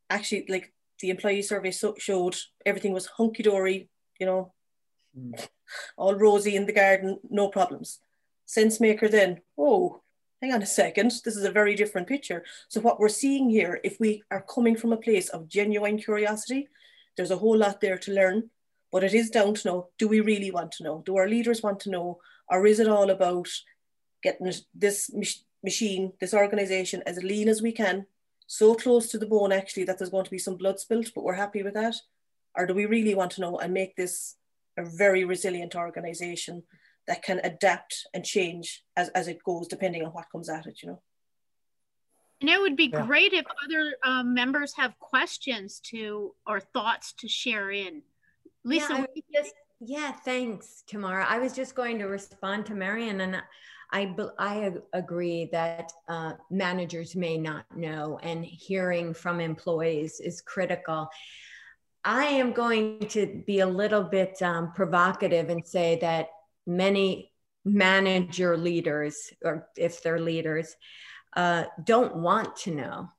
Actually, 0.10 0.46
like 0.50 0.74
the 1.00 1.10
employee 1.10 1.44
survey 1.44 1.72
so 1.72 1.96
showed 1.98 2.36
everything 2.66 2.94
was 2.94 3.08
hunky-dory, 3.18 3.90
you 4.20 4.26
know, 4.26 4.54
mm. 5.18 5.48
all 5.98 6.16
rosy 6.16 6.56
in 6.56 6.66
the 6.66 6.74
garden, 6.74 7.20
no 7.30 7.48
problems. 7.48 8.00
SenseMaker 8.48 9.10
then, 9.10 9.42
oh, 9.58 10.02
hang 10.42 10.54
on 10.54 10.62
a 10.62 10.66
second, 10.66 11.12
this 11.24 11.38
is 11.38 11.46
a 11.46 11.52
very 11.52 11.76
different 11.76 12.08
picture. 12.08 12.44
So 12.68 12.82
what 12.82 13.00
we're 13.00 13.10
seeing 13.10 13.50
here, 13.50 13.80
if 13.84 14.00
we 14.00 14.24
are 14.30 14.42
coming 14.42 14.76
from 14.76 14.92
a 14.92 14.98
place 14.98 15.30
of 15.30 15.48
genuine 15.48 15.98
curiosity, 15.98 16.68
there's 17.16 17.32
a 17.32 17.38
whole 17.38 17.58
lot 17.58 17.80
there 17.80 17.98
to 18.00 18.14
learn, 18.14 18.50
but 18.92 19.04
it 19.04 19.14
is 19.14 19.30
down 19.30 19.54
to 19.56 19.68
know, 19.68 19.88
do 19.98 20.08
we 20.08 20.20
really 20.20 20.52
want 20.52 20.72
to 20.74 20.84
know? 20.84 21.02
Do 21.06 21.16
our 21.18 21.30
leaders 21.30 21.64
want 21.64 21.80
to 21.82 21.90
know? 21.90 22.20
Or 22.50 22.68
is 22.68 22.80
it 22.80 22.90
all 22.90 23.10
about 23.10 23.48
getting 24.22 24.52
this 24.76 25.12
machine, 25.64 26.14
this 26.20 26.34
organization 26.34 27.02
as 27.06 27.24
lean 27.24 27.48
as 27.48 27.62
we 27.62 27.72
can, 27.72 28.06
so 28.46 28.76
close 28.76 29.08
to 29.10 29.18
the 29.18 29.26
bone 29.26 29.54
actually 29.54 29.86
that 29.86 29.98
there's 29.98 30.12
going 30.12 30.26
to 30.26 30.32
be 30.32 30.38
some 30.38 30.58
blood 30.58 30.80
spilt, 30.80 31.12
but 31.16 31.24
we're 31.24 31.34
happy 31.34 31.64
with 31.64 31.74
that? 31.76 31.96
Or 32.56 32.68
do 32.68 32.74
we 32.74 32.86
really 32.86 33.16
want 33.16 33.32
to 33.32 33.42
know 33.42 33.58
and 33.58 33.74
make 33.74 33.96
this 33.96 34.36
a 34.78 34.86
very 34.86 35.24
resilient 35.26 35.76
organization 35.76 36.64
that 37.08 37.24
can 37.24 37.40
adapt 37.44 38.08
and 38.14 38.24
change 38.24 38.84
as, 38.96 39.10
as 39.10 39.28
it 39.28 39.44
goes, 39.44 39.68
depending 39.68 40.04
on 40.06 40.12
what 40.12 40.26
comes 40.32 40.50
at 40.50 40.66
it, 40.66 40.82
you 40.82 40.90
know? 40.90 41.02
And 42.42 42.50
it 42.50 42.60
would 42.60 42.76
be 42.76 42.92
yeah. 42.92 43.06
great 43.06 43.34
if 43.34 43.46
other 43.66 43.96
um, 44.04 44.34
members 44.34 44.74
have 44.76 44.98
questions 45.00 45.80
to 45.92 46.34
or 46.46 46.60
thoughts 46.60 47.14
to 47.20 47.28
share 47.28 47.72
in. 47.72 48.02
Lisa, 48.66 49.08
yeah, 49.16 49.42
just, 49.42 49.54
yeah, 49.80 50.12
thanks, 50.12 50.84
Tamara. 50.88 51.26
I 51.28 51.40
was 51.40 51.54
just 51.54 51.76
going 51.76 52.00
to 52.00 52.06
respond 52.06 52.66
to 52.68 52.76
Marion, 52.76 53.22
and 53.22 53.42
I, 53.92 54.16
I 54.40 54.74
agree 54.94 55.50
that 55.52 55.92
uh, 56.08 56.34
managers 56.50 57.16
may 57.16 57.38
not 57.38 57.66
know, 57.76 58.20
and 58.24 58.44
hearing 58.44 59.14
from 59.14 59.40
employees 59.40 60.20
is 60.20 60.42
critical. 60.42 61.10
I 62.06 62.26
am 62.26 62.52
going 62.52 63.08
to 63.10 63.44
be 63.48 63.60
a 63.60 63.68
little 63.68 64.04
bit 64.04 64.42
um, 64.42 64.74
provocative 64.74 65.50
and 65.50 65.66
say 65.66 65.98
that 66.02 66.30
many 66.68 67.32
manager 67.66 68.58
leaders, 68.58 69.32
or 69.44 69.70
if 69.78 70.04
they're 70.04 70.20
leaders, 70.20 70.76
uh, 71.36 71.66
don't 71.84 72.18
want 72.18 72.56
to 72.58 72.72
know. 72.76 73.10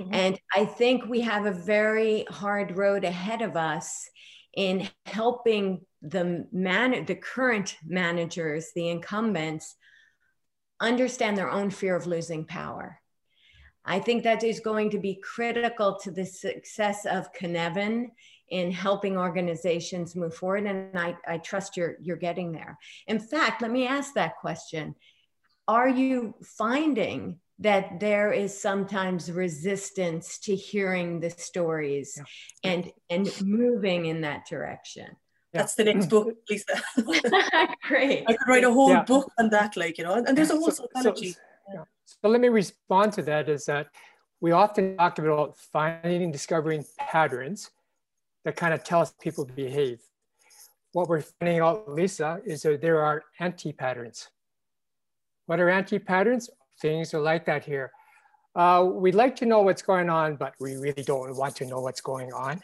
Mm-hmm. 0.00 0.14
And 0.14 0.40
I 0.54 0.64
think 0.64 1.04
we 1.06 1.20
have 1.20 1.46
a 1.46 1.52
very 1.52 2.24
hard 2.30 2.76
road 2.76 3.04
ahead 3.04 3.42
of 3.42 3.56
us 3.56 4.08
in 4.56 4.88
helping 5.06 5.84
the 6.02 6.46
man 6.52 7.04
the 7.04 7.14
current 7.14 7.76
managers, 7.84 8.70
the 8.74 8.88
incumbents, 8.88 9.74
understand 10.80 11.36
their 11.36 11.50
own 11.50 11.70
fear 11.70 11.96
of 11.96 12.06
losing 12.06 12.44
power. 12.44 13.00
I 13.84 13.98
think 14.00 14.22
that 14.24 14.42
is 14.42 14.60
going 14.60 14.90
to 14.90 14.98
be 14.98 15.16
critical 15.16 15.98
to 16.00 16.10
the 16.10 16.24
success 16.24 17.04
of 17.04 17.32
Cynefin 17.32 18.06
in 18.48 18.70
helping 18.70 19.16
organizations 19.16 20.16
move 20.16 20.34
forward. 20.34 20.66
And 20.66 20.98
I, 20.98 21.16
I 21.26 21.38
trust 21.38 21.76
you're, 21.76 21.96
you're 22.00 22.16
getting 22.16 22.52
there. 22.52 22.78
In 23.06 23.18
fact, 23.18 23.62
let 23.62 23.70
me 23.70 23.86
ask 23.86 24.14
that 24.14 24.36
question. 24.40 24.94
Are 25.66 25.88
you 25.88 26.34
finding 26.42 27.38
that 27.60 28.00
there 28.00 28.32
is 28.32 28.58
sometimes 28.58 29.30
resistance 29.30 30.38
to 30.40 30.54
hearing 30.54 31.20
the 31.20 31.30
stories 31.30 32.14
yeah. 32.16 32.70
and, 32.70 32.92
and 33.10 33.42
moving 33.42 34.06
in 34.06 34.22
that 34.22 34.46
direction? 34.46 35.08
That's 35.52 35.76
the 35.76 35.84
next 35.84 36.06
book, 36.06 36.34
Lisa. 36.50 36.82
Great. 37.86 38.24
I 38.26 38.32
could 38.32 38.48
write 38.48 38.64
a 38.64 38.72
whole 38.72 38.90
yeah. 38.90 39.04
book 39.04 39.30
on 39.38 39.50
that, 39.50 39.76
like, 39.76 39.98
you 39.98 40.04
know, 40.04 40.14
and 40.14 40.36
there's 40.36 40.50
a 40.50 40.56
whole 40.56 40.72
so, 40.72 40.88
psychology. 40.92 41.30
So, 41.30 41.38
yeah. 41.72 41.84
So 42.06 42.28
let 42.28 42.40
me 42.40 42.48
respond 42.48 43.12
to 43.14 43.22
that 43.22 43.48
is 43.48 43.64
that 43.66 43.88
we 44.40 44.52
often 44.52 44.96
talk 44.96 45.18
about 45.18 45.56
finding 45.56 46.22
and 46.22 46.32
discovering 46.32 46.84
patterns 46.98 47.70
that 48.44 48.56
kind 48.56 48.74
of 48.74 48.84
tell 48.84 49.00
us 49.00 49.14
people 49.20 49.44
behave. 49.44 50.00
What 50.92 51.08
we're 51.08 51.22
finding 51.22 51.60
out, 51.60 51.88
Lisa, 51.88 52.40
is 52.44 52.62
that 52.62 52.80
there 52.80 53.02
are 53.02 53.24
anti-patterns. 53.40 54.28
What 55.46 55.60
are 55.60 55.70
anti-patterns? 55.70 56.50
Things 56.80 57.14
are 57.14 57.20
like 57.20 57.46
that 57.46 57.64
here. 57.64 57.90
Uh, 58.54 58.88
we'd 58.92 59.14
like 59.14 59.34
to 59.36 59.46
know 59.46 59.62
what's 59.62 59.82
going 59.82 60.08
on, 60.08 60.36
but 60.36 60.54
we 60.60 60.76
really 60.76 61.02
don't 61.02 61.34
want 61.36 61.56
to 61.56 61.66
know 61.66 61.80
what's 61.80 62.00
going 62.00 62.32
on 62.32 62.60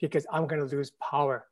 because 0.00 0.26
I'm 0.30 0.46
going 0.46 0.60
to 0.60 0.76
lose 0.76 0.90
power. 1.00 1.46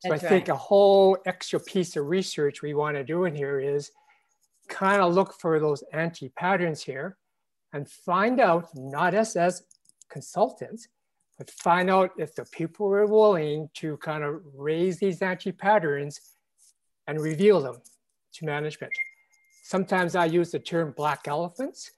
So 0.00 0.10
That's 0.10 0.22
I 0.22 0.28
think 0.28 0.48
right. 0.48 0.54
a 0.54 0.58
whole 0.58 1.16
extra 1.26 1.58
piece 1.58 1.96
of 1.96 2.06
research 2.06 2.62
we 2.62 2.74
want 2.74 2.96
to 2.96 3.04
do 3.04 3.24
in 3.24 3.34
here 3.34 3.58
is 3.58 3.90
kind 4.68 5.00
of 5.02 5.14
look 5.14 5.34
for 5.40 5.58
those 5.60 5.82
anti-patterns 5.92 6.82
here 6.82 7.16
and 7.72 7.88
find 7.88 8.40
out, 8.40 8.68
not 8.74 9.14
us 9.14 9.36
as 9.36 9.62
consultants, 10.10 10.88
but 11.38 11.50
find 11.50 11.90
out 11.90 12.10
if 12.16 12.34
the 12.34 12.44
people 12.52 12.86
are 12.86 13.06
willing 13.06 13.68
to 13.74 13.96
kind 13.96 14.22
of 14.22 14.40
raise 14.56 14.98
these 14.98 15.20
anti-patterns 15.20 16.20
and 17.06 17.20
reveal 17.20 17.60
them 17.60 17.76
to 18.34 18.44
management. 18.44 18.92
Sometimes 19.64 20.14
I 20.14 20.26
use 20.26 20.52
the 20.52 20.58
term 20.58 20.94
black 20.96 21.26
elephants. 21.26 21.90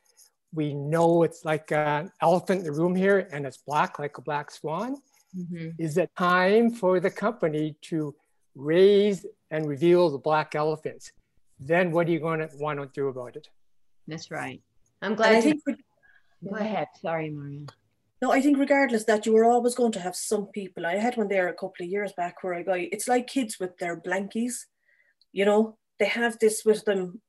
We 0.54 0.72
know 0.72 1.22
it's 1.22 1.44
like 1.44 1.70
an 1.72 2.10
elephant 2.22 2.60
in 2.60 2.66
the 2.66 2.72
room 2.72 2.94
here 2.94 3.28
and 3.32 3.44
it's 3.44 3.58
black 3.58 3.98
like 3.98 4.16
a 4.18 4.22
black 4.22 4.50
swan. 4.50 4.96
Mm-hmm. 5.36 5.70
Is 5.78 5.98
it 5.98 6.10
time 6.16 6.70
for 6.70 7.00
the 7.00 7.10
company 7.10 7.76
to 7.82 8.14
raise 8.54 9.26
and 9.50 9.66
reveal 9.66 10.08
the 10.08 10.18
black 10.18 10.54
elephants? 10.54 11.12
Then 11.58 11.90
what 11.90 12.08
are 12.08 12.10
you 12.10 12.20
going 12.20 12.40
to 12.40 12.50
want 12.56 12.80
to 12.80 12.88
do 12.92 13.08
about 13.08 13.36
it? 13.36 13.48
That's 14.06 14.30
right. 14.30 14.62
I'm 15.02 15.14
glad. 15.14 15.44
You... 15.44 15.60
Go 16.48 16.56
ahead. 16.56 16.88
Sorry, 17.00 17.30
Maria. 17.30 17.66
No, 18.22 18.32
I 18.32 18.40
think 18.40 18.58
regardless 18.58 19.04
that 19.04 19.26
you 19.26 19.32
were 19.32 19.44
always 19.44 19.74
going 19.74 19.92
to 19.92 20.00
have 20.00 20.16
some 20.16 20.46
people. 20.46 20.86
I 20.86 20.96
had 20.96 21.16
one 21.16 21.28
there 21.28 21.48
a 21.48 21.52
couple 21.52 21.82
of 21.84 21.88
years 21.88 22.12
back 22.16 22.42
where 22.42 22.54
I 22.54 22.62
got 22.62 22.78
it's 22.78 23.08
like 23.08 23.26
kids 23.26 23.58
with 23.60 23.76
their 23.78 24.00
blankies, 24.00 24.64
you 25.32 25.44
know, 25.44 25.76
they 25.98 26.06
have 26.06 26.38
this 26.38 26.64
with 26.64 26.84
them 26.84 27.20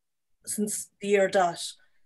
since 0.45 0.89
the 1.01 1.09
year 1.09 1.27
dot, 1.27 1.61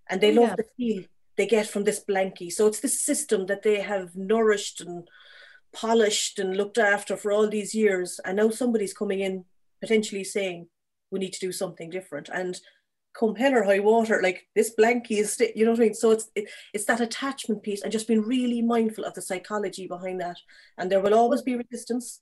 and 0.09 0.19
they 0.19 0.35
oh, 0.35 0.41
love 0.41 0.57
the 0.57 0.65
feel 0.77 1.03
they 1.37 1.45
get 1.45 1.67
from 1.67 1.83
this 1.83 2.03
blankie. 2.03 2.51
So 2.51 2.67
it's 2.67 2.79
this 2.79 3.01
system 3.01 3.45
that 3.45 3.63
they 3.63 3.81
have 3.81 4.15
nourished 4.15 4.81
and 4.81 5.07
polished 5.73 6.39
and 6.39 6.57
looked 6.57 6.77
after 6.77 7.15
for 7.15 7.31
all 7.31 7.47
these 7.47 7.73
years. 7.73 8.19
And 8.25 8.37
now 8.37 8.49
somebody's 8.49 8.93
coming 8.93 9.21
in 9.21 9.45
potentially 9.79 10.23
saying, 10.23 10.67
we 11.11 11.19
need 11.19 11.33
to 11.33 11.39
do 11.39 11.51
something 11.51 11.89
different. 11.89 12.29
And 12.29 12.59
come 13.13 13.35
hell 13.35 13.53
or 13.53 13.63
high 13.63 13.79
water, 13.79 14.21
like 14.23 14.47
this 14.55 14.73
blankie 14.77 15.19
is, 15.19 15.37
you 15.55 15.65
know 15.65 15.71
what 15.71 15.79
I 15.79 15.83
mean? 15.83 15.93
So 15.93 16.11
it's 16.11 16.29
it, 16.35 16.49
it's 16.73 16.85
that 16.85 17.01
attachment 17.01 17.61
piece 17.61 17.81
and 17.81 17.91
just 17.91 18.07
being 18.07 18.21
really 18.21 18.61
mindful 18.61 19.03
of 19.03 19.13
the 19.13 19.21
psychology 19.21 19.87
behind 19.87 20.21
that. 20.21 20.37
And 20.77 20.91
there 20.91 21.01
will 21.01 21.13
always 21.13 21.41
be 21.41 21.55
resistance. 21.55 22.21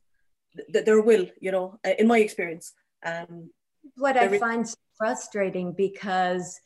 That 0.73 0.85
there 0.85 0.99
will, 0.99 1.27
you 1.39 1.51
know, 1.51 1.79
in 1.99 2.07
my 2.07 2.17
experience. 2.19 2.73
Um, 3.05 3.51
what 3.95 4.17
I 4.17 4.39
find 4.39 4.65
frustrating 4.97 5.73
because 5.73 6.59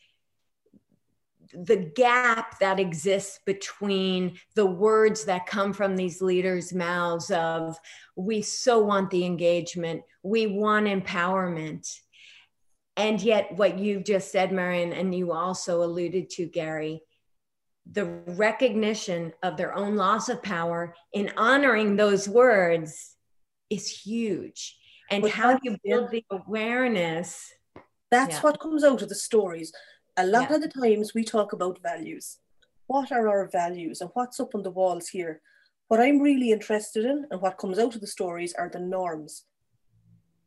the 1.54 1.92
gap 1.96 2.60
that 2.60 2.80
exists 2.80 3.40
between 3.46 4.38
the 4.56 4.66
words 4.66 5.26
that 5.26 5.46
come 5.46 5.74
from 5.74 5.96
these 5.96 6.22
leaders' 6.22 6.74
mouths 6.74 7.30
of 7.32 7.78
we 8.16 8.42
so 8.42 8.80
want 8.80 9.10
the 9.12 9.26
engagement, 9.26 10.02
we 10.24 10.48
want 10.48 10.88
empowerment, 10.88 11.88
and 12.96 13.20
yet, 13.22 13.56
what 13.56 13.80
you've 13.80 14.04
just 14.04 14.32
said, 14.32 14.52
Marion, 14.52 14.94
and 14.94 15.16
you 15.16 15.32
also 15.32 15.84
alluded 15.84 16.30
to, 16.32 16.46
Gary, 16.46 17.02
the 17.92 18.06
recognition 18.06 19.34
of 19.42 19.58
their 19.58 19.76
own 19.76 19.96
loss 19.96 20.30
of 20.30 20.44
power 20.44 20.96
in 21.12 21.32
honoring 21.36 21.96
those 21.96 22.30
words 22.30 23.16
is 23.70 23.88
huge. 23.88 24.78
And 25.10 25.28
how 25.28 25.58
do 25.58 25.60
you 25.64 25.78
build 25.84 26.12
the 26.12 26.24
awareness? 26.30 27.52
That's 28.12 28.36
yeah. 28.36 28.42
what 28.42 28.60
comes 28.60 28.84
out 28.84 29.02
of 29.02 29.10
the 29.10 29.16
stories. 29.16 29.74
A 30.18 30.26
lot 30.26 30.50
yeah. 30.50 30.58
of 30.58 30.62
the 30.62 30.70
times 30.70 31.14
we 31.14 31.24
talk 31.24 31.52
about 31.52 31.82
values. 31.82 32.38
What 32.86 33.12
are 33.12 33.28
our 33.28 33.50
values 33.52 34.02
and 34.02 34.12
what's 34.14 34.40
up 34.40 34.54
on 34.54 34.62
the 34.62 34.72
walls 34.72 35.08
here? 35.08 35.42
What 35.88 36.00
I'm 36.00 36.20
really 36.20 36.52
interested 36.52 37.06
in 37.06 37.26
and 37.32 37.42
what 37.42 37.58
comes 37.58 37.80
out 37.80 37.96
of 37.96 38.02
the 38.02 38.08
stories 38.08 38.54
are 38.54 38.70
the 38.70 38.80
norms. 38.80 39.46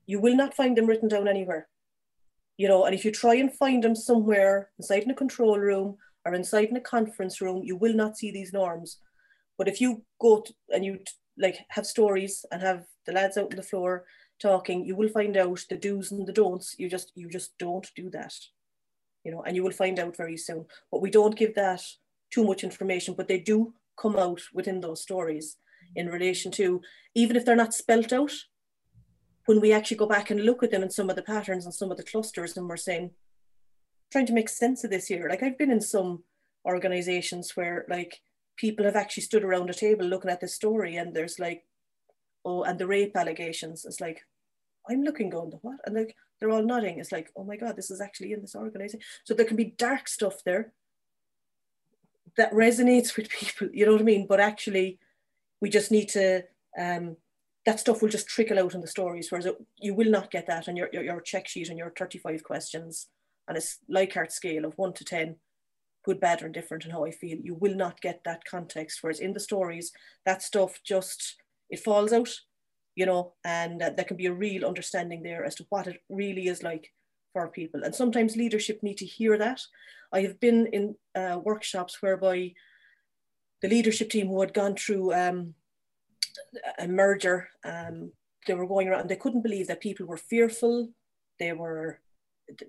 You 0.07 0.20
will 0.20 0.36
not 0.36 0.55
find 0.55 0.76
them 0.76 0.86
written 0.86 1.09
down 1.09 1.26
anywhere 1.26 1.68
you 2.57 2.68
know, 2.68 2.84
and 2.84 2.94
if 2.94 3.04
you 3.04 3.11
try 3.11 3.34
and 3.34 3.52
find 3.52 3.82
them 3.84 3.94
somewhere 3.94 4.70
inside 4.78 5.02
in 5.02 5.11
a 5.11 5.14
control 5.14 5.59
room 5.59 5.96
or 6.24 6.34
inside 6.34 6.68
in 6.68 6.76
a 6.76 6.80
conference 6.80 7.40
room, 7.40 7.62
you 7.64 7.76
will 7.76 7.94
not 7.94 8.16
see 8.16 8.30
these 8.30 8.52
norms. 8.52 8.98
But 9.59 9.68
if 9.68 9.80
you 9.80 10.02
go 10.20 10.40
to, 10.40 10.54
and 10.70 10.84
you 10.84 10.98
like 11.38 11.59
have 11.70 11.86
stories 11.86 12.44
and 12.50 12.62
have 12.62 12.84
the 13.07 13.12
lads 13.12 13.36
out 13.36 13.50
on 13.50 13.57
the 13.57 13.62
floor 13.62 14.04
talking, 14.40 14.84
you 14.84 14.96
will 14.96 15.09
find 15.09 15.36
out 15.36 15.64
the 15.68 15.76
do's 15.76 16.12
and 16.12 16.26
the 16.26 16.32
don'ts. 16.32 16.74
You 16.78 16.88
just 16.88 17.12
you 17.14 17.28
just 17.28 17.57
don't 17.59 17.88
do 17.94 18.11
that, 18.11 18.34
you 19.24 19.32
know, 19.32 19.42
and 19.42 19.54
you 19.54 19.62
will 19.62 19.72
find 19.72 19.98
out 19.98 20.16
very 20.16 20.36
soon. 20.36 20.66
But 20.90 21.02
we 21.02 21.11
don't 21.11 21.36
give 21.36 21.54
that 21.54 21.82
too 22.30 22.44
much 22.44 22.64
information, 22.64 23.14
but 23.14 23.28
they 23.28 23.38
do 23.38 23.74
come 23.98 24.16
out 24.16 24.40
within 24.52 24.80
those 24.80 25.02
stories 25.02 25.57
in 25.94 26.09
relation 26.09 26.50
to 26.52 26.80
even 27.14 27.36
if 27.36 27.44
they're 27.44 27.57
not 27.57 27.74
spelt 27.74 28.12
out, 28.12 28.32
when 29.47 29.61
we 29.61 29.72
actually 29.72 29.97
go 29.97 30.07
back 30.07 30.30
and 30.30 30.44
look 30.44 30.62
at 30.62 30.70
them 30.70 30.82
and 30.82 30.92
some 30.92 31.09
of 31.09 31.16
the 31.16 31.22
patterns 31.22 31.64
and 31.64 31.74
some 31.74 31.90
of 31.90 31.97
the 31.97 32.03
clusters 32.03 32.57
and 32.57 32.68
we're 32.68 32.76
saying 32.76 33.11
trying 34.12 34.26
to 34.26 34.32
make 34.32 34.49
sense 34.49 34.84
of 34.84 34.90
this 34.90 35.07
here. 35.07 35.28
Like 35.28 35.42
I've 35.42 35.59
been 35.59 35.70
in 35.70 35.80
some 35.80 36.22
organizations 36.64 37.57
where 37.57 37.86
like 37.88 38.20
people 38.57 38.84
have 38.84 38.97
actually 38.97 39.22
stood 39.22 39.44
around 39.44 39.70
a 39.70 39.74
table 39.74 40.05
looking 40.05 40.30
at 40.30 40.40
the 40.40 40.49
story 40.49 40.97
and 40.97 41.14
there's 41.14 41.38
like, 41.38 41.64
oh, 42.44 42.62
and 42.62 42.78
the 42.78 42.86
rape 42.86 43.16
allegations. 43.16 43.84
It's 43.84 44.01
like, 44.01 44.20
I'm 44.88 45.03
looking 45.03 45.30
going, 45.30 45.51
the 45.51 45.57
what? 45.57 45.78
And 45.84 45.94
like 45.94 46.14
they're 46.38 46.51
all 46.51 46.64
nodding. 46.64 46.99
It's 46.99 47.12
like, 47.12 47.30
oh 47.36 47.44
my 47.44 47.57
God, 47.57 47.76
this 47.76 47.90
is 47.90 48.01
actually 48.01 48.32
in 48.32 48.40
this 48.40 48.55
organization. 48.55 49.01
So 49.24 49.34
there 49.34 49.47
can 49.47 49.57
be 49.57 49.74
dark 49.76 50.09
stuff 50.09 50.42
there 50.44 50.72
that 52.36 52.53
resonates 52.53 53.16
with 53.16 53.28
people, 53.30 53.68
you 53.72 53.86
know 53.86 53.92
what 53.92 54.01
I 54.01 54.05
mean? 54.05 54.26
But 54.26 54.40
actually, 54.40 54.99
we 55.61 55.70
just 55.70 55.90
need 55.90 56.09
to, 56.11 56.44
um, 56.78 57.16
that 57.66 57.80
stuff 57.80 58.00
will 58.00 58.08
just 58.08 58.28
trickle 58.28 58.60
out 58.60 58.74
in 58.74 58.80
the 58.80 58.86
stories, 58.86 59.30
whereas 59.30 59.46
it, 59.46 59.56
you 59.78 59.92
will 59.92 60.10
not 60.10 60.30
get 60.30 60.46
that 60.46 60.68
on 60.68 60.76
your, 60.76 60.88
your, 60.92 61.02
your 61.02 61.20
check 61.20 61.48
sheet 61.48 61.68
and 61.68 61.76
your 61.76 61.92
35 61.98 62.44
questions 62.44 63.08
on 63.48 63.56
a 63.56 63.60
Likert 63.92 64.30
scale 64.30 64.64
of 64.64 64.72
one 64.76 64.92
to 64.94 65.04
10, 65.04 65.34
good, 66.04 66.20
bad, 66.20 66.42
or 66.42 66.46
indifferent, 66.46 66.84
and 66.84 66.92
how 66.92 67.04
I 67.04 67.10
feel. 67.10 67.38
You 67.42 67.54
will 67.54 67.74
not 67.74 68.00
get 68.00 68.20
that 68.24 68.44
context. 68.44 69.00
Whereas 69.02 69.18
in 69.18 69.32
the 69.32 69.40
stories, 69.40 69.90
that 70.24 70.42
stuff 70.42 70.80
just, 70.84 71.36
it 71.68 71.80
falls 71.80 72.12
out, 72.12 72.32
you 72.94 73.04
know, 73.04 73.34
and 73.44 73.82
uh, 73.82 73.90
there 73.90 74.04
can 74.04 74.16
be 74.16 74.26
a 74.26 74.32
real 74.32 74.64
understanding 74.64 75.24
there 75.24 75.44
as 75.44 75.56
to 75.56 75.66
what 75.68 75.88
it 75.88 76.00
really 76.08 76.46
is 76.46 76.62
like 76.62 76.92
for 77.32 77.48
people. 77.48 77.82
And 77.82 77.94
sometimes 77.94 78.36
leadership 78.36 78.80
need 78.84 78.98
to 78.98 79.06
hear 79.06 79.36
that. 79.38 79.60
I 80.12 80.20
have 80.20 80.38
been 80.38 80.66
in 80.68 80.94
uh, 81.16 81.40
workshops 81.42 82.00
whereby 82.00 82.52
the 83.60 83.68
leadership 83.68 84.10
team 84.10 84.28
who 84.28 84.40
had 84.40 84.54
gone 84.54 84.76
through 84.76 85.12
um, 85.12 85.54
a 86.78 86.89
merger, 86.89 87.49
um, 87.64 88.12
they 88.47 88.55
were 88.55 88.66
going 88.66 88.89
around, 88.89 89.09
they 89.09 89.16
couldn't 89.16 89.43
believe 89.43 89.66
that 89.68 89.80
people 89.80 90.07
were 90.07 90.16
fearful, 90.16 90.89
they 91.39 91.53
were 91.53 92.01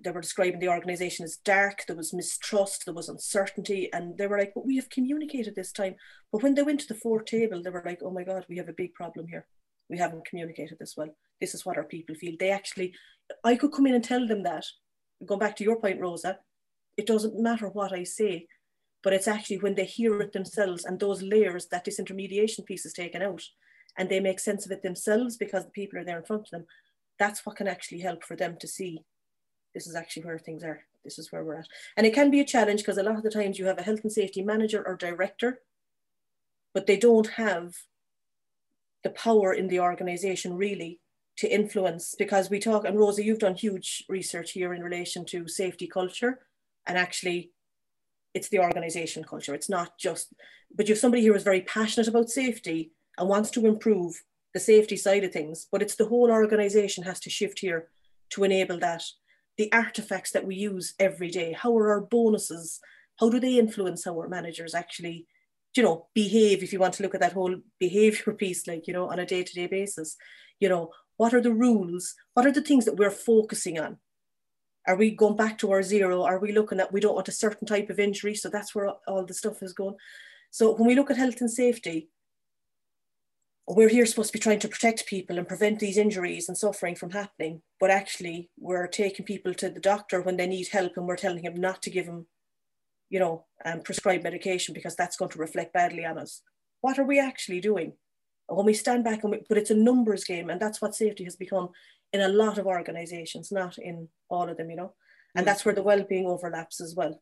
they 0.02 0.10
were 0.10 0.20
describing 0.20 0.58
the 0.58 0.68
organization 0.68 1.24
as 1.24 1.36
dark, 1.44 1.84
there 1.86 1.96
was 1.96 2.12
mistrust, 2.12 2.84
there 2.84 2.94
was 2.94 3.08
uncertainty, 3.08 3.88
and 3.92 4.18
they 4.18 4.26
were 4.26 4.38
like, 4.38 4.52
but 4.54 4.66
we 4.66 4.76
have 4.76 4.90
communicated 4.90 5.54
this 5.54 5.72
time. 5.72 5.94
But 6.32 6.42
when 6.42 6.54
they 6.54 6.62
went 6.62 6.80
to 6.80 6.88
the 6.88 6.94
fourth 6.94 7.26
table, 7.26 7.62
they 7.62 7.70
were 7.70 7.82
like, 7.86 8.00
oh 8.02 8.10
my 8.10 8.24
God, 8.24 8.44
we 8.48 8.56
have 8.56 8.68
a 8.68 8.72
big 8.72 8.92
problem 8.94 9.28
here. 9.28 9.46
We 9.88 9.98
haven't 9.98 10.26
communicated 10.26 10.78
this 10.78 10.94
well. 10.96 11.14
This 11.40 11.54
is 11.54 11.64
what 11.64 11.76
our 11.76 11.84
people 11.84 12.14
feel. 12.16 12.34
They 12.38 12.50
actually, 12.50 12.92
I 13.44 13.54
could 13.54 13.72
come 13.72 13.86
in 13.86 13.94
and 13.94 14.04
tell 14.04 14.26
them 14.26 14.42
that. 14.42 14.64
Going 15.24 15.40
back 15.40 15.56
to 15.56 15.64
your 15.64 15.80
point, 15.80 16.00
Rosa, 16.00 16.38
it 16.96 17.06
doesn't 17.06 17.40
matter 17.40 17.68
what 17.68 17.92
I 17.92 18.02
say, 18.02 18.46
but 19.02 19.12
it's 19.12 19.28
actually 19.28 19.58
when 19.58 19.74
they 19.74 19.84
hear 19.84 20.20
it 20.20 20.32
themselves 20.32 20.84
and 20.84 20.98
those 20.98 21.22
layers, 21.22 21.66
that 21.66 21.84
disintermediation 21.84 22.64
piece 22.66 22.84
is 22.84 22.92
taken 22.92 23.22
out 23.22 23.42
and 23.96 24.08
they 24.08 24.20
make 24.20 24.40
sense 24.40 24.66
of 24.66 24.72
it 24.72 24.82
themselves 24.82 25.36
because 25.36 25.64
the 25.64 25.70
people 25.70 25.98
are 25.98 26.04
there 26.04 26.18
in 26.18 26.24
front 26.24 26.42
of 26.42 26.50
them. 26.50 26.66
That's 27.18 27.44
what 27.44 27.56
can 27.56 27.68
actually 27.68 28.00
help 28.00 28.24
for 28.24 28.36
them 28.36 28.56
to 28.60 28.68
see 28.68 29.04
this 29.74 29.86
is 29.86 29.94
actually 29.94 30.24
where 30.24 30.38
things 30.38 30.64
are. 30.64 30.80
This 31.04 31.18
is 31.18 31.30
where 31.30 31.44
we're 31.44 31.58
at. 31.58 31.68
And 31.96 32.06
it 32.06 32.14
can 32.14 32.30
be 32.30 32.40
a 32.40 32.44
challenge 32.44 32.80
because 32.80 32.98
a 32.98 33.02
lot 33.02 33.16
of 33.16 33.22
the 33.22 33.30
times 33.30 33.58
you 33.58 33.66
have 33.66 33.78
a 33.78 33.82
health 33.82 34.00
and 34.02 34.12
safety 34.12 34.42
manager 34.42 34.82
or 34.86 34.96
director, 34.96 35.60
but 36.74 36.86
they 36.86 36.96
don't 36.96 37.28
have 37.28 37.74
the 39.04 39.10
power 39.10 39.52
in 39.52 39.68
the 39.68 39.80
organization 39.80 40.54
really 40.54 41.00
to 41.36 41.52
influence 41.52 42.16
because 42.18 42.50
we 42.50 42.58
talk, 42.58 42.84
and 42.84 42.98
Rosa, 42.98 43.24
you've 43.24 43.38
done 43.38 43.54
huge 43.54 44.04
research 44.08 44.52
here 44.52 44.74
in 44.74 44.82
relation 44.82 45.24
to 45.26 45.46
safety 45.46 45.86
culture 45.86 46.40
and 46.86 46.98
actually 46.98 47.52
it's 48.38 48.48
the 48.50 48.60
organization 48.60 49.24
culture. 49.24 49.52
It's 49.52 49.68
not 49.68 49.98
just, 49.98 50.32
but 50.74 50.86
you 50.86 50.94
have 50.94 51.00
somebody 51.00 51.22
here 51.22 51.32
who's 51.32 51.42
very 51.42 51.62
passionate 51.62 52.06
about 52.06 52.30
safety 52.30 52.92
and 53.18 53.28
wants 53.28 53.50
to 53.50 53.66
improve 53.66 54.22
the 54.54 54.60
safety 54.60 54.96
side 54.96 55.24
of 55.24 55.32
things, 55.32 55.66
but 55.72 55.82
it's 55.82 55.96
the 55.96 56.06
whole 56.06 56.30
organization 56.30 57.02
has 57.02 57.18
to 57.20 57.30
shift 57.30 57.58
here 57.58 57.88
to 58.30 58.44
enable 58.44 58.78
that 58.78 59.02
the 59.56 59.70
artifacts 59.72 60.30
that 60.30 60.46
we 60.46 60.54
use 60.54 60.94
every 61.00 61.30
day. 61.30 61.52
How 61.52 61.76
are 61.76 61.90
our 61.90 62.00
bonuses? 62.00 62.78
How 63.18 63.28
do 63.28 63.40
they 63.40 63.58
influence 63.58 64.04
how 64.04 64.16
our 64.20 64.28
managers 64.28 64.72
actually, 64.72 65.26
you 65.76 65.82
know, 65.82 66.06
behave? 66.14 66.62
If 66.62 66.72
you 66.72 66.78
want 66.78 66.94
to 66.94 67.02
look 67.02 67.16
at 67.16 67.20
that 67.20 67.32
whole 67.32 67.56
behavior 67.80 68.32
piece, 68.42 68.68
like, 68.68 68.86
you 68.86 68.94
know, 68.94 69.10
on 69.10 69.18
a 69.18 69.26
day 69.26 69.42
to 69.42 69.52
day 69.52 69.66
basis, 69.66 70.16
you 70.60 70.68
know, 70.68 70.92
what 71.16 71.34
are 71.34 71.40
the 71.40 71.52
rules? 71.52 72.14
What 72.34 72.46
are 72.46 72.52
the 72.52 72.62
things 72.62 72.84
that 72.84 72.96
we're 72.96 73.10
focusing 73.10 73.80
on? 73.80 73.98
Are 74.88 74.96
we 74.96 75.10
going 75.10 75.36
back 75.36 75.58
to 75.58 75.70
our 75.70 75.82
zero? 75.82 76.22
Are 76.22 76.38
we 76.38 76.52
looking 76.52 76.80
at 76.80 76.92
we 76.92 77.00
don't 77.00 77.14
want 77.14 77.28
a 77.28 77.32
certain 77.32 77.68
type 77.68 77.90
of 77.90 78.00
injury? 78.00 78.34
So 78.34 78.48
that's 78.48 78.74
where 78.74 78.88
all 79.06 79.26
the 79.26 79.34
stuff 79.34 79.62
is 79.62 79.74
going. 79.74 79.96
So 80.50 80.74
when 80.74 80.88
we 80.88 80.94
look 80.94 81.10
at 81.10 81.18
health 81.18 81.42
and 81.42 81.50
safety, 81.50 82.08
we're 83.66 83.90
here 83.90 84.06
supposed 84.06 84.32
to 84.32 84.38
be 84.38 84.42
trying 84.42 84.60
to 84.60 84.68
protect 84.68 85.04
people 85.04 85.36
and 85.36 85.46
prevent 85.46 85.78
these 85.78 85.98
injuries 85.98 86.48
and 86.48 86.56
suffering 86.56 86.94
from 86.94 87.10
happening. 87.10 87.60
But 87.78 87.90
actually, 87.90 88.48
we're 88.58 88.86
taking 88.86 89.26
people 89.26 89.52
to 89.54 89.68
the 89.68 89.78
doctor 89.78 90.22
when 90.22 90.38
they 90.38 90.46
need 90.46 90.68
help 90.68 90.92
and 90.96 91.06
we're 91.06 91.16
telling 91.16 91.44
him 91.44 91.54
not 91.54 91.82
to 91.82 91.90
give 91.90 92.06
them, 92.06 92.26
you 93.10 93.18
know, 93.18 93.44
um, 93.66 93.82
prescribed 93.82 94.24
medication 94.24 94.72
because 94.72 94.96
that's 94.96 95.18
going 95.18 95.30
to 95.32 95.38
reflect 95.38 95.74
badly 95.74 96.06
on 96.06 96.16
us. 96.16 96.40
What 96.80 96.98
are 96.98 97.04
we 97.04 97.20
actually 97.20 97.60
doing? 97.60 97.92
When 98.46 98.64
we 98.64 98.72
stand 98.72 99.04
back 99.04 99.22
and 99.22 99.32
we, 99.32 99.42
but 99.46 99.58
it's 99.58 99.70
a 99.70 99.74
numbers 99.74 100.24
game, 100.24 100.48
and 100.48 100.58
that's 100.58 100.80
what 100.80 100.94
safety 100.94 101.24
has 101.24 101.36
become 101.36 101.68
in 102.12 102.20
a 102.20 102.28
lot 102.28 102.58
of 102.58 102.66
organizations, 102.66 103.52
not 103.52 103.78
in 103.78 104.08
all 104.28 104.48
of 104.48 104.56
them, 104.56 104.70
you 104.70 104.76
know. 104.76 104.94
And 105.34 105.46
that's 105.46 105.64
where 105.64 105.74
the 105.74 105.82
well-being 105.82 106.26
overlaps 106.26 106.80
as 106.80 106.94
well. 106.96 107.20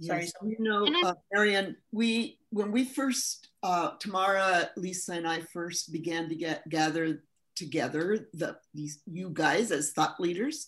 Sorry, 0.00 0.22
yes. 0.22 0.32
you 0.42 0.56
know, 0.58 0.86
uh, 1.04 1.14
Marion, 1.32 1.76
we 1.92 2.38
when 2.50 2.72
we 2.72 2.84
first 2.84 3.50
uh, 3.62 3.90
Tamara, 3.98 4.70
Lisa, 4.76 5.12
and 5.12 5.28
I 5.28 5.40
first 5.40 5.92
began 5.92 6.28
to 6.28 6.34
get 6.34 6.68
gather 6.68 7.22
together 7.54 8.28
the 8.32 8.56
these 8.74 9.00
you 9.06 9.30
guys 9.32 9.70
as 9.70 9.92
thought 9.92 10.18
leaders, 10.18 10.66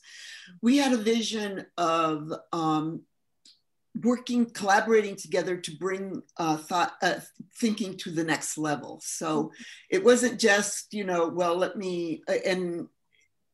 we 0.62 0.76
had 0.76 0.92
a 0.92 0.98
vision 0.98 1.66
of 1.78 2.32
um, 2.52 3.02
working, 4.02 4.46
collaborating 4.46 5.16
together 5.16 5.56
to 5.56 5.76
bring 5.78 6.22
uh, 6.36 6.56
thought 6.56 6.92
uh, 7.02 7.20
thinking 7.56 7.96
to 7.96 8.10
the 8.10 8.24
next 8.24 8.58
level. 8.58 9.00
So 9.02 9.52
it 9.90 10.04
wasn't 10.04 10.38
just 10.38 10.92
you 10.92 11.04
know, 11.04 11.28
well, 11.28 11.56
let 11.56 11.76
me 11.76 12.22
uh, 12.28 12.34
and 12.46 12.88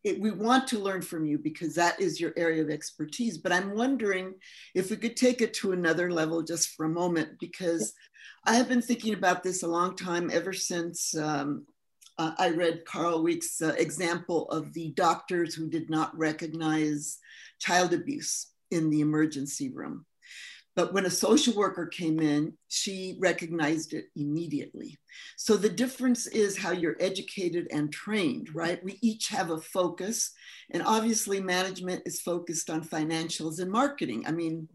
it, 0.03 0.20
we 0.20 0.30
want 0.30 0.66
to 0.68 0.78
learn 0.78 1.03
from 1.03 1.26
you 1.26 1.38
because 1.38 1.74
that 1.74 2.01
is 2.01 2.20
your 2.20 2.32
area 2.36 2.62
of 2.62 2.70
expertise. 2.70 3.38
But 3.38 3.53
I'm 3.53 3.74
wondering 3.74 4.34
if 4.74 4.90
we 4.90 4.96
could 4.96 5.16
take 5.16 5.40
it 5.42 5.55
to 5.55 5.72
another 5.72 6.11
level 6.11 6.42
just 6.42 6.70
for 6.70 6.86
a 6.86 6.88
moment, 6.88 7.38
because 7.38 7.92
I 8.46 8.55
have 8.55 8.68
been 8.68 8.82
thinking 8.82 9.14
about 9.14 9.42
this 9.42 9.62
a 9.62 9.68
long 9.68 9.96
time, 9.96 10.30
ever 10.32 10.53
since 10.53 11.14
um, 11.16 11.66
uh, 12.18 12.32
I 12.38 12.51
read 12.51 12.84
Karl 12.86 13.22
Weick's 13.22 13.61
uh, 13.62 13.74
example 13.78 14.48
of 14.51 14.72
the 14.72 14.92
doctors 14.92 15.55
who 15.55 15.68
did 15.68 15.90
not 15.90 16.16
recognize 16.16 17.18
child 17.59 17.92
abuse 17.92 18.46
in 18.70 18.90
the 18.90 19.01
emergency 19.01 19.70
room. 19.70 20.07
But 20.77 20.93
when 20.93 21.05
a 21.05 21.11
social 21.11 21.55
worker 21.55 21.87
came 21.87 22.21
in, 22.21 22.55
she 22.68 23.16
recognized 23.18 23.93
it 23.93 24.07
immediately. 24.14 24.99
So 25.37 25.57
the 25.57 25.68
difference 25.68 26.27
is 26.27 26.57
how 26.57 26.71
you're 26.71 26.97
educated 27.01 27.66
and 27.73 27.93
trained, 27.93 28.55
right? 28.55 28.83
We 28.85 28.99
each 29.03 29.29
have 29.29 29.51
a 29.51 29.61
focus. 29.61 30.33
And 30.71 30.83
obviously, 30.85 31.41
management 31.41 32.03
is 32.07 32.21
focused 32.21 32.71
on 32.71 32.85
financials 32.85 33.61
and 33.61 33.71
marketing. 33.71 34.25
I 34.27 34.33
mean, 34.33 34.68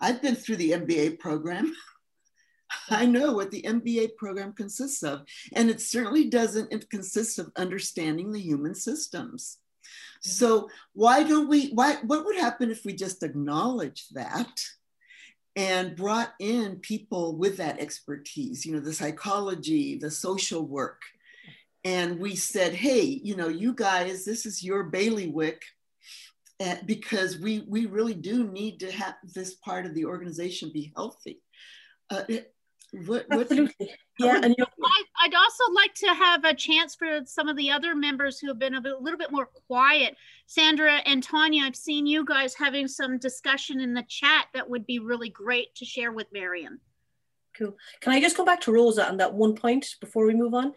I've 0.00 0.22
been 0.22 0.36
through 0.36 0.56
the 0.56 0.72
MBA 0.72 1.18
program. 1.18 1.74
I 2.90 3.04
know 3.04 3.32
what 3.32 3.50
the 3.50 3.62
MBA 3.62 4.16
program 4.16 4.54
consists 4.54 5.02
of. 5.02 5.22
And 5.52 5.68
it 5.68 5.80
certainly 5.80 6.30
doesn't 6.30 6.88
consist 6.90 7.38
of 7.38 7.52
understanding 7.56 8.32
the 8.32 8.40
human 8.40 8.74
systems. 8.74 9.58
Mm-hmm. 10.24 10.30
So 10.30 10.70
why 10.94 11.22
don't 11.22 11.48
we, 11.48 11.70
why, 11.70 11.96
what 12.06 12.24
would 12.24 12.36
happen 12.36 12.70
if 12.70 12.84
we 12.84 12.94
just 12.94 13.22
acknowledge 13.22 14.08
that? 14.12 14.50
And 15.56 15.96
brought 15.96 16.32
in 16.40 16.76
people 16.76 17.36
with 17.36 17.58
that 17.58 17.78
expertise, 17.78 18.64
you 18.64 18.72
know, 18.72 18.80
the 18.80 18.92
psychology, 18.92 19.98
the 19.98 20.10
social 20.10 20.66
work. 20.66 21.02
And 21.84 22.18
we 22.18 22.36
said, 22.36 22.74
hey, 22.74 23.02
you 23.02 23.36
know, 23.36 23.48
you 23.48 23.74
guys, 23.74 24.24
this 24.24 24.46
is 24.46 24.62
your 24.62 24.84
bailiwick 24.84 25.62
uh, 26.60 26.76
because 26.86 27.38
we, 27.38 27.64
we 27.68 27.86
really 27.86 28.14
do 28.14 28.44
need 28.44 28.80
to 28.80 28.90
have 28.92 29.14
this 29.34 29.54
part 29.56 29.84
of 29.84 29.94
the 29.94 30.04
organization 30.04 30.70
be 30.72 30.92
healthy. 30.94 31.40
Uh, 32.08 32.22
what, 33.06 33.26
Absolutely. 33.30 33.90
yeah, 34.18 34.40
and 34.42 34.54
you 34.56 34.64
I, 35.22 35.26
would 35.26 35.34
also 35.34 35.72
like 35.72 35.94
to 35.94 36.08
have 36.08 36.44
a 36.44 36.54
chance 36.54 36.94
for 36.94 37.20
some 37.24 37.48
of 37.48 37.56
the 37.56 37.70
other 37.70 37.94
members 37.94 38.38
who 38.38 38.48
have 38.48 38.58
been 38.58 38.74
a, 38.74 38.80
bit, 38.80 38.92
a 38.92 38.98
little 38.98 39.18
bit 39.18 39.30
more 39.30 39.46
quiet. 39.46 40.16
Sandra 40.46 41.00
and 41.06 41.22
Tanya, 41.22 41.62
I've 41.64 41.76
seen 41.76 42.06
you 42.06 42.24
guys 42.24 42.54
having 42.54 42.88
some 42.88 43.18
discussion 43.18 43.80
in 43.80 43.94
the 43.94 44.04
chat 44.08 44.46
that 44.54 44.68
would 44.68 44.86
be 44.86 44.98
really 44.98 45.28
great 45.30 45.74
to 45.76 45.84
share 45.84 46.12
with 46.12 46.26
Marion. 46.32 46.80
Cool. 47.56 47.76
Can 48.00 48.12
I 48.12 48.20
just 48.20 48.36
come 48.36 48.46
back 48.46 48.60
to 48.62 48.72
Rosa 48.72 49.08
on 49.08 49.18
that 49.18 49.34
one 49.34 49.54
point 49.54 49.96
before 50.00 50.26
we 50.26 50.34
move 50.34 50.54
on? 50.54 50.72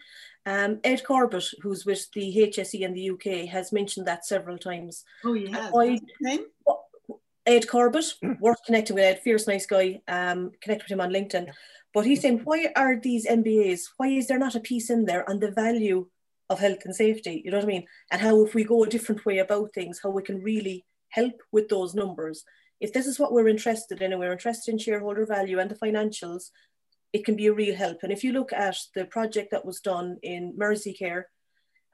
Um, 0.45 0.79
Ed 0.83 1.03
Corbett, 1.03 1.45
who's 1.61 1.85
with 1.85 2.11
the 2.11 2.51
HSE 2.53 2.81
in 2.81 2.93
the 2.93 3.09
UK, 3.11 3.47
has 3.49 3.71
mentioned 3.71 4.05
that 4.07 4.25
several 4.25 4.57
times. 4.57 5.03
Oh, 5.23 5.33
yeah. 5.33 5.71
name? 6.21 6.45
Ed 7.45 7.67
Corbett, 7.67 8.13
worth 8.39 8.63
connecting 8.65 8.95
with 8.95 9.05
Ed, 9.05 9.21
fierce 9.21 9.47
nice 9.47 9.65
guy. 9.65 10.01
Um, 10.07 10.51
connect 10.61 10.83
with 10.83 10.91
him 10.91 11.01
on 11.01 11.11
LinkedIn. 11.11 11.51
But 11.95 12.05
he's 12.05 12.21
saying, 12.21 12.41
why 12.43 12.73
are 12.75 12.99
these 12.99 13.25
MBAs, 13.25 13.83
why 13.95 14.07
is 14.07 14.27
there 14.27 14.37
not 14.37 14.53
a 14.53 14.59
piece 14.59 14.89
in 14.89 15.05
there 15.05 15.27
on 15.29 15.39
the 15.39 15.49
value 15.49 16.07
of 16.49 16.59
health 16.59 16.79
and 16.83 16.93
safety? 16.93 17.41
You 17.45 17.51
know 17.51 17.57
what 17.57 17.63
I 17.63 17.67
mean? 17.67 17.87
And 18.11 18.21
how 18.21 18.43
if 18.43 18.53
we 18.53 18.65
go 18.65 18.83
a 18.83 18.89
different 18.89 19.25
way 19.25 19.37
about 19.37 19.73
things, 19.73 20.01
how 20.03 20.09
we 20.09 20.21
can 20.21 20.43
really 20.43 20.85
help 21.07 21.41
with 21.53 21.69
those 21.69 21.95
numbers. 21.95 22.43
if 22.81 22.91
this 22.91 23.07
is 23.07 23.17
what 23.17 23.31
we're 23.31 23.47
interested 23.47 24.01
in 24.01 24.11
and 24.11 24.19
we're 24.19 24.33
interested 24.33 24.69
in 24.69 24.77
shareholder 24.77 25.25
value 25.25 25.59
and 25.59 25.71
the 25.71 25.75
financials, 25.75 26.49
it 27.13 27.23
can 27.23 27.37
be 27.37 27.47
a 27.47 27.53
real 27.53 27.73
help. 27.73 27.99
And 28.03 28.11
if 28.11 28.21
you 28.25 28.33
look 28.33 28.51
at 28.51 28.77
the 28.93 29.05
project 29.05 29.51
that 29.51 29.65
was 29.65 29.79
done 29.79 30.17
in 30.21 30.53
Mersey 30.57 30.93
Care, 30.93 31.29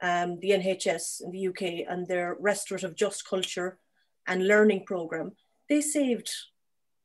um, 0.01 0.39
the 0.39 0.49
NHS 0.49 1.23
in 1.23 1.29
the 1.29 1.47
UK 1.49 1.85
and 1.87 2.07
their 2.07 2.35
restorative 2.39 2.95
just 2.95 3.29
culture 3.29 3.77
and 4.25 4.47
learning 4.47 4.85
program, 4.85 5.33
they 5.69 5.81
saved, 5.81 6.31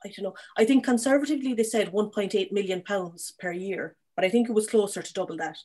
I 0.07 0.12
don't 0.16 0.24
know, 0.24 0.34
I 0.57 0.64
think 0.64 0.84
conservatively 0.84 1.54
they 1.54 1.64
said 1.64 1.92
1.8 1.92 2.52
million 2.52 2.82
pounds 2.82 3.32
per 3.38 3.52
year, 3.52 3.96
but 4.14 4.24
I 4.24 4.28
think 4.28 4.48
it 4.48 4.54
was 4.54 4.68
closer 4.68 5.02
to 5.02 5.12
double 5.12 5.36
that. 5.38 5.59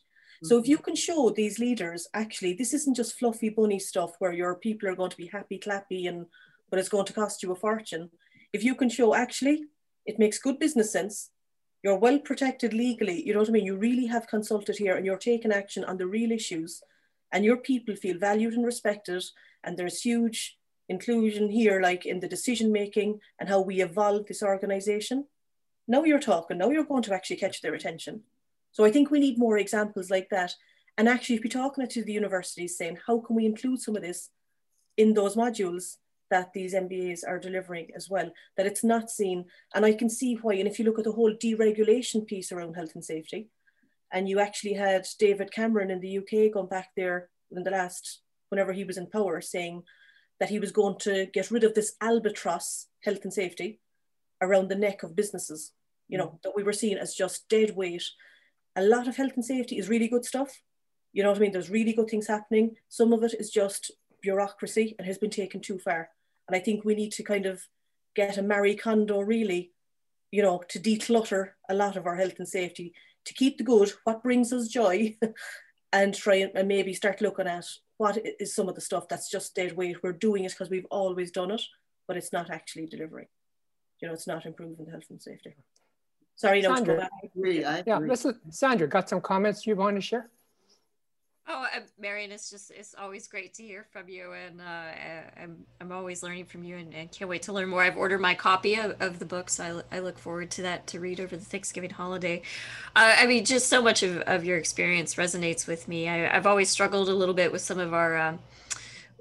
So 0.43 0.57
if 0.57 0.63
mm-hmm. 0.63 0.71
you 0.71 0.77
can 0.79 0.95
show 0.95 1.29
these 1.29 1.59
leaders, 1.59 2.07
actually, 2.13 2.53
this 2.53 2.73
isn't 2.73 2.95
just 2.95 3.19
fluffy 3.19 3.49
bunny 3.49 3.79
stuff 3.79 4.13
where 4.19 4.33
your 4.33 4.55
people 4.55 4.89
are 4.89 4.95
going 4.95 5.11
to 5.11 5.17
be 5.17 5.27
happy 5.27 5.59
clappy 5.59 6.07
and 6.07 6.25
but 6.69 6.79
it's 6.79 6.89
going 6.89 7.05
to 7.05 7.13
cost 7.13 7.43
you 7.43 7.51
a 7.51 7.55
fortune. 7.55 8.09
If 8.53 8.63
you 8.63 8.75
can 8.75 8.89
show 8.89 9.13
actually 9.13 9.65
it 10.05 10.17
makes 10.17 10.39
good 10.39 10.57
business 10.57 10.91
sense, 10.91 11.29
you're 11.83 11.97
well 11.97 12.19
protected 12.19 12.73
legally, 12.73 13.21
you 13.25 13.33
know 13.33 13.39
what 13.39 13.49
I 13.49 13.51
mean? 13.51 13.65
You 13.65 13.75
really 13.75 14.05
have 14.07 14.27
consulted 14.27 14.77
here 14.77 14.95
and 14.95 15.05
you're 15.05 15.17
taking 15.17 15.51
action 15.51 15.83
on 15.83 15.97
the 15.97 16.07
real 16.07 16.31
issues 16.31 16.81
and 17.31 17.45
your 17.45 17.57
people 17.57 17.95
feel 17.95 18.17
valued 18.17 18.53
and 18.53 18.65
respected 18.65 19.23
and 19.63 19.77
there's 19.77 20.01
huge 20.01 20.57
inclusion 20.91 21.49
here 21.49 21.81
like 21.81 22.05
in 22.05 22.19
the 22.19 22.27
decision 22.27 22.71
making 22.71 23.19
and 23.39 23.49
how 23.49 23.61
we 23.61 23.81
evolve 23.81 24.27
this 24.27 24.43
organization. 24.43 25.25
Now 25.87 26.03
you're 26.03 26.19
talking, 26.19 26.59
now 26.59 26.69
you're 26.69 26.91
going 26.91 27.03
to 27.03 27.13
actually 27.13 27.37
catch 27.37 27.61
their 27.61 27.73
attention. 27.73 28.21
So 28.71 28.85
I 28.85 28.91
think 28.91 29.09
we 29.09 29.19
need 29.19 29.39
more 29.39 29.57
examples 29.57 30.09
like 30.09 30.29
that. 30.29 30.53
And 30.97 31.09
actually, 31.09 31.37
if 31.37 31.43
you're 31.43 31.63
talking 31.63 31.87
to 31.87 32.03
the 32.03 32.13
universities 32.13 32.77
saying, 32.77 32.99
how 33.07 33.19
can 33.19 33.35
we 33.35 33.45
include 33.45 33.81
some 33.81 33.95
of 33.95 34.03
this 34.03 34.29
in 34.97 35.13
those 35.13 35.35
modules 35.35 35.97
that 36.31 36.53
these 36.53 36.73
MBAs 36.73 37.21
are 37.27 37.37
delivering 37.37 37.89
as 37.95 38.09
well, 38.09 38.31
that 38.57 38.65
it's 38.65 38.83
not 38.83 39.11
seen. 39.11 39.45
And 39.75 39.85
I 39.85 39.93
can 39.93 40.09
see 40.09 40.35
why. 40.35 40.55
And 40.55 40.67
if 40.67 40.79
you 40.79 40.85
look 40.85 40.97
at 40.97 41.05
the 41.05 41.11
whole 41.11 41.35
deregulation 41.35 42.25
piece 42.25 42.51
around 42.51 42.73
health 42.73 42.95
and 42.95 43.05
safety, 43.05 43.49
and 44.11 44.27
you 44.27 44.39
actually 44.39 44.73
had 44.73 45.05
David 45.19 45.51
Cameron 45.51 45.91
in 45.91 45.99
the 45.99 46.17
UK 46.17 46.53
going 46.53 46.67
back 46.67 46.89
there 46.95 47.29
in 47.51 47.63
the 47.63 47.71
last, 47.71 48.21
whenever 48.49 48.73
he 48.73 48.83
was 48.83 48.97
in 48.97 49.07
power, 49.07 49.41
saying 49.41 49.83
that 50.41 50.49
he 50.49 50.59
was 50.59 50.73
going 50.73 50.97
to 50.99 51.27
get 51.27 51.51
rid 51.51 51.63
of 51.63 51.73
this 51.73 51.95
albatross 52.01 52.87
health 53.03 53.23
and 53.23 53.33
safety 53.33 53.79
around 54.41 54.67
the 54.67 54.75
neck 54.75 55.03
of 55.03 55.15
businesses, 55.15 55.71
you 56.09 56.17
know, 56.17 56.27
mm. 56.27 56.41
that 56.41 56.55
we 56.55 56.63
were 56.63 56.73
seeing 56.73 56.97
as 56.97 57.15
just 57.15 57.47
dead 57.47 57.73
weight 57.77 58.03
a 58.75 58.81
lot 58.81 59.07
of 59.07 59.17
health 59.17 59.33
and 59.35 59.45
safety 59.45 59.77
is 59.77 59.89
really 59.89 60.07
good 60.07 60.25
stuff. 60.25 60.61
You 61.13 61.23
know 61.23 61.29
what 61.29 61.37
I 61.37 61.41
mean? 61.41 61.51
There's 61.51 61.69
really 61.69 61.93
good 61.93 62.09
things 62.09 62.27
happening. 62.27 62.75
Some 62.89 63.13
of 63.13 63.23
it 63.23 63.33
is 63.37 63.49
just 63.49 63.91
bureaucracy 64.21 64.95
and 64.97 65.05
has 65.07 65.17
been 65.17 65.29
taken 65.29 65.61
too 65.61 65.77
far. 65.77 66.09
And 66.47 66.55
I 66.55 66.59
think 66.59 66.85
we 66.85 66.95
need 66.95 67.11
to 67.13 67.23
kind 67.23 67.45
of 67.45 67.61
get 68.15 68.37
a 68.37 68.41
Marie 68.41 68.75
Kondo 68.75 69.19
really, 69.19 69.71
you 70.31 70.41
know, 70.41 70.63
to 70.69 70.79
declutter 70.79 71.49
a 71.69 71.73
lot 71.73 71.97
of 71.97 72.05
our 72.05 72.15
health 72.15 72.35
and 72.39 72.47
safety, 72.47 72.93
to 73.25 73.33
keep 73.33 73.57
the 73.57 73.63
good, 73.63 73.91
what 74.05 74.23
brings 74.23 74.53
us 74.53 74.67
joy, 74.67 75.17
and 75.93 76.13
try 76.13 76.49
and 76.55 76.67
maybe 76.67 76.93
start 76.93 77.21
looking 77.21 77.47
at 77.47 77.65
what 78.02 78.18
is 78.39 78.56
some 78.56 78.68
of 78.68 78.74
the 78.74 78.82
stuff 78.82 79.08
that's 79.08 79.30
just 79.30 79.54
dead 79.54 79.78
weight. 79.78 80.02
We're 80.02 80.14
doing 80.14 80.43
it 80.43 80.54
because 80.54 80.72
we've 80.72 80.88
always 80.89 81.30
done 81.30 81.52
it, 81.52 81.62
but 82.08 82.18
it's 82.18 82.34
not 82.34 82.49
actually 82.49 82.88
delivering. 82.88 83.28
You 83.99 84.08
know, 84.08 84.16
it's 84.16 84.26
not 84.26 84.47
improving 84.47 84.88
health 84.88 85.04
and 85.12 85.22
safety. 85.22 85.56
Sorry, 86.36 86.64
no. 86.64 86.74
Sandra. 86.74 87.04
I 87.04 87.28
agree. 87.28 87.64
I 87.64 87.84
Yeah, 87.86 87.99
listen, 87.99 88.39
Sandra, 88.49 88.88
got 88.88 89.08
some 89.08 89.22
comments 89.22 89.68
you 89.68 89.76
want 89.76 89.97
to 89.97 90.02
share? 90.02 90.32
Oh, 91.47 91.65
uh, 91.75 91.79
Marion, 91.99 92.31
it's 92.31 92.49
just 92.51 92.71
it's 92.71 92.93
always 92.97 93.27
great 93.27 93.53
to 93.55 93.63
hear 93.63 93.85
from 93.91 94.07
you, 94.07 94.31
and 94.31 94.61
uh, 94.61 95.41
I'm 95.41 95.65
I'm 95.81 95.91
always 95.91 96.21
learning 96.21 96.45
from 96.45 96.63
you, 96.63 96.77
and, 96.77 96.93
and 96.93 97.11
can't 97.11 97.29
wait 97.29 97.41
to 97.43 97.53
learn 97.53 97.67
more. 97.67 97.81
I've 97.81 97.97
ordered 97.97 98.21
my 98.21 98.35
copy 98.35 98.75
of, 98.75 98.95
of 99.01 99.17
the 99.17 99.25
book, 99.25 99.49
so 99.49 99.63
I, 99.63 99.69
l- 99.69 99.83
I 99.91 99.99
look 99.99 100.19
forward 100.19 100.51
to 100.51 100.61
that 100.61 100.85
to 100.87 100.99
read 100.99 101.19
over 101.19 101.35
the 101.35 101.43
Thanksgiving 101.43 101.89
holiday. 101.89 102.43
Uh, 102.95 103.15
I 103.17 103.25
mean, 103.25 103.43
just 103.43 103.69
so 103.69 103.81
much 103.81 104.03
of, 104.03 104.17
of 104.21 104.45
your 104.45 104.57
experience 104.57 105.15
resonates 105.15 105.67
with 105.67 105.87
me. 105.87 106.07
I, 106.07 106.33
I've 106.33 106.45
always 106.45 106.69
struggled 106.69 107.09
a 107.09 107.15
little 107.15 107.35
bit 107.35 107.51
with 107.51 107.61
some 107.61 107.79
of 107.79 107.91
our 107.91 108.17
um, 108.17 108.39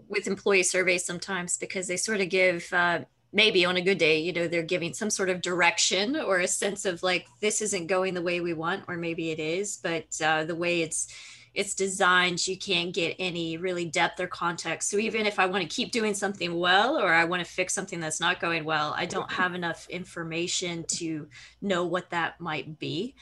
with 0.08 0.26
employee 0.26 0.62
surveys 0.62 1.04
sometimes 1.06 1.56
because 1.56 1.88
they 1.88 1.96
sort 1.96 2.20
of 2.20 2.28
give 2.28 2.70
uh, 2.72 3.00
maybe 3.32 3.64
on 3.64 3.76
a 3.76 3.82
good 3.82 3.98
day, 3.98 4.20
you 4.20 4.32
know, 4.32 4.46
they're 4.46 4.62
giving 4.62 4.92
some 4.92 5.08
sort 5.10 5.30
of 5.30 5.40
direction 5.40 6.16
or 6.16 6.38
a 6.40 6.48
sense 6.48 6.84
of 6.84 7.02
like 7.02 7.26
this 7.40 7.62
isn't 7.62 7.86
going 7.86 8.12
the 8.12 8.22
way 8.22 8.40
we 8.40 8.52
want, 8.52 8.84
or 8.88 8.96
maybe 8.96 9.30
it 9.30 9.40
is, 9.40 9.78
but 9.78 10.04
uh, 10.22 10.44
the 10.44 10.54
way 10.54 10.82
it's 10.82 11.08
it's 11.55 11.74
designed, 11.74 12.46
you 12.46 12.57
can't 12.57 12.94
get 12.94 13.16
any 13.18 13.57
really 13.57 13.84
depth 13.84 14.20
or 14.20 14.26
context. 14.26 14.88
So 14.88 14.98
even 14.98 15.26
if 15.26 15.38
I 15.38 15.46
want 15.46 15.62
to 15.62 15.68
keep 15.68 15.90
doing 15.90 16.14
something 16.14 16.55
well, 16.59 16.98
or 16.98 17.12
I 17.12 17.24
want 17.24 17.44
to 17.44 17.51
fix 17.51 17.74
something 17.74 18.01
that's 18.01 18.20
not 18.20 18.40
going 18.40 18.64
well, 18.64 18.94
I 18.96 19.07
don't 19.07 19.30
have 19.32 19.55
enough 19.55 19.88
information 19.88 20.84
to 20.88 21.28
know 21.61 21.84
what 21.84 22.11
that 22.11 22.40
might 22.40 22.78
be. 22.78 23.14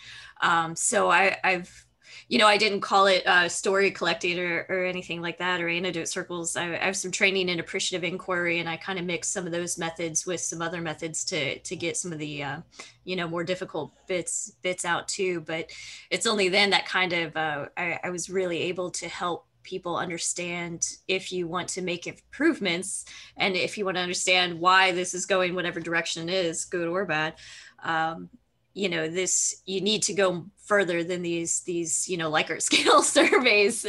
Um, 0.43 0.77
so 0.77 1.11
I, 1.11 1.39
I've 1.43 1.87
you 2.29 2.39
know, 2.39 2.47
I 2.47 2.57
didn't 2.57 2.81
call 2.81 3.07
it 3.07 3.27
uh, 3.27 3.49
story 3.49 3.91
collecting 3.91 4.39
or, 4.39 4.67
or 4.69 4.85
anything 4.85 5.21
like 5.21 5.39
that 5.39 5.61
or 5.61 5.69
anecdote 5.69 6.09
circles. 6.09 6.57
I, 6.57 6.75
I 6.75 6.85
have 6.85 6.97
some 6.97 7.11
training 7.11 7.49
in 7.49 7.61
appreciative 7.61 8.05
inquiry, 8.05 8.59
and 8.59 8.69
I 8.69 8.77
kind 8.77 8.99
of 8.99 9.05
mix 9.05 9.29
some 9.29 9.47
of 9.47 9.53
those 9.53 9.79
methods 9.79 10.27
with 10.27 10.41
some 10.41 10.63
other 10.63 10.81
methods 10.81 11.25
to 11.27 11.59
to 11.59 11.77
get 11.77 11.97
some 11.97 12.13
of 12.13 12.19
the 12.19 12.43
uh, 12.43 12.61
you 13.05 13.17
know 13.17 13.29
more 13.29 13.45
difficult 13.45 13.93
bits 14.07 14.53
bits 14.63 14.85
out 14.85 15.09
too. 15.09 15.41
But 15.41 15.71
it's 16.11 16.27
only 16.27 16.49
then 16.49 16.71
that 16.71 16.87
kind 16.87 17.13
of 17.13 17.37
uh, 17.37 17.67
I, 17.77 17.99
I 18.05 18.11
was 18.11 18.31
really 18.31 18.63
able 18.63 18.91
to 18.93 19.09
help 19.09 19.47
people 19.69 19.97
understand 19.97 20.97
if 21.09 21.31
you 21.31 21.47
want 21.47 21.69
to 21.69 21.83
make 21.83 22.07
improvements 22.07 23.05
and 23.37 23.55
if 23.55 23.77
you 23.77 23.85
want 23.85 23.97
to 23.97 24.01
understand 24.01 24.59
why 24.59 24.93
this 24.93 25.13
is 25.13 25.27
going 25.27 25.55
whatever 25.55 25.79
direction 25.79 26.29
it 26.29 26.33
is, 26.33 26.65
good 26.65 26.89
or 26.89 27.05
bad. 27.05 27.35
Um, 27.83 28.31
you 28.75 28.89
know 28.89 29.09
this 29.09 29.63
you 29.67 29.81
need 29.81 30.03
to 30.03 30.15
go 30.15 30.47
further 30.65 31.03
than 31.03 31.23
these 31.23 31.61
these 31.61 32.09
you 32.09 32.17
know 32.17 32.31
likert 32.31 32.63
scale 32.71 33.03
surveys 33.03 33.87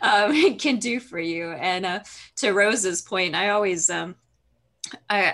um, 0.00 0.56
can 0.58 0.78
do 0.78 1.00
for 1.00 1.18
you. 1.18 1.50
And 1.50 1.86
uh, 1.86 2.00
to 2.36 2.52
Rosa's 2.52 3.02
point 3.02 3.34
i 3.34 3.50
always 3.50 3.90
um, 3.90 4.14
I, 5.08 5.24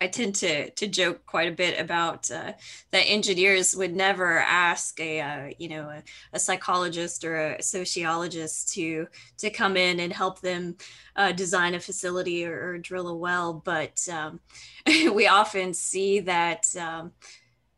I, 0.00 0.04
I 0.04 0.06
tend 0.08 0.34
to 0.36 0.70
to 0.70 0.86
joke 0.86 1.26
quite 1.26 1.48
a 1.48 1.54
bit 1.54 1.78
about 1.78 2.30
uh, 2.30 2.52
that 2.90 3.00
engineers 3.00 3.74
would 3.76 3.94
never 3.94 4.38
ask 4.38 4.98
a 5.00 5.20
uh, 5.20 5.50
you 5.58 5.68
know 5.68 5.88
a, 5.88 6.02
a, 6.32 6.38
psychologist 6.38 7.24
or 7.24 7.36
a 7.36 7.62
sociologist 7.62 8.72
to 8.74 9.06
to 9.38 9.50
come 9.50 9.76
in 9.76 10.00
and 10.00 10.12
help 10.12 10.40
them 10.40 10.76
uh, 11.14 11.32
design 11.32 11.74
a 11.74 11.80
facility 11.80 12.44
or, 12.44 12.70
or, 12.70 12.78
drill 12.78 13.08
a 13.08 13.16
well, 13.16 13.54
but 13.64 14.06
um, 14.12 14.40
we 14.86 15.26
often 15.26 15.72
see 15.72 16.20
that 16.20 16.66
um, 16.76 17.12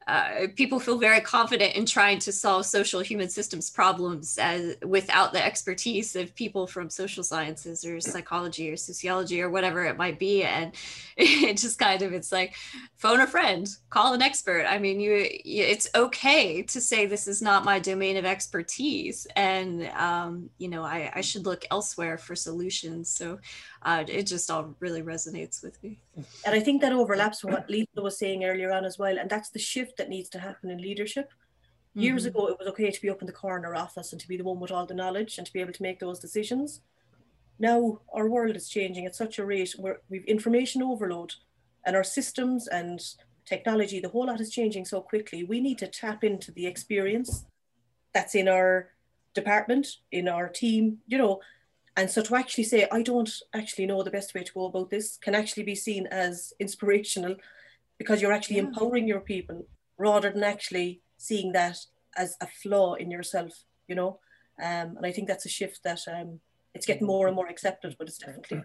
uh, 0.09 0.47
people 0.57 0.81
feel 0.81 0.97
very 0.97 1.21
confident 1.21 1.77
in 1.77 1.85
trying 1.85 2.19
to 2.19 2.33
solve 2.33 2.65
social 2.65 3.01
human 3.01 3.29
systems 3.29 3.69
problems 3.69 4.39
as, 4.39 4.75
without 4.83 5.35
the 5.35 5.45
expertise 5.45 6.17
of 6.17 6.35
people 6.35 6.67
from 6.67 6.89
social 6.89 7.23
sciences 7.23 7.85
or 7.85 8.01
psychology 8.01 8.71
or 8.71 8.77
sociology 8.77 9.43
or 9.43 9.51
whatever 9.51 9.85
it 9.85 9.99
might 9.99 10.19
be. 10.19 10.43
And 10.45 10.75
it 11.19 11.59
just 11.59 11.79
kind 11.79 12.01
of 12.01 12.15
it's 12.15 12.33
like 12.33 12.55
phone 12.97 13.21
a 13.21 13.27
friend 13.27 13.69
call 13.91 14.15
an 14.15 14.23
expert. 14.23 14.65
I 14.67 14.79
mean 14.79 14.99
you, 14.99 15.13
it's 15.15 15.91
okay 15.95 16.63
to 16.63 16.81
say 16.81 17.05
this 17.05 17.29
is 17.29 17.43
not 17.43 17.67
my 17.67 17.79
domain 17.79 18.17
of 18.17 18.25
expertise. 18.25 19.27
And 19.37 19.89
um, 19.89 20.49
you 20.57 20.69
know 20.69 20.85
I, 20.85 21.13
I 21.15 21.21
should 21.21 21.45
look 21.45 21.67
elsewhere 21.71 22.17
for 22.17 22.35
solutions. 22.35 23.11
So 23.11 23.41
uh, 23.83 24.05
it 24.09 24.25
just 24.25 24.51
all 24.51 24.75
really 24.81 25.03
resonates 25.03 25.63
with 25.63 25.83
me. 25.83 26.01
And 26.45 26.55
I 26.55 26.61
think 26.61 26.81
that 26.83 26.93
overlaps 26.93 27.45
with 27.45 27.55
what 27.55 27.71
Lisa 27.71 28.03
was 28.03 28.19
saying 28.19 28.45
earlier 28.45 28.73
on 28.73 28.85
as 28.85 28.99
well. 28.99 29.19
And 29.19 29.31
that's 29.31 29.51
the 29.51 29.59
shift 29.59 29.97
that 29.99 30.09
needs 30.09 30.29
to 30.31 30.39
happen 30.39 30.71
in 30.71 30.79
leadership. 30.79 31.33
Years 31.95 32.25
Mhm. 32.25 32.29
ago, 32.29 32.49
it 32.49 32.59
was 32.59 32.69
okay 32.69 32.91
to 32.91 33.01
be 33.01 33.11
up 33.11 33.21
in 33.21 33.27
the 33.27 33.33
corner 33.33 33.75
office 33.75 34.13
and 34.13 34.21
to 34.21 34.29
be 34.29 34.37
the 34.37 34.45
one 34.45 34.61
with 34.61 34.71
all 34.71 34.87
the 34.87 34.95
knowledge 34.95 35.39
and 35.39 35.47
to 35.47 35.53
be 35.53 35.61
able 35.61 35.73
to 35.73 35.83
make 35.83 35.99
those 36.01 36.21
decisions. 36.21 36.81
Now, 37.59 38.03
our 38.13 38.29
world 38.29 38.57
is 38.57 38.69
changing 38.69 39.07
at 39.07 39.17
such 39.17 39.39
a 39.39 39.45
rate 39.45 39.75
where 39.79 40.01
we've 40.09 40.25
information 40.25 40.83
overload 40.83 41.35
and 41.85 41.97
our 41.97 42.05
systems 42.05 42.69
and 42.69 43.01
technology, 43.47 43.99
the 43.99 44.11
whole 44.11 44.27
lot 44.27 44.41
is 44.41 44.51
changing 44.51 44.85
so 44.85 45.01
quickly. 45.01 45.43
We 45.43 45.61
need 45.61 45.79
to 45.79 45.89
tap 45.89 46.23
into 46.23 46.53
the 46.53 46.67
experience 46.67 47.47
that's 48.13 48.35
in 48.35 48.47
our 48.49 48.91
department, 49.35 49.87
in 50.13 50.29
our 50.29 50.49
team, 50.49 50.99
you 51.07 51.19
know. 51.19 51.41
And 51.99 52.09
so 52.09 52.23
to 52.23 52.37
actually 52.37 52.63
say, 52.63 52.87
I 52.93 53.03
don't 53.03 53.29
actually 53.53 53.87
know 53.87 54.05
the 54.05 54.13
best 54.13 54.33
way 54.33 54.45
to 54.45 54.53
go 54.53 54.67
about 54.67 54.89
this 54.89 55.19
can 55.21 55.35
actually 55.35 55.65
be 55.65 55.75
seen 55.75 56.07
as 56.07 56.53
inspirational 56.61 57.35
because 57.99 58.23
you're 58.23 58.33
actually 58.33 58.59
Yeah. 58.59 58.67
empowering 58.69 59.09
your 59.09 59.21
people 59.21 59.67
rather 59.97 60.31
than 60.31 60.45
actually 60.45 61.03
seeing 61.17 61.51
that 61.53 61.77
as 62.17 62.37
a 62.41 62.47
flaw 62.47 62.95
in 62.95 63.11
yourself, 63.11 63.65
you 63.89 63.97
know. 63.97 64.21
Um, 64.63 64.97
and 64.97 65.05
I 65.05 65.11
think 65.11 65.27
that's 65.27 65.45
a 65.45 65.49
shift 65.49 65.83
that 65.83 66.03
um, 66.07 66.41
it's 66.73 66.87
getting 66.87 67.09
more 67.09 67.27
and 67.27 67.35
more 67.35 67.49
accepted, 67.49 67.97
but 67.99 68.07
it's 68.07 68.19
definitely 68.19 68.63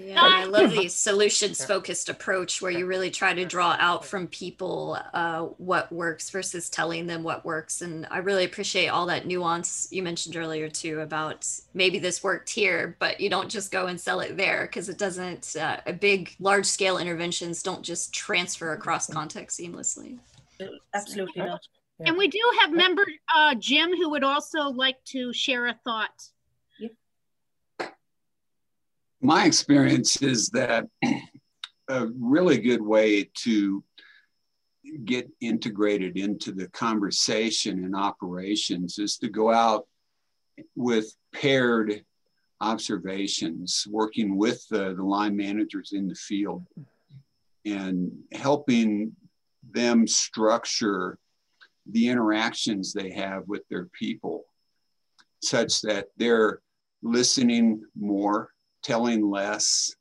Yeah, 0.00 0.20
I 0.22 0.44
love 0.44 0.70
the 0.70 0.88
solutions 0.88 1.64
focused 1.64 2.08
approach 2.08 2.62
where 2.62 2.70
you 2.70 2.86
really 2.86 3.10
try 3.10 3.34
to 3.34 3.44
draw 3.44 3.76
out 3.80 4.04
from 4.04 4.28
people 4.28 4.98
uh, 5.12 5.46
what 5.58 5.90
works 5.90 6.30
versus 6.30 6.70
telling 6.70 7.06
them 7.06 7.24
what 7.24 7.44
works. 7.44 7.82
And 7.82 8.06
I 8.10 8.18
really 8.18 8.44
appreciate 8.44 8.88
all 8.88 9.06
that 9.06 9.26
nuance 9.26 9.88
you 9.90 10.02
mentioned 10.02 10.36
earlier, 10.36 10.68
too, 10.68 11.00
about 11.00 11.46
maybe 11.74 11.98
this 11.98 12.22
worked 12.22 12.48
here, 12.48 12.96
but 13.00 13.20
you 13.20 13.28
don't 13.28 13.50
just 13.50 13.72
go 13.72 13.86
and 13.86 14.00
sell 14.00 14.20
it 14.20 14.36
there 14.36 14.66
because 14.66 14.88
it 14.88 14.98
doesn't, 14.98 15.56
uh, 15.60 15.78
a 15.86 15.92
big, 15.92 16.36
large 16.38 16.66
scale 16.66 16.98
interventions 16.98 17.62
don't 17.62 17.82
just 17.82 18.12
transfer 18.12 18.72
across 18.72 19.08
context 19.08 19.58
seamlessly. 19.58 20.18
Absolutely 20.94 21.42
not. 21.42 21.60
And 22.00 22.16
we 22.16 22.28
do 22.28 22.40
have 22.60 22.70
member 22.70 23.04
uh, 23.34 23.56
Jim 23.56 23.90
who 23.96 24.10
would 24.10 24.22
also 24.22 24.68
like 24.68 25.02
to 25.06 25.32
share 25.32 25.66
a 25.66 25.74
thought. 25.84 26.28
My 29.20 29.46
experience 29.46 30.22
is 30.22 30.48
that 30.50 30.86
a 31.88 32.06
really 32.18 32.58
good 32.58 32.82
way 32.82 33.28
to 33.34 33.82
get 35.04 35.28
integrated 35.40 36.16
into 36.16 36.52
the 36.52 36.68
conversation 36.68 37.84
and 37.84 37.96
operations 37.96 38.98
is 38.98 39.16
to 39.18 39.28
go 39.28 39.50
out 39.52 39.86
with 40.76 41.14
paired 41.32 42.04
observations, 42.60 43.86
working 43.88 44.36
with 44.36 44.66
the, 44.68 44.94
the 44.94 45.02
line 45.02 45.36
managers 45.36 45.92
in 45.92 46.08
the 46.08 46.14
field 46.14 46.66
and 47.64 48.10
helping 48.32 49.12
them 49.70 50.06
structure 50.06 51.18
the 51.90 52.08
interactions 52.08 52.92
they 52.92 53.10
have 53.10 53.42
with 53.46 53.62
their 53.68 53.86
people 53.98 54.44
such 55.42 55.80
that 55.82 56.08
they're 56.16 56.60
listening 57.02 57.82
more 57.96 58.50
telling 58.82 59.28
less, 59.28 59.94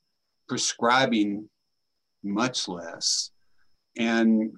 prescribing 0.47 1.49
much 2.23 2.67
less, 2.67 3.31
and 3.97 4.51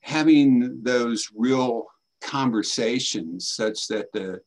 having 0.00 0.82
those 0.82 1.28
real 1.34 1.86
conversations 2.22 3.48
such 3.48 3.86
that 3.88 4.12
the, 4.12 4.40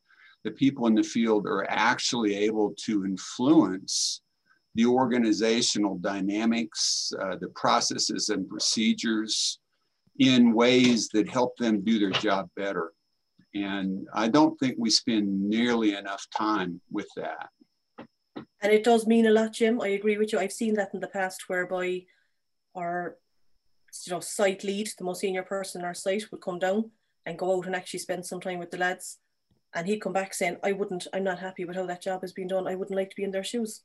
the 0.43 0.51
people 0.51 0.87
in 0.87 0.95
the 0.95 1.03
field 1.03 1.45
are 1.45 1.65
actually 1.69 2.35
able 2.35 2.73
to 2.85 3.05
influence 3.05 4.21
the 4.75 4.85
organizational 4.85 5.97
dynamics, 5.97 7.11
uh, 7.21 7.37
the 7.39 7.47
processes 7.49 8.29
and 8.29 8.47
procedures 8.49 9.59
in 10.19 10.53
ways 10.53 11.09
that 11.13 11.29
help 11.29 11.57
them 11.57 11.81
do 11.81 11.97
their 11.99 12.11
job 12.11 12.49
better. 12.55 12.91
And 13.53 14.05
I 14.13 14.27
don't 14.27 14.57
think 14.59 14.75
we 14.77 14.89
spend 14.89 15.49
nearly 15.49 15.95
enough 15.95 16.25
time 16.37 16.81
with 16.91 17.07
that. 17.15 17.49
And 18.65 18.73
it 18.73 18.83
does 18.83 19.05
mean 19.05 19.27
a 19.27 19.31
lot, 19.31 19.53
Jim. 19.53 19.79
I 19.79 19.89
agree 19.89 20.17
with 20.17 20.33
you. 20.33 20.39
I've 20.39 20.51
seen 20.51 20.73
that 20.73 20.89
in 20.95 20.99
the 20.99 21.07
past 21.07 21.47
whereby 21.47 22.05
our 22.73 23.15
you 24.07 24.11
know, 24.11 24.19
site 24.19 24.63
lead, 24.63 24.89
the 24.97 25.03
most 25.03 25.19
senior 25.19 25.43
person 25.43 25.81
in 25.81 25.85
our 25.85 25.93
site, 25.93 26.23
would 26.31 26.41
come 26.41 26.57
down 26.57 26.89
and 27.27 27.37
go 27.37 27.55
out 27.55 27.67
and 27.67 27.75
actually 27.75 27.99
spend 27.99 28.25
some 28.25 28.41
time 28.41 28.57
with 28.57 28.71
the 28.71 28.79
lads. 28.79 29.19
And 29.75 29.85
he'd 29.85 29.99
come 29.99 30.13
back 30.13 30.33
saying, 30.33 30.57
I 30.63 30.71
wouldn't, 30.71 31.05
I'm 31.13 31.23
not 31.23 31.37
happy 31.37 31.63
with 31.63 31.75
how 31.75 31.85
that 31.85 32.01
job 32.01 32.21
has 32.21 32.33
been 32.33 32.47
done. 32.47 32.67
I 32.67 32.73
wouldn't 32.73 32.97
like 32.97 33.11
to 33.11 33.15
be 33.15 33.23
in 33.23 33.29
their 33.29 33.43
shoes. 33.43 33.83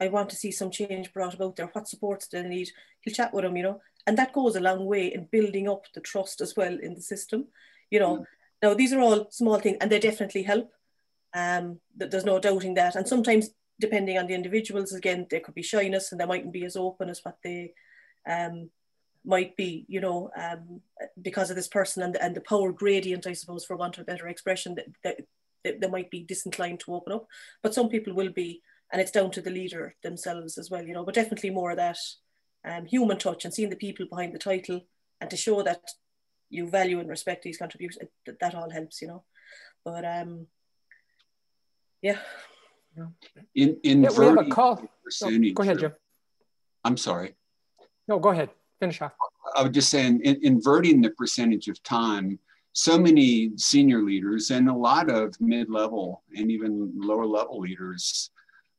I 0.00 0.06
want 0.06 0.30
to 0.30 0.36
see 0.36 0.52
some 0.52 0.70
change 0.70 1.12
brought 1.12 1.34
about 1.34 1.56
there. 1.56 1.70
What 1.72 1.88
supports 1.88 2.28
do 2.28 2.40
they 2.40 2.48
need? 2.48 2.70
He'll 3.00 3.14
chat 3.14 3.34
with 3.34 3.42
them, 3.42 3.56
you 3.56 3.64
know. 3.64 3.80
And 4.06 4.16
that 4.16 4.32
goes 4.32 4.54
a 4.54 4.60
long 4.60 4.86
way 4.86 5.12
in 5.12 5.26
building 5.32 5.68
up 5.68 5.86
the 5.92 6.00
trust 6.00 6.40
as 6.40 6.54
well 6.56 6.78
in 6.80 6.94
the 6.94 7.02
system. 7.02 7.48
You 7.90 7.98
know, 7.98 8.18
mm. 8.18 8.26
now 8.62 8.74
these 8.74 8.92
are 8.92 9.00
all 9.00 9.26
small 9.32 9.58
things 9.58 9.78
and 9.80 9.90
they 9.90 9.98
definitely 9.98 10.44
help. 10.44 10.70
Um, 11.32 11.80
there's 11.96 12.24
no 12.24 12.38
doubting 12.38 12.74
that. 12.74 12.94
And 12.94 13.08
sometimes 13.08 13.50
depending 13.80 14.18
on 14.18 14.26
the 14.26 14.34
individuals, 14.34 14.92
again, 14.92 15.26
there 15.30 15.40
could 15.40 15.54
be 15.54 15.62
shyness 15.62 16.12
and 16.12 16.20
they 16.20 16.26
mightn't 16.26 16.52
be 16.52 16.64
as 16.64 16.76
open 16.76 17.08
as 17.08 17.20
what 17.22 17.38
they 17.42 17.72
um, 18.28 18.70
might 19.24 19.56
be, 19.56 19.84
you 19.88 20.00
know, 20.00 20.30
um, 20.36 20.80
because 21.20 21.50
of 21.50 21.56
this 21.56 21.68
person 21.68 22.02
and 22.02 22.14
the, 22.14 22.22
and 22.22 22.34
the 22.36 22.40
power 22.40 22.72
gradient, 22.72 23.26
I 23.26 23.32
suppose, 23.32 23.64
for 23.64 23.76
want 23.76 23.96
of 23.96 24.02
a 24.02 24.04
better 24.04 24.28
expression, 24.28 24.74
that, 24.76 24.86
that, 25.02 25.16
that 25.64 25.80
they 25.80 25.88
might 25.88 26.10
be 26.10 26.22
disinclined 26.22 26.80
to 26.80 26.94
open 26.94 27.12
up. 27.12 27.26
But 27.62 27.74
some 27.74 27.88
people 27.88 28.12
will 28.14 28.30
be, 28.30 28.62
and 28.92 29.00
it's 29.00 29.10
down 29.10 29.30
to 29.32 29.40
the 29.40 29.50
leader 29.50 29.96
themselves 30.02 30.58
as 30.58 30.70
well, 30.70 30.84
you 30.84 30.94
know, 30.94 31.04
but 31.04 31.14
definitely 31.14 31.50
more 31.50 31.70
of 31.70 31.78
that 31.78 31.98
um, 32.64 32.86
human 32.86 33.18
touch 33.18 33.44
and 33.44 33.52
seeing 33.52 33.70
the 33.70 33.76
people 33.76 34.06
behind 34.06 34.34
the 34.34 34.38
title 34.38 34.82
and 35.20 35.30
to 35.30 35.36
show 35.36 35.62
that 35.62 35.82
you 36.50 36.68
value 36.68 37.00
and 37.00 37.08
respect 37.08 37.42
these 37.42 37.58
contributions, 37.58 38.08
that, 38.26 38.38
that 38.40 38.54
all 38.54 38.70
helps, 38.70 39.02
you 39.02 39.08
know. 39.08 39.24
But 39.84 40.04
um, 40.04 40.46
yeah. 42.02 42.18
In, 43.54 43.78
in 43.82 44.02
Yeah, 44.02 44.10
we 44.16 44.24
have 44.26 44.38
a 44.38 44.46
call. 44.46 44.82
Percentage 45.02 45.54
Go 45.54 45.62
ahead, 45.62 45.78
Jim. 45.78 45.92
I'm 46.84 46.96
sorry. 46.96 47.34
No, 48.08 48.18
go 48.18 48.30
ahead. 48.30 48.50
Finish 48.80 49.02
off. 49.02 49.12
I 49.56 49.62
was 49.62 49.72
just 49.72 49.90
saying, 49.90 50.20
in, 50.22 50.38
inverting 50.42 51.00
the 51.00 51.10
percentage 51.10 51.68
of 51.68 51.82
time, 51.82 52.38
so 52.72 52.98
many 52.98 53.52
senior 53.56 54.02
leaders 54.02 54.50
and 54.50 54.68
a 54.68 54.74
lot 54.74 55.08
of 55.08 55.34
mid-level 55.40 56.22
and 56.36 56.50
even 56.50 56.92
lower 56.96 57.26
level 57.26 57.60
leaders 57.60 58.30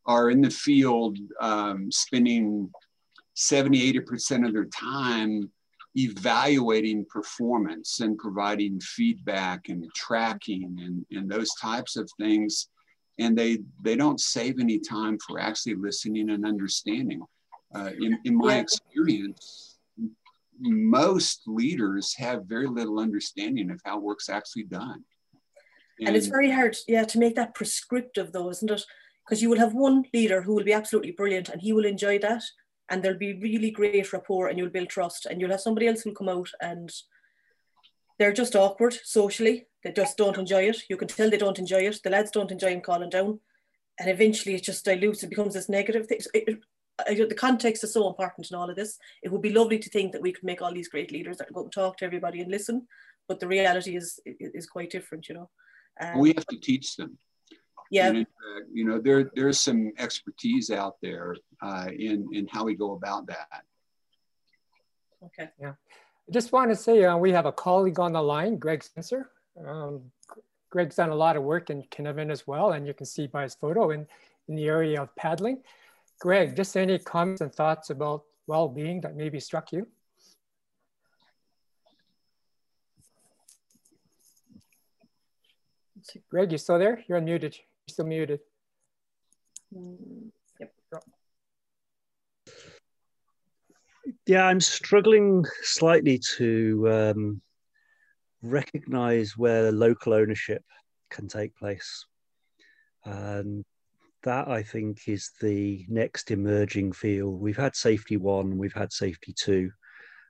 are 0.06 0.30
in 0.30 0.42
the 0.42 0.50
field 0.50 1.18
um, 1.40 1.90
spending 1.92 2.70
70, 3.36 3.94
80% 3.94 4.48
of 4.48 4.54
their 4.54 4.66
time 4.66 5.50
evaluating 5.98 7.06
performance 7.06 8.02
and 8.02 8.18
providing 8.18 8.80
feedback 8.82 9.70
and 9.70 9.90
tracking 9.96 10.78
and, 10.82 11.06
and 11.12 11.30
those 11.30 11.54
types 11.56 11.96
of 11.96 12.10
things. 12.20 12.68
And 13.18 13.38
they, 13.38 13.60
they 13.82 13.96
don't 13.96 14.20
save 14.20 14.60
any 14.60 14.80
time 14.80 15.18
for 15.26 15.40
actually 15.40 15.76
listening 15.76 16.30
and 16.30 16.46
understanding. 16.46 17.22
Uh, 17.74 17.92
in, 18.00 18.20
in 18.26 18.36
my 18.36 18.58
experience, 18.60 19.78
most 20.60 21.42
leaders 21.48 22.14
have 22.18 22.46
very 22.46 22.68
little 22.68 23.00
understanding 23.00 23.72
of 23.72 23.80
how 23.86 24.00
work's 24.00 24.30
actually 24.30 24.64
done. 24.64 25.04
And 26.02 26.16
it's 26.16 26.28
very 26.28 26.52
hard, 26.52 26.76
yeah, 26.88 27.06
to 27.06 27.20
make 27.20 27.36
that 27.36 27.56
prescriptive 27.56 28.32
though, 28.32 28.50
isn't 28.50 28.70
it? 28.70 28.84
Because 29.26 29.42
you 29.42 29.50
will 29.50 29.60
have 29.60 29.74
one 29.74 30.04
leader 30.14 30.42
who 30.42 30.54
will 30.54 30.64
be 30.64 30.74
absolutely 30.74 31.12
brilliant 31.12 31.50
and 31.50 31.62
he 31.62 31.74
will 31.74 31.86
enjoy 31.86 32.20
that. 32.20 32.44
And 32.90 33.02
there'll 33.02 33.18
be 33.18 33.40
really 33.40 33.72
great 33.72 34.12
rapport 34.14 34.48
and 34.48 34.58
you'll 34.58 34.70
build 34.70 34.90
trust. 34.90 35.26
And 35.26 35.40
you'll 35.40 35.52
have 35.52 35.62
somebody 35.62 35.88
else 35.88 36.02
who'll 36.02 36.14
come 36.14 36.30
out 36.30 36.50
and 36.62 36.92
they're 38.18 38.34
just 38.34 38.56
awkward 38.56 38.94
socially. 39.04 39.68
They 39.84 39.92
just 39.92 40.18
don't 40.18 40.38
enjoy 40.38 40.64
it. 40.70 40.84
You 40.90 40.98
can 40.98 41.08
tell 41.08 41.30
they 41.30 41.38
don't 41.38 41.60
enjoy 41.60 41.82
it. 41.88 42.00
The 42.04 42.10
lads 42.10 42.32
don't 42.32 42.52
enjoy 42.52 42.70
him 42.70 42.82
calling 42.82 43.10
down. 43.10 43.40
And 44.00 44.10
eventually 44.10 44.56
it 44.56 44.64
just 44.64 44.86
dilutes. 44.86 45.24
It 45.24 45.30
becomes 45.30 45.54
this 45.54 45.70
negative 45.70 46.08
thing. 46.08 46.22
So 46.22 46.30
it- 46.34 46.60
I- 47.08 47.14
the 47.14 47.36
context 47.36 47.84
is 47.84 47.92
so 47.94 48.08
important 48.08 48.50
in 48.50 48.56
all 48.56 48.70
of 48.70 48.76
this. 48.78 48.98
It 49.22 49.30
would 49.30 49.42
be 49.42 49.52
lovely 49.52 49.80
to 49.80 49.90
think 49.90 50.14
that 50.14 50.22
we 50.22 50.32
could 50.32 50.46
make 50.46 50.62
all 50.62 50.74
these 50.74 50.88
great 50.88 51.12
leaders 51.12 51.38
that 51.38 51.52
go 51.54 51.64
and 51.64 51.72
talk 51.72 51.98
to 51.98 52.06
everybody 52.06 52.40
and 52.42 52.50
listen. 52.50 52.88
But 53.28 53.40
the 53.42 53.48
reality 53.48 53.98
is 53.98 54.20
is 54.26 54.66
quite 54.66 54.92
different, 54.92 55.28
you 55.28 55.36
know. 55.36 55.50
Um, 56.00 56.20
we 56.20 56.30
have 56.38 56.46
to 56.48 56.58
teach 56.58 56.96
them. 56.96 57.18
yeah. 57.92 58.08
And 58.08 58.18
in 58.20 58.26
fact, 58.26 58.70
you 58.72 58.86
know, 58.86 59.00
there 59.00 59.30
there's 59.36 59.60
some 59.60 59.92
expertise 59.98 60.72
out 60.72 60.96
there 61.02 61.36
uh, 61.62 61.90
in 62.08 62.30
in 62.32 62.48
how 62.48 62.64
we 62.64 62.76
go 62.76 62.92
about 62.94 63.28
that. 63.28 63.64
Okay. 65.24 65.50
I 66.28 66.32
just 66.32 66.52
want 66.52 66.72
to 66.72 66.76
say 66.76 67.04
uh, 67.04 67.18
we 67.18 67.32
have 67.32 67.46
a 67.46 67.52
colleague 67.52 68.00
on 68.00 68.14
the 68.14 68.22
line, 68.22 68.58
Greg 68.58 68.84
Spencer. 68.84 69.30
Um, 69.64 70.02
Greg's 70.72 70.96
done 70.96 71.10
a 71.10 71.16
lot 71.16 71.38
of 71.38 71.44
work 71.44 71.70
in 71.70 71.84
Cynefin 71.84 72.32
as 72.32 72.48
well, 72.48 72.72
and 72.72 72.88
you 72.88 72.94
can 72.94 73.06
see 73.06 73.28
by 73.28 73.44
his 73.44 73.54
photo 73.54 73.92
in, 73.92 74.08
in 74.48 74.56
the 74.56 74.66
area 74.66 75.02
of 75.02 75.16
paddling. 75.16 75.62
Greg, 76.20 76.56
just 76.56 76.76
any 76.76 76.98
comments 76.98 77.42
and 77.42 77.54
thoughts 77.54 77.92
about 77.92 78.24
well-being 78.48 79.02
that 79.02 79.16
maybe 79.16 79.40
struck 79.40 79.72
you? 79.72 79.88
Greg, 86.30 86.52
you 86.52 86.58
still 86.58 86.80
there? 86.80 87.04
You're 87.08 87.20
unmuted. 87.20 87.58
You're 87.58 87.90
still 87.90 88.06
muted. 88.06 88.40
Mm, 89.76 90.32
Yeah, 94.28 94.46
I'm 94.46 94.62
struggling 94.62 95.46
slightly 95.64 96.20
to 96.38 96.90
um, 96.92 97.42
recognize 98.42 99.38
where 99.38 99.72
local 99.72 100.14
ownership 100.14 100.64
can 101.10 101.28
take 101.28 101.56
place. 101.56 102.06
And 103.04 103.64
that 104.24 104.48
I 104.48 104.64
think 104.64 105.08
is 105.08 105.32
the 105.42 105.86
next 105.88 106.32
emerging 106.32 106.94
field. 106.94 107.40
We've 107.40 107.58
had 107.58 107.76
safety 107.76 108.18
one, 108.18 108.58
we've 108.58 108.74
had 108.74 108.92
safety 108.92 109.34
two, 109.34 109.72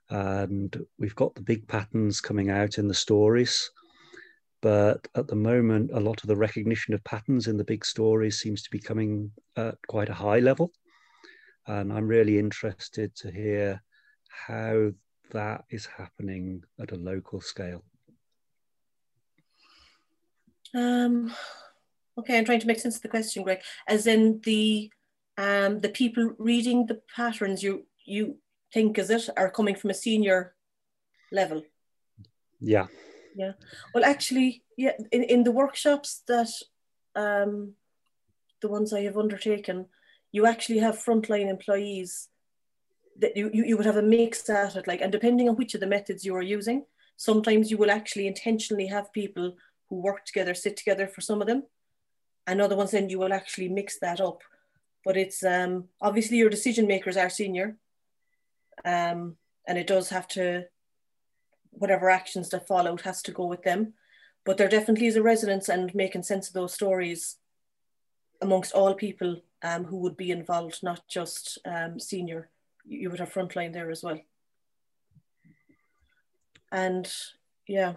and 0.09 0.75
we've 0.99 1.15
got 1.15 1.33
the 1.35 1.41
big 1.41 1.67
patterns 1.67 2.21
coming 2.21 2.49
out 2.49 2.77
in 2.77 2.87
the 2.87 2.93
stories. 2.93 3.69
But 4.61 5.07
at 5.15 5.27
the 5.27 5.35
moment, 5.35 5.91
a 5.93 5.99
lot 5.99 6.21
of 6.23 6.27
the 6.27 6.35
recognition 6.35 6.93
of 6.93 7.03
patterns 7.03 7.47
in 7.47 7.57
the 7.57 7.63
big 7.63 7.85
stories 7.85 8.39
seems 8.39 8.63
to 8.63 8.69
be 8.69 8.79
coming 8.79 9.31
at 9.57 9.75
quite 9.87 10.09
a 10.09 10.13
high 10.13 10.39
level. 10.39 10.71
And 11.67 11.91
I'm 11.91 12.07
really 12.07 12.37
interested 12.37 13.15
to 13.17 13.31
hear 13.31 13.81
how 14.29 14.91
that 15.31 15.65
is 15.69 15.85
happening 15.85 16.63
at 16.79 16.91
a 16.91 16.95
local 16.95 17.41
scale. 17.41 17.83
Um, 20.73 21.33
okay, 22.17 22.37
I'm 22.37 22.45
trying 22.45 22.59
to 22.59 22.67
make 22.67 22.79
sense 22.79 22.97
of 22.97 23.01
the 23.01 23.07
question, 23.07 23.43
Greg. 23.43 23.61
As 23.87 24.07
in 24.07 24.41
the 24.43 24.91
um, 25.37 25.81
the 25.81 25.89
people 25.89 26.33
reading 26.37 26.85
the 26.85 27.01
patterns 27.13 27.61
you 27.61 27.85
you 28.05 28.37
think 28.73 28.97
is 28.97 29.09
it 29.09 29.29
are 29.37 29.49
coming 29.49 29.75
from 29.75 29.89
a 29.89 29.93
senior 29.93 30.55
level. 31.31 31.63
Yeah. 32.59 32.87
Yeah. 33.35 33.53
Well, 33.93 34.05
actually, 34.05 34.63
yeah. 34.77 34.93
In, 35.11 35.23
in 35.23 35.43
the 35.43 35.51
workshops 35.51 36.21
that 36.27 36.49
um, 37.15 37.73
the 38.61 38.69
ones 38.69 38.93
I 38.93 39.01
have 39.01 39.17
undertaken, 39.17 39.87
you 40.35 40.45
actually 40.45 40.79
have 40.79 40.97
frontline 41.01 41.49
employees 41.49 42.27
that 43.21 43.37
you, 43.37 43.49
you, 43.53 43.63
you 43.63 43.77
would 43.77 43.85
have 43.85 43.95
a 43.95 44.01
mix 44.01 44.49
at 44.49 44.75
it, 44.75 44.85
like, 44.85 44.99
and 44.99 45.09
depending 45.09 45.47
on 45.47 45.55
which 45.55 45.73
of 45.75 45.79
the 45.79 45.87
methods 45.87 46.25
you 46.25 46.35
are 46.35 46.41
using, 46.41 46.83
sometimes 47.15 47.71
you 47.71 47.77
will 47.77 47.89
actually 47.89 48.27
intentionally 48.27 48.87
have 48.87 49.13
people 49.13 49.55
who 49.87 50.01
work 50.01 50.25
together, 50.25 50.53
sit 50.53 50.75
together 50.75 51.07
for 51.07 51.21
some 51.21 51.39
of 51.39 51.47
them, 51.47 51.63
and 52.47 52.59
other 52.59 52.75
ones 52.75 52.91
then 52.91 53.09
you 53.09 53.17
will 53.17 53.31
actually 53.31 53.69
mix 53.69 53.97
that 53.99 54.19
up. 54.19 54.41
But 55.05 55.15
it's 55.15 55.41
um, 55.41 55.85
obviously 56.01 56.35
your 56.35 56.49
decision 56.49 56.85
makers 56.85 57.15
are 57.15 57.29
senior, 57.29 57.77
um, 58.83 59.37
and 59.65 59.77
it 59.77 59.87
does 59.87 60.09
have 60.09 60.27
to, 60.29 60.65
whatever 61.69 62.09
actions 62.09 62.49
that 62.49 62.67
fall 62.67 62.89
out 62.89 63.01
has 63.01 63.21
to 63.21 63.31
go 63.31 63.45
with 63.45 63.63
them. 63.63 63.93
But 64.43 64.57
there 64.57 64.67
definitely 64.67 65.07
is 65.07 65.15
a 65.15 65.23
resonance 65.23 65.69
and 65.69 65.95
making 65.95 66.23
sense 66.23 66.49
of 66.49 66.53
those 66.53 66.73
stories 66.73 67.37
amongst 68.41 68.73
all 68.73 68.93
people 68.95 69.41
um, 69.65 69.83
who 69.83 69.97
would 69.97 70.15
be 70.15 70.29
involved, 70.29 70.83
not 70.83 71.01
just 71.07 71.57
um, 71.65 71.99
senior. 71.99 72.49
You 72.85 73.09
would 73.09 73.19
have 73.19 73.33
frontline 73.33 73.73
there 73.73 73.89
as 73.89 74.03
well. 74.03 74.19
And 76.71 77.11
yeah. 77.67 77.93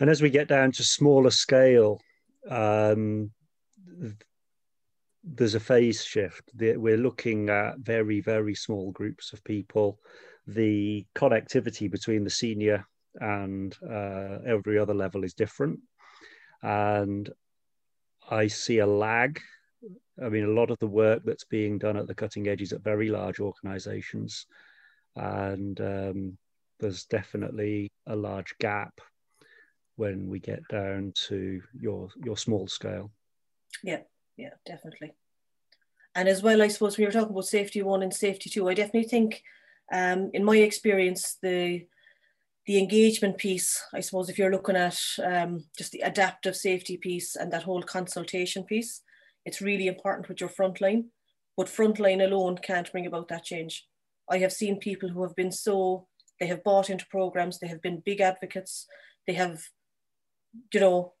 And 0.00 0.08
as 0.08 0.22
we 0.22 0.30
get 0.30 0.48
down 0.48 0.72
to 0.72 0.82
smaller 0.82 1.30
scale, 1.30 2.00
um, 2.48 3.30
there's 5.22 5.54
a 5.54 5.60
phase 5.60 6.02
shift. 6.02 6.50
We're 6.56 6.96
looking 6.96 7.50
at 7.50 7.78
very, 7.80 8.22
very 8.22 8.54
small 8.54 8.90
groups 8.92 9.34
of 9.34 9.44
people. 9.44 9.98
The 10.46 11.04
connectivity 11.14 11.90
between 11.90 12.24
the 12.24 12.30
senior 12.30 12.86
and 13.16 13.76
uh, 13.86 14.38
every 14.46 14.78
other 14.78 14.94
level 14.94 15.24
is 15.24 15.34
different. 15.34 15.80
And 16.62 17.28
I 18.30 18.46
see 18.46 18.78
a 18.78 18.86
lag. 18.86 19.42
I 20.22 20.28
mean, 20.28 20.44
a 20.44 20.48
lot 20.48 20.70
of 20.70 20.78
the 20.78 20.86
work 20.86 21.22
that's 21.24 21.44
being 21.44 21.78
done 21.78 21.96
at 21.96 22.06
the 22.06 22.14
cutting 22.14 22.48
edge 22.48 22.62
is 22.62 22.72
at 22.72 22.82
very 22.82 23.08
large 23.08 23.40
organizations. 23.40 24.46
And 25.16 25.80
um, 25.80 26.38
there's 26.78 27.04
definitely 27.04 27.90
a 28.06 28.16
large 28.16 28.54
gap 28.58 29.00
when 29.96 30.28
we 30.28 30.40
get 30.40 30.66
down 30.68 31.12
to 31.28 31.60
your 31.78 32.08
your 32.24 32.36
small 32.36 32.66
scale. 32.66 33.10
Yeah, 33.82 34.00
yeah, 34.36 34.54
definitely. 34.64 35.12
And 36.14 36.28
as 36.28 36.42
well, 36.42 36.62
I 36.62 36.68
suppose 36.68 36.96
when 36.96 37.02
you're 37.02 37.12
talking 37.12 37.32
about 37.32 37.44
safety 37.44 37.82
one 37.82 38.02
and 38.02 38.12
safety 38.12 38.50
two, 38.50 38.68
I 38.68 38.74
definitely 38.74 39.08
think, 39.08 39.42
um, 39.92 40.30
in 40.32 40.44
my 40.44 40.56
experience, 40.56 41.36
the 41.42 41.86
the 42.66 42.78
engagement 42.78 43.38
piece, 43.38 43.82
I 43.92 44.00
suppose, 44.00 44.28
if 44.28 44.38
you're 44.38 44.50
looking 44.50 44.76
at 44.76 44.98
um, 45.24 45.64
just 45.76 45.92
the 45.92 46.00
adaptive 46.00 46.56
safety 46.56 46.96
piece 46.96 47.36
and 47.36 47.52
that 47.52 47.64
whole 47.64 47.82
consultation 47.82 48.64
piece, 48.64 49.02
it's 49.44 49.60
really 49.60 49.86
important 49.86 50.28
with 50.28 50.40
your 50.40 50.50
frontline. 50.50 51.06
But 51.56 51.66
frontline 51.66 52.24
alone 52.24 52.58
can't 52.58 52.90
bring 52.90 53.06
about 53.06 53.28
that 53.28 53.44
change. 53.44 53.86
I 54.30 54.38
have 54.38 54.52
seen 54.52 54.78
people 54.78 55.08
who 55.08 55.22
have 55.22 55.36
been 55.36 55.52
so, 55.52 56.06
they 56.38 56.46
have 56.46 56.64
bought 56.64 56.88
into 56.88 57.06
programs, 57.06 57.58
they 57.58 57.66
have 57.66 57.82
been 57.82 58.02
big 58.04 58.20
advocates, 58.20 58.86
they 59.26 59.34
have, 59.34 59.62
you 60.72 60.80
know, 60.80 61.14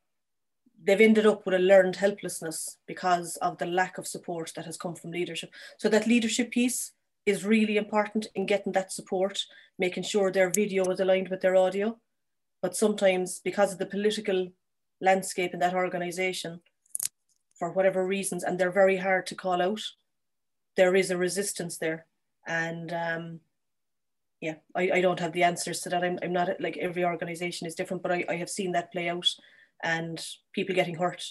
they've 0.82 1.00
ended 1.00 1.26
up 1.26 1.44
with 1.44 1.54
a 1.54 1.58
learned 1.58 1.96
helplessness 1.96 2.78
because 2.86 3.36
of 3.38 3.58
the 3.58 3.66
lack 3.66 3.98
of 3.98 4.06
support 4.06 4.52
that 4.56 4.64
has 4.64 4.76
come 4.76 4.94
from 4.94 5.10
leadership. 5.10 5.50
So 5.78 5.88
that 5.88 6.06
leadership 6.06 6.50
piece 6.50 6.92
is 7.26 7.44
really 7.44 7.76
important 7.76 8.28
in 8.34 8.46
getting 8.46 8.72
that 8.72 8.92
support, 8.92 9.44
making 9.78 10.04
sure 10.04 10.30
their 10.30 10.50
video 10.50 10.84
is 10.90 11.00
aligned 11.00 11.28
with 11.28 11.40
their 11.40 11.56
audio. 11.56 11.98
But 12.62 12.76
sometimes 12.76 13.40
because 13.44 13.72
of 13.72 13.78
the 13.78 13.86
political 13.86 14.48
landscape 15.00 15.52
in 15.52 15.60
that 15.60 15.74
organization, 15.74 16.60
for 17.60 17.70
whatever 17.70 18.04
reasons, 18.04 18.42
and 18.42 18.58
they're 18.58 18.72
very 18.72 18.96
hard 18.96 19.26
to 19.26 19.36
call 19.36 19.62
out, 19.62 19.82
there 20.76 20.96
is 20.96 21.10
a 21.10 21.16
resistance 21.16 21.76
there. 21.78 22.06
And 22.48 22.92
um, 22.92 23.40
yeah, 24.40 24.54
I, 24.74 24.90
I 24.94 25.00
don't 25.02 25.20
have 25.20 25.32
the 25.32 25.44
answers 25.44 25.80
to 25.80 25.90
that. 25.90 26.02
I'm, 26.02 26.18
I'm 26.22 26.32
not 26.32 26.48
like 26.58 26.78
every 26.78 27.04
organization 27.04 27.66
is 27.66 27.74
different, 27.74 28.02
but 28.02 28.12
I, 28.12 28.24
I 28.30 28.36
have 28.36 28.50
seen 28.50 28.72
that 28.72 28.90
play 28.90 29.10
out 29.10 29.28
and 29.84 30.18
people 30.54 30.74
getting 30.74 30.96
hurt 30.96 31.22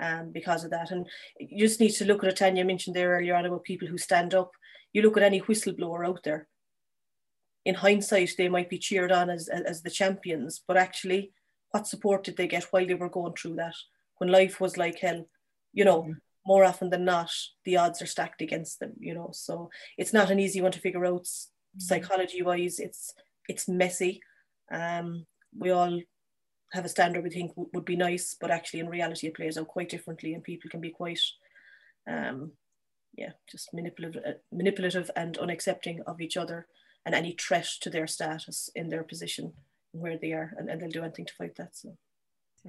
um, 0.00 0.30
because 0.30 0.62
of 0.64 0.70
that. 0.70 0.92
And 0.92 1.06
you 1.40 1.66
just 1.66 1.80
need 1.80 1.90
to 1.90 2.04
look 2.04 2.22
at 2.22 2.30
it, 2.30 2.36
Tanya 2.36 2.64
mentioned 2.64 2.94
there 2.94 3.10
earlier 3.10 3.34
on 3.34 3.44
about 3.44 3.64
people 3.64 3.88
who 3.88 3.98
stand 3.98 4.34
up. 4.34 4.52
You 4.92 5.02
look 5.02 5.16
at 5.16 5.24
any 5.24 5.40
whistleblower 5.40 6.06
out 6.06 6.22
there. 6.22 6.46
In 7.64 7.74
hindsight, 7.74 8.30
they 8.38 8.48
might 8.48 8.70
be 8.70 8.78
cheered 8.78 9.12
on 9.12 9.30
as, 9.30 9.48
as 9.48 9.82
the 9.82 9.90
champions, 9.90 10.62
but 10.66 10.76
actually, 10.76 11.32
what 11.70 11.86
support 11.86 12.24
did 12.24 12.36
they 12.36 12.46
get 12.46 12.64
while 12.64 12.86
they 12.86 12.94
were 12.94 13.08
going 13.08 13.34
through 13.34 13.56
that? 13.56 13.74
When 14.18 14.30
life 14.30 14.60
was 14.60 14.76
like 14.76 14.98
hell, 14.98 15.26
you 15.72 15.84
know, 15.84 16.02
mm-hmm. 16.02 16.12
more 16.46 16.64
often 16.64 16.90
than 16.90 17.04
not, 17.04 17.30
the 17.64 17.76
odds 17.76 18.02
are 18.02 18.06
stacked 18.06 18.42
against 18.42 18.80
them, 18.80 18.92
you 18.98 19.14
know. 19.14 19.30
So 19.32 19.70
it's 19.98 20.12
not 20.12 20.30
an 20.30 20.38
easy 20.38 20.60
one 20.60 20.72
to 20.72 20.80
figure 20.80 21.06
out 21.06 21.24
mm-hmm. 21.24 21.80
psychology 21.80 22.42
wise. 22.42 22.78
It's 22.78 23.14
it's 23.48 23.68
messy. 23.68 24.20
Um, 24.70 25.26
we 25.58 25.70
all 25.70 26.00
have 26.72 26.84
a 26.84 26.88
standard 26.88 27.22
we 27.22 27.30
think 27.30 27.52
would 27.56 27.84
be 27.84 27.96
nice, 27.96 28.34
but 28.40 28.50
actually 28.50 28.80
in 28.80 28.88
reality 28.88 29.26
it 29.26 29.34
plays 29.34 29.58
out 29.58 29.68
quite 29.68 29.88
differently, 29.88 30.34
and 30.34 30.42
people 30.42 30.70
can 30.70 30.80
be 30.80 30.90
quite, 30.90 31.20
um, 32.08 32.52
yeah, 33.14 33.32
just 33.50 33.74
manipulative, 33.74 34.22
uh, 34.26 34.32
manipulative 34.50 35.10
and 35.14 35.36
unaccepting 35.38 36.00
of 36.06 36.20
each 36.20 36.36
other 36.36 36.66
and 37.04 37.14
any 37.14 37.32
threat 37.32 37.68
to 37.80 37.90
their 37.90 38.06
status 38.06 38.70
in 38.74 38.88
their 38.88 39.02
position 39.02 39.52
where 39.90 40.16
they 40.16 40.32
are, 40.32 40.54
and, 40.56 40.70
and 40.70 40.80
they'll 40.80 40.88
do 40.88 41.02
anything 41.02 41.26
to 41.26 41.34
fight 41.34 41.56
that. 41.56 41.76
So. 41.76 41.96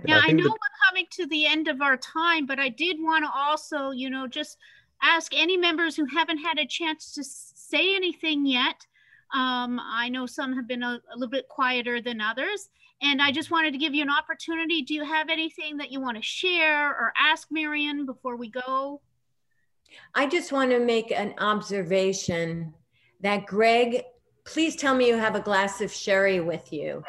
Yeah, 0.05 0.21
I 0.23 0.31
know 0.31 0.45
we're 0.45 0.87
coming 0.89 1.05
to 1.11 1.27
the 1.27 1.45
end 1.45 1.67
of 1.67 1.81
our 1.81 1.97
time, 1.97 2.45
but 2.45 2.59
I 2.59 2.69
did 2.69 2.97
want 2.99 3.25
to 3.25 3.31
also, 3.33 3.91
you 3.91 4.09
know, 4.09 4.27
just 4.27 4.57
ask 5.01 5.31
any 5.35 5.57
members 5.57 5.95
who 5.95 6.05
haven't 6.05 6.39
had 6.39 6.57
a 6.57 6.65
chance 6.65 7.13
to 7.13 7.23
say 7.23 7.95
anything 7.95 8.45
yet. 8.45 8.85
Um, 9.33 9.79
I 9.83 10.09
know 10.09 10.25
some 10.25 10.55
have 10.55 10.67
been 10.67 10.83
a, 10.83 10.99
a 11.11 11.15
little 11.15 11.29
bit 11.29 11.47
quieter 11.47 12.01
than 12.01 12.21
others. 12.21 12.69
And 13.01 13.21
I 13.21 13.31
just 13.31 13.51
wanted 13.51 13.71
to 13.71 13.77
give 13.77 13.93
you 13.93 14.01
an 14.01 14.09
opportunity. 14.09 14.81
Do 14.81 14.93
you 14.93 15.03
have 15.03 15.29
anything 15.29 15.77
that 15.77 15.91
you 15.91 15.99
want 15.99 16.15
to 16.17 16.23
share 16.23 16.87
or 16.89 17.11
ask 17.19 17.49
Marion 17.51 18.05
before 18.05 18.37
we 18.37 18.49
go? 18.49 19.01
I 20.15 20.25
just 20.25 20.51
want 20.51 20.71
to 20.71 20.79
make 20.79 21.11
an 21.11 21.33
observation 21.37 22.73
that 23.21 23.45
Greg, 23.45 24.03
please 24.45 24.75
tell 24.75 24.95
me 24.95 25.07
you 25.07 25.17
have 25.17 25.35
a 25.35 25.39
glass 25.39 25.81
of 25.81 25.91
sherry 25.91 26.39
with 26.39 26.71
you. 26.71 27.03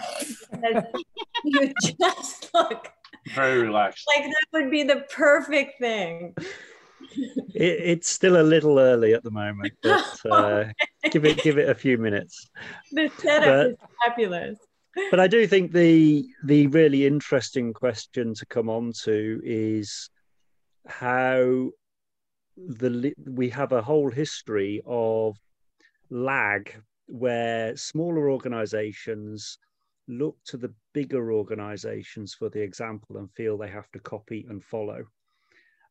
you 1.45 1.73
just 1.83 2.51
look 2.55 2.89
very 3.35 3.63
relaxed. 3.63 4.07
Like 4.17 4.27
that 4.27 4.47
would 4.53 4.71
be 4.71 4.83
the 4.83 5.05
perfect 5.11 5.79
thing. 5.79 6.35
It, 7.55 7.79
it's 7.85 8.09
still 8.09 8.41
a 8.41 8.43
little 8.43 8.79
early 8.79 9.15
at 9.15 9.23
the 9.23 9.31
moment, 9.31 9.75
but 9.83 10.21
uh, 10.31 10.65
give 11.11 11.25
it 11.25 11.43
give 11.43 11.59
it 11.59 11.69
a 11.69 11.75
few 11.75 11.99
minutes. 11.99 12.49
The 12.93 13.11
setup 13.19 13.45
but, 13.45 13.67
is 13.67 13.77
fabulous 14.05 14.59
but 15.11 15.21
I 15.21 15.27
do 15.27 15.47
think 15.47 15.73
the 15.73 16.27
the 16.45 16.67
really 16.69 17.07
interesting 17.07 17.73
question 17.73 18.35
to 18.35 18.47
come 18.47 18.69
on 18.69 18.93
to 19.05 19.41
is 19.45 20.09
how 20.87 21.71
the 22.57 23.15
we 23.25 23.51
have 23.51 23.73
a 23.73 23.83
whole 23.83 24.11
history 24.11 24.83
of 24.87 25.37
lag 26.11 26.75
where 27.07 27.77
smaller 27.77 28.31
organizations 28.31 29.59
look 30.09 30.37
to 30.45 30.57
the 30.57 30.73
bigger 30.93 31.33
organizations 31.33 32.35
for 32.35 32.49
the 32.51 32.61
example 32.61 33.17
and 33.17 33.31
feel 33.33 33.57
they 33.57 33.69
have 33.69 33.91
to 33.93 33.99
copy 33.99 34.47
and 34.49 34.63
follow 34.63 35.03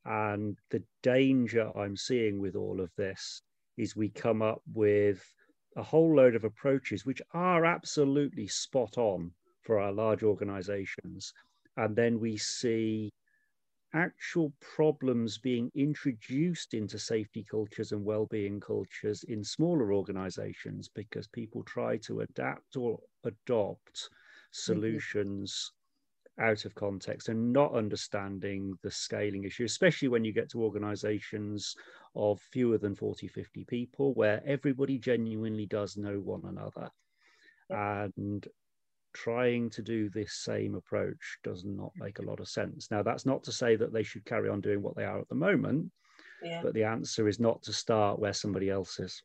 and 0.06 0.58
the 0.70 0.84
danger 1.02 1.72
i'm 1.78 1.98
seeing 1.98 2.40
with 2.40 2.56
all 2.56 2.80
of 2.80 2.92
this 2.96 3.42
is 3.78 3.96
we 3.96 4.10
come 4.10 4.42
up 4.42 4.62
with 4.74 5.24
a 5.76 5.84
whole 5.84 6.16
load 6.16 6.36
of 6.36 6.44
approaches 6.44 7.06
which 7.06 7.22
are 7.34 7.66
absolutely 7.66 8.48
spot 8.48 8.98
on 8.98 9.32
for 9.62 9.80
our 9.80 9.92
large 9.92 10.24
organizations. 10.24 11.34
And 11.78 11.96
then 11.96 12.20
we 12.20 12.38
see 12.38 13.12
actual 13.94 14.52
problems 14.76 15.38
being 15.38 15.72
introduced 15.76 16.74
into 16.74 16.98
safety 16.98 17.46
cultures 17.50 17.92
and 17.92 18.04
well-being 18.04 18.60
cultures 18.60 19.24
in 19.24 19.44
smaller 19.44 19.94
organizations 19.94 20.90
because 20.90 21.28
people 21.28 21.64
try 21.64 21.98
to 21.98 22.22
adapt 22.22 22.76
or 22.76 23.00
adopt 23.24 23.94
mm-hmm. 23.96 24.12
solutions 24.52 25.72
out 26.40 26.66
of 26.66 26.74
context 26.74 27.30
and 27.30 27.54
not 27.54 27.76
understanding 27.76 28.74
the 28.82 28.90
scaling 28.90 29.44
issue, 29.44 29.64
especially 29.64 30.08
when 30.08 30.26
you 30.26 30.34
get 30.34 30.50
to 30.50 30.64
organizations 30.64 31.76
of 32.16 32.42
fewer 32.52 32.78
than 32.78 32.96
40, 32.96 33.28
50 33.28 33.64
people, 33.66 34.14
where 34.14 34.42
everybody 34.46 34.98
genuinely 34.98 35.66
does 35.68 35.96
know 35.96 36.20
one 36.20 36.42
another. 36.46 36.90
And 37.70 38.48
trying 39.14 39.70
to 39.72 39.82
do 39.82 40.10
this 40.10 40.34
same 40.44 40.76
approach 40.76 41.38
does 41.44 41.64
not 41.64 41.92
make 41.98 42.20
a 42.20 42.24
lot 42.24 42.40
of 42.40 42.48
sense. 42.48 42.90
Now, 42.92 43.04
that's 43.04 43.26
not 43.26 43.44
to 43.44 43.52
say 43.52 43.76
that 43.76 43.94
they 43.94 44.04
should 44.04 44.26
carry 44.26 44.50
on 44.50 44.62
doing 44.62 44.82
what 44.82 44.96
they 44.96 45.06
are 45.06 45.20
at 45.20 45.30
the 45.30 45.36
moment, 45.36 45.92
Yeah. 46.44 46.62
but 46.64 46.74
the 46.74 46.84
answer 46.84 47.28
is 47.28 47.40
not 47.40 47.62
to 47.64 47.74
start 47.74 48.20
where 48.20 48.34
somebody 48.34 48.70
else 48.70 49.00
is. 49.00 49.22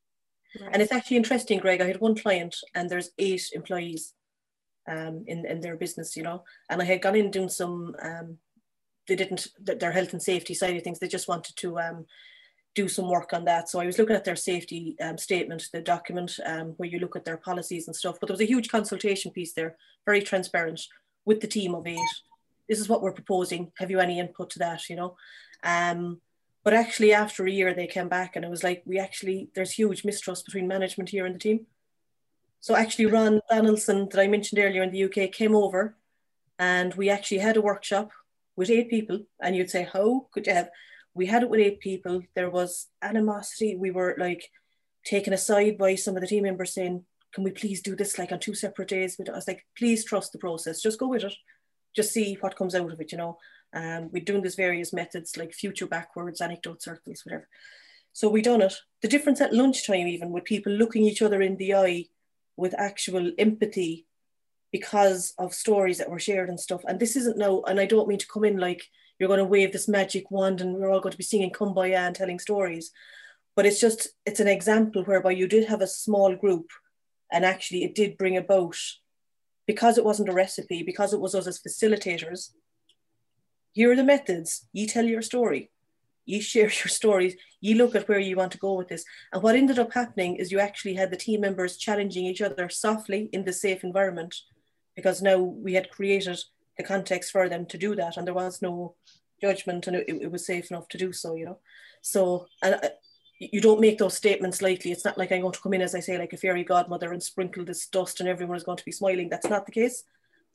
And 0.73 0.81
it's 0.81 0.93
actually 0.93 1.19
interesting, 1.19 1.59
Greg. 1.59 1.81
I 1.81 1.87
had 1.87 2.01
one 2.01 2.15
client 2.17 2.57
and 2.75 2.89
there's 2.89 3.11
eight 3.19 3.51
employees 3.53 4.15
um, 4.89 5.25
in, 5.27 5.45
in 5.47 5.61
their 5.61 5.77
business, 5.77 6.17
you 6.17 6.23
know, 6.23 6.45
and 6.71 6.81
I 6.81 6.85
had 6.85 7.03
gone 7.03 7.17
in 7.17 7.31
doing 7.31 7.51
some, 7.51 7.95
um, 8.03 8.39
they 9.07 9.17
didn't, 9.17 9.49
their 9.59 9.93
health 9.93 10.13
and 10.13 10.23
safety 10.23 10.55
side 10.55 10.77
of 10.77 10.83
things, 10.83 10.99
they 10.99 11.09
just 11.09 11.29
wanted 11.29 11.57
to 11.57 11.79
um, 11.79 12.07
do 12.75 12.89
some 12.89 13.09
work 13.09 13.33
on 13.33 13.45
that. 13.45 13.69
So 13.69 13.81
I 13.81 13.87
was 13.87 13.99
looking 13.99 14.17
at 14.17 14.25
their 14.25 14.37
safety 14.37 14.97
um, 15.01 15.19
statement, 15.19 15.69
the 15.73 15.81
document 15.81 16.39
um, 16.47 16.75
where 16.77 16.89
you 16.89 16.99
look 16.99 17.17
at 17.17 17.25
their 17.25 17.37
policies 17.37 17.89
and 17.89 17.97
stuff, 17.97 18.19
but 18.21 18.29
there 18.29 18.35
was 18.35 18.41
a 18.41 18.47
huge 18.47 18.69
consultation 18.69 19.33
piece 19.33 19.53
there, 19.53 19.77
very 20.05 20.23
transparent 20.23 20.81
with 21.25 21.41
the 21.41 21.47
team 21.47 21.75
of 21.75 21.87
eight. 21.87 21.99
This 22.69 22.79
is 22.79 22.89
what 22.89 23.03
we're 23.03 23.13
proposing. 23.13 23.73
Have 23.79 23.91
you 23.91 23.99
any 23.99 24.21
input 24.21 24.51
to 24.51 24.59
that, 24.61 24.89
you 24.89 24.97
know? 24.97 25.17
Um, 25.65 26.21
but 26.65 26.75
actually, 26.75 27.13
after 27.13 27.47
a 27.47 27.51
year, 27.51 27.73
they 27.73 27.87
came 27.87 28.09
back 28.09 28.37
and 28.37 28.45
it 28.45 28.51
was 28.51 28.63
like, 28.63 28.83
we 28.85 28.99
actually, 28.99 29.49
there's 29.55 29.73
huge 29.73 30.05
mistrust 30.05 30.45
between 30.45 30.69
management 30.69 31.09
here 31.11 31.25
and 31.27 31.35
the 31.35 31.39
team. 31.39 31.67
So 32.61 32.77
actually, 32.77 33.07
Ron 33.07 33.41
Donaldson, 33.51 34.09
that 34.11 34.21
I 34.21 34.27
mentioned 34.27 34.59
earlier 34.59 34.83
in 34.83 34.91
the 34.91 35.05
UK, 35.05 35.33
came 35.33 35.55
over 35.55 35.97
and 36.59 36.95
we 36.95 37.09
actually 37.09 37.39
had 37.39 37.57
a 37.57 37.63
workshop 37.63 38.11
with 38.57 38.71
eight 38.71 38.91
people. 38.91 39.21
And 39.41 39.57
you'd 39.57 39.71
say, 39.71 39.89
how 39.91 40.27
could 40.33 40.47
you 40.47 40.55
have? 40.55 40.71
We 41.19 41.27
had 41.27 41.43
it 41.43 41.51
with 41.51 41.61
eight 41.61 41.81
people. 41.81 42.23
There 42.35 42.49
was 42.49 42.87
animosity. 43.03 43.77
We 43.77 43.91
were 43.91 44.15
like 44.19 44.51
taken 45.05 45.33
aside 45.33 45.77
by 45.77 45.97
some 45.97 46.17
of 46.17 46.23
the 46.23 46.29
team 46.29 46.45
members 46.45 46.73
saying, 46.73 47.05
can 47.35 47.45
we 47.45 47.51
please 47.51 47.83
do 47.83 47.95
this 47.95 48.19
like 48.19 48.33
on 48.33 48.39
two 48.39 48.55
separate 48.55 48.89
days? 48.89 49.21
I 49.21 49.33
was 49.33 49.49
like, 49.49 49.67
please 49.77 50.05
trust 50.05 50.33
the 50.33 50.39
process. 50.39 50.81
Just 50.81 50.99
go 50.99 51.09
with 51.09 51.25
it. 51.25 51.35
Just 51.95 52.13
see 52.13 52.39
what 52.41 52.57
comes 52.57 52.75
out 52.75 52.91
of 52.91 53.01
it, 53.01 53.13
you 53.13 53.19
know. 53.19 53.37
Um, 53.75 54.11
we're 54.13 54.25
doing 54.25 54.43
this 54.43 54.55
various 54.55 54.93
methods 54.93 55.37
like 55.37 55.53
future 55.53 55.87
backwards, 55.87 56.41
anecdote 56.41 56.83
circles, 56.83 57.23
whatever. 57.25 57.49
So 58.13 58.29
we 58.29 58.41
done 58.41 58.63
it. 58.63 58.75
The 59.03 59.09
difference 59.09 59.41
at 59.41 59.53
lunchtime, 59.53 60.07
even 60.07 60.31
with 60.31 60.45
people 60.45 60.73
looking 60.73 61.03
each 61.03 61.21
other 61.21 61.43
in 61.43 61.57
the 61.57 61.75
eye 61.75 62.07
with 62.57 62.75
actual 62.79 63.33
empathy 63.39 64.07
because 64.73 65.35
of 65.39 65.53
stories 65.53 65.99
that 65.99 66.11
were 66.11 66.19
shared 66.19 66.49
and 66.49 66.61
stuff. 66.61 66.83
And 66.87 66.99
this 66.99 67.17
isn't 67.17 67.39
now, 67.39 67.63
and 67.67 67.81
I 67.81 67.87
don't 67.87 68.09
mean 68.09 68.19
to 68.19 68.27
come 68.27 68.45
in 68.45 68.57
like 68.59 68.85
you're 69.19 69.29
going 69.29 69.39
to 69.39 69.45
wave 69.45 69.73
this 69.73 69.89
magic 69.89 70.31
wand 70.31 70.61
and 70.61 70.75
we're 70.75 70.91
all 70.91 71.01
going 71.01 71.13
to 71.13 71.19
be 71.19 71.25
singing 71.25 71.51
Kumbaya 71.51 72.07
and 72.07 72.15
telling 72.15 72.39
stories. 72.39 72.91
But 73.57 73.67
it's 73.67 73.81
just, 73.81 74.09
it's 74.25 74.41
an 74.41 74.49
example 74.49 75.03
whereby 75.05 75.33
you 75.33 75.49
did 75.49 75.69
have 75.69 75.81
a 75.81 75.87
small 75.87 76.37
group 76.37 76.71
and 77.33 77.45
actually 77.45 77.85
it 77.85 77.95
did 77.95 78.17
bring 78.17 78.37
about, 78.37 78.77
because 79.67 79.99
it 79.99 80.05
wasn't 80.05 80.29
a 80.29 80.33
recipe, 80.33 80.83
because 80.83 81.13
it 81.13 81.21
was 81.21 81.35
us 81.35 81.47
as 81.47 81.61
facilitators, 81.61 82.51
here 83.73 83.93
are 83.93 83.97
the 83.97 84.05
methods. 84.05 84.67
You 84.73 84.87
tell 84.87 85.05
your 85.05 85.23
story. 85.23 85.71
You 86.25 86.41
share 86.41 86.63
your 86.65 86.89
stories. 86.89 87.37
You 87.61 87.75
look 87.75 87.95
at 87.95 88.09
where 88.09 88.19
you 88.19 88.37
want 88.37 88.53
to 88.53 88.59
go 88.59 88.75
with 88.75 88.89
this. 88.89 89.05
And 89.33 89.43
what 89.43 89.57
ended 89.57 89.79
up 89.79 89.93
happening 89.93 90.37
is 90.37 90.53
you 90.53 90.61
actually 90.61 90.95
had 90.95 91.11
the 91.11 91.17
team 91.17 91.41
members 91.41 91.77
challenging 91.77 92.27
each 92.27 92.43
other 92.43 92.69
softly 92.69 93.29
in 93.33 93.45
the 93.45 93.53
safe 93.53 93.83
environment 93.85 94.35
because 94.95 95.23
now 95.23 95.39
we 95.39 95.75
had 95.75 95.91
created 95.91 96.39
the 96.79 96.85
context 96.85 97.33
for 97.33 97.49
them 97.49 97.67
to 97.67 97.77
do 97.77 97.95
that 97.97 98.17
and 98.17 98.27
there 98.27 98.35
was 98.35 98.63
no 98.63 98.95
judgment 99.41 99.87
and 99.87 99.97
it, 99.97 100.09
it 100.09 100.33
was 100.33 100.47
safe 100.47 100.71
enough 100.71 100.89
to 100.89 100.99
do 100.99 101.13
so, 101.13 101.35
you 101.35 101.45
know. 101.45 101.59
So, 102.01 102.47
and 102.63 102.75
uh, 102.75 102.89
you 103.39 103.61
don't 103.61 103.81
make 103.81 103.99
those 103.99 104.17
statements 104.17 104.63
lightly. 104.63 104.93
It's 104.93 105.05
not 105.05 105.19
like 105.19 105.31
I'm 105.31 105.43
going 105.43 105.53
to 105.53 105.61
come 105.61 105.75
in, 105.75 105.83
as 105.83 105.95
I 105.95 106.01
say, 106.01 106.19
like 106.19 106.33
a 106.33 106.37
fairy 106.37 106.65
godmother 106.65 107.13
and 107.13 107.23
sprinkle 107.23 107.65
this 107.65 107.87
dust 107.87 108.21
and 108.21 108.29
everyone 108.29 108.57
is 108.57 108.65
going 108.65 108.79
to 108.79 108.85
be 108.85 108.93
smiling. 108.93 109.29
That's 109.29 109.49
not 109.49 109.67
the 109.67 109.73
case. 109.73 110.05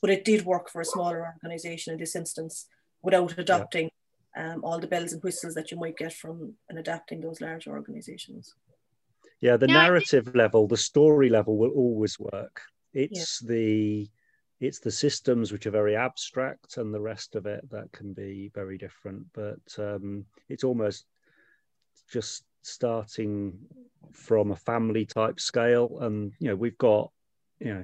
But 0.02 0.10
it 0.10 0.26
did 0.26 0.46
work 0.46 0.70
for 0.70 0.82
a 0.82 0.86
smaller 0.86 1.34
organization 1.34 1.94
in 1.94 2.00
this 2.00 2.16
instance 2.16 2.68
without 3.02 3.38
adopting 3.38 3.90
yeah. 4.36 4.54
um, 4.54 4.64
all 4.66 4.80
the 4.80 4.88
bells 4.88 5.14
and 5.14 5.24
whistles 5.24 5.54
that 5.54 5.72
you 5.72 5.78
might 5.78 5.98
get 5.98 6.14
from 6.14 6.54
and 6.70 6.78
adapting 6.78 7.22
those 7.22 7.40
larger 7.40 7.72
organizations. 7.72 8.54
Yeah, 9.40 9.58
the 9.58 9.68
narrative 9.68 10.36
level, 10.36 10.68
the 10.68 10.78
story 10.78 11.30
level 11.30 11.58
will 11.58 11.72
always 11.72 12.20
work. 12.20 12.62
It's 12.94 13.42
yeah. 13.42 13.48
the 13.50 14.10
it's 14.64 14.80
the 14.80 14.92
systems 14.92 15.52
which 15.52 15.66
are 15.66 15.72
very 15.72 15.96
abstract 15.96 16.78
and 16.78 16.94
the 16.94 17.02
rest 17.02 17.36
of 17.36 17.46
it 17.46 17.70
that 17.70 17.92
can 17.92 18.14
be 18.14 18.50
very 18.56 18.78
different. 18.78 19.26
But 19.34 19.60
um, 19.78 20.26
it's 20.50 20.64
almost 20.64 21.06
just 22.12 22.46
starting 22.62 23.58
from 24.12 24.52
a 24.52 24.56
family 24.56 25.06
type 25.06 25.40
scale, 25.40 26.00
and 26.02 26.32
you 26.40 26.50
know 26.50 26.56
we've 26.56 26.78
got 26.78 27.12
you 27.60 27.74
know, 27.74 27.84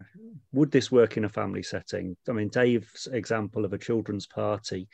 would 0.51 0.71
this 0.71 0.91
work 0.91 1.15
in 1.15 1.25
a 1.25 1.29
family 1.29 1.63
setting? 1.63 2.17
I 2.27 2.33
mean, 2.33 2.49
Dave's 2.49 3.07
example 3.11 3.63
of 3.63 3.71
a 3.71 3.77
children's 3.77 4.27
party, 4.27 4.89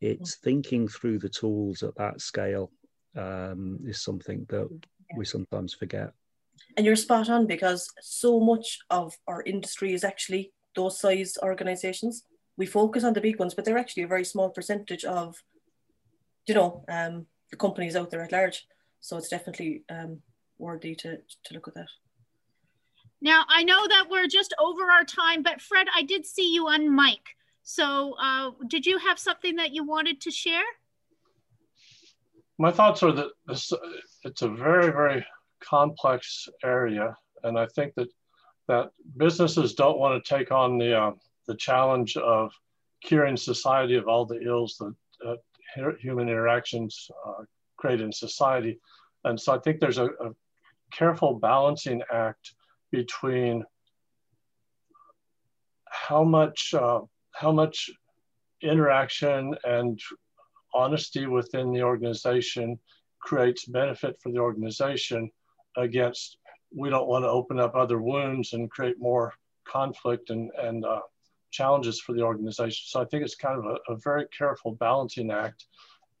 it's 0.00 0.36
thinking 0.36 0.88
through 0.88 1.20
the 1.20 1.28
tools 1.28 1.82
at 1.84 1.94
that 1.96 2.20
scale 2.20 2.72
um, 3.16 3.78
is 3.86 4.02
something 4.02 4.44
that 4.48 4.68
we 5.16 5.24
sometimes 5.24 5.72
forget. 5.72 6.12
And 6.76 6.84
you're 6.84 6.96
spot 6.96 7.28
on 7.28 7.46
because 7.46 7.88
so 8.00 8.40
much 8.40 8.78
of 8.90 9.14
our 9.28 9.42
industry 9.42 9.94
is 9.94 10.02
actually 10.02 10.52
those 10.74 10.98
size 10.98 11.36
organizations. 11.42 12.24
We 12.56 12.66
focus 12.66 13.04
on 13.04 13.12
the 13.12 13.20
big 13.20 13.38
ones, 13.38 13.54
but 13.54 13.64
they're 13.64 13.78
actually 13.78 14.04
a 14.04 14.08
very 14.08 14.24
small 14.24 14.50
percentage 14.50 15.04
of, 15.04 15.42
you 16.46 16.54
know, 16.54 16.84
um, 16.88 17.26
the 17.50 17.56
companies 17.56 17.96
out 17.96 18.10
there 18.10 18.22
at 18.22 18.32
large. 18.32 18.66
So 19.00 19.16
it's 19.16 19.28
definitely 19.28 19.82
um, 19.90 20.22
worthy 20.58 20.94
to, 20.96 21.18
to 21.44 21.54
look 21.54 21.68
at 21.68 21.74
that. 21.74 21.88
Now, 23.20 23.44
I 23.48 23.64
know 23.64 23.86
that 23.88 24.06
we're 24.10 24.28
just 24.28 24.54
over 24.58 24.90
our 24.90 25.04
time, 25.04 25.42
but 25.42 25.60
Fred, 25.60 25.86
I 25.94 26.02
did 26.02 26.26
see 26.26 26.52
you 26.52 26.68
on 26.68 26.94
mic. 26.94 27.20
So 27.62 28.14
uh, 28.20 28.50
did 28.68 28.84
you 28.84 28.98
have 28.98 29.18
something 29.18 29.56
that 29.56 29.72
you 29.72 29.84
wanted 29.84 30.20
to 30.20 30.30
share? 30.30 30.62
My 32.58 32.70
thoughts 32.70 33.02
are 33.02 33.12
that 33.12 33.30
this, 33.46 33.72
it's 34.24 34.42
a 34.42 34.48
very, 34.48 34.92
very 34.92 35.26
complex 35.60 36.48
area. 36.62 37.16
And 37.42 37.58
I 37.58 37.66
think 37.66 37.94
that, 37.94 38.08
that 38.68 38.90
businesses 39.16 39.74
don't 39.74 39.98
want 39.98 40.22
to 40.22 40.34
take 40.36 40.50
on 40.50 40.78
the, 40.78 40.98
uh, 40.98 41.12
the 41.46 41.54
challenge 41.54 42.16
of 42.16 42.52
curing 43.02 43.36
society 43.36 43.96
of 43.96 44.08
all 44.08 44.24
the 44.24 44.40
ills 44.40 44.76
that 44.78 44.94
uh, 45.26 45.90
human 46.00 46.28
interactions 46.28 47.10
uh, 47.26 47.44
create 47.76 48.00
in 48.00 48.12
society. 48.12 48.78
And 49.24 49.40
so 49.40 49.54
I 49.54 49.58
think 49.58 49.80
there's 49.80 49.98
a, 49.98 50.06
a 50.06 50.30
careful 50.92 51.34
balancing 51.34 52.02
act 52.12 52.54
between 52.90 53.64
how 55.86 56.24
much 56.24 56.74
uh, 56.74 57.00
how 57.32 57.52
much 57.52 57.90
interaction 58.62 59.54
and 59.64 60.00
honesty 60.72 61.26
within 61.26 61.72
the 61.72 61.82
organization 61.82 62.78
creates 63.20 63.64
benefit 63.64 64.16
for 64.22 64.30
the 64.30 64.38
organization 64.38 65.30
against 65.76 66.38
we 66.74 66.90
don't 66.90 67.08
want 67.08 67.24
to 67.24 67.28
open 67.28 67.60
up 67.60 67.74
other 67.74 68.00
wounds 68.00 68.52
and 68.52 68.70
create 68.70 68.98
more 68.98 69.32
conflict 69.64 70.30
and, 70.30 70.50
and 70.58 70.84
uh, 70.84 71.00
challenges 71.50 72.00
for 72.00 72.12
the 72.12 72.22
organization. 72.22 72.84
So 72.86 73.00
I 73.00 73.04
think 73.04 73.24
it's 73.24 73.36
kind 73.36 73.58
of 73.58 73.64
a, 73.64 73.92
a, 73.92 73.96
very 73.96 74.26
careful 74.36 74.72
balancing 74.72 75.30
act. 75.30 75.66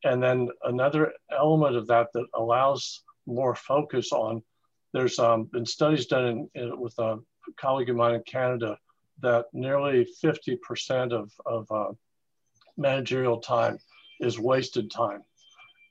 And 0.04 0.22
then 0.22 0.48
another 0.62 1.12
element 1.36 1.76
of 1.76 1.86
that 1.88 2.08
that 2.14 2.26
allows 2.34 3.02
more 3.26 3.54
focus 3.54 4.12
on 4.12 4.42
there's 4.92 5.18
um, 5.18 5.44
been 5.44 5.66
studies 5.66 6.06
done 6.06 6.24
in, 6.26 6.50
in, 6.54 6.80
with 6.80 6.96
a 7.00 7.18
colleague 7.56 7.90
of 7.90 7.96
mine 7.96 8.14
in 8.14 8.22
Canada 8.22 8.78
that 9.20 9.46
nearly 9.52 10.06
50% 10.22 11.12
of, 11.12 11.32
of 11.44 11.70
uh, 11.72 11.92
managerial 12.76 13.38
time 13.38 13.78
is 14.20 14.38
wasted 14.38 14.90
time. 14.90 15.24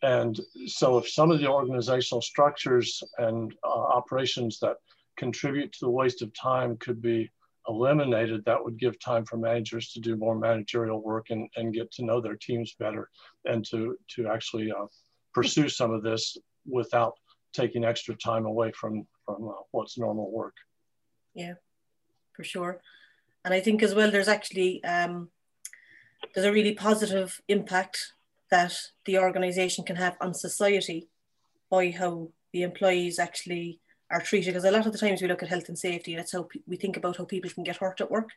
And 0.03 0.39
so 0.67 0.97
if 0.97 1.09
some 1.09 1.31
of 1.31 1.39
the 1.39 1.47
organizational 1.47 2.21
structures 2.21 3.01
and 3.17 3.53
uh, 3.63 3.69
operations 3.69 4.59
that 4.59 4.75
contribute 5.17 5.71
to 5.73 5.85
the 5.85 5.89
waste 5.89 6.21
of 6.21 6.31
time 6.33 6.77
could 6.77 7.01
be 7.01 7.31
eliminated, 7.69 8.43
that 8.45 8.61
would 8.63 8.77
give 8.77 8.99
time 8.99 9.23
for 9.23 9.37
managers 9.37 9.93
to 9.93 10.01
do 10.01 10.17
more 10.17 10.35
managerial 10.35 11.01
work 11.01 11.27
and, 11.29 11.49
and 11.55 11.73
get 11.73 11.89
to 11.93 12.03
know 12.03 12.19
their 12.19 12.35
teams 12.35 12.75
better 12.77 13.09
and 13.45 13.65
to, 13.65 13.97
to 14.09 14.27
actually 14.27 14.71
uh, 14.71 14.85
pursue 15.33 15.69
some 15.69 15.91
of 15.91 16.03
this 16.03 16.37
without 16.65 17.13
taking 17.53 17.85
extra 17.85 18.15
time 18.15 18.45
away 18.45 18.71
from 18.71 19.07
from 19.25 19.47
uh, 19.47 19.53
what's 19.71 19.97
normal 19.97 20.31
work. 20.31 20.55
Yeah, 21.33 21.53
for 22.35 22.43
sure. 22.43 22.81
And 23.45 23.53
I 23.53 23.59
think 23.59 23.81
as 23.83 23.95
well, 23.95 24.11
there's 24.11 24.27
actually 24.27 24.83
um, 24.83 25.29
there's 26.33 26.45
a 26.45 26.51
really 26.51 26.73
positive 26.73 27.39
impact 27.47 28.13
that 28.53 28.75
the 29.05 29.17
organisation 29.17 29.83
can 29.83 29.95
have 29.95 30.15
on 30.21 30.31
society 30.35 31.07
by 31.71 31.89
how 31.89 32.29
the 32.51 32.61
employees 32.61 33.17
actually 33.17 33.79
are 34.11 34.21
treated. 34.21 34.51
Because 34.51 34.63
a 34.63 34.69
lot 34.69 34.85
of 34.85 34.91
the 34.91 34.99
times 34.99 35.23
we 35.23 35.27
look 35.27 35.41
at 35.41 35.49
health 35.49 35.69
and 35.69 35.77
safety, 35.77 36.13
and 36.13 36.19
that's 36.19 36.33
how 36.33 36.47
we 36.67 36.75
think 36.75 36.95
about 36.95 37.17
how 37.17 37.25
people 37.25 37.49
can 37.49 37.63
get 37.63 37.77
hurt 37.77 37.99
at 37.99 38.11
work. 38.11 38.29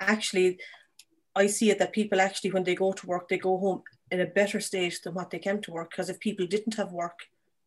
Actually, 0.00 0.58
I 1.36 1.46
see 1.46 1.70
it 1.70 1.78
that 1.78 1.92
people 1.92 2.20
actually, 2.20 2.50
when 2.50 2.64
they 2.64 2.74
go 2.74 2.90
to 2.92 3.06
work, 3.06 3.28
they 3.28 3.38
go 3.38 3.56
home 3.56 3.82
in 4.10 4.20
a 4.20 4.26
better 4.26 4.58
state 4.58 4.98
than 5.04 5.14
what 5.14 5.30
they 5.30 5.38
came 5.38 5.60
to 5.60 5.70
work. 5.70 5.90
Because 5.90 6.10
if 6.10 6.18
people 6.18 6.46
didn't 6.48 6.74
have 6.74 6.90
work, 6.90 7.20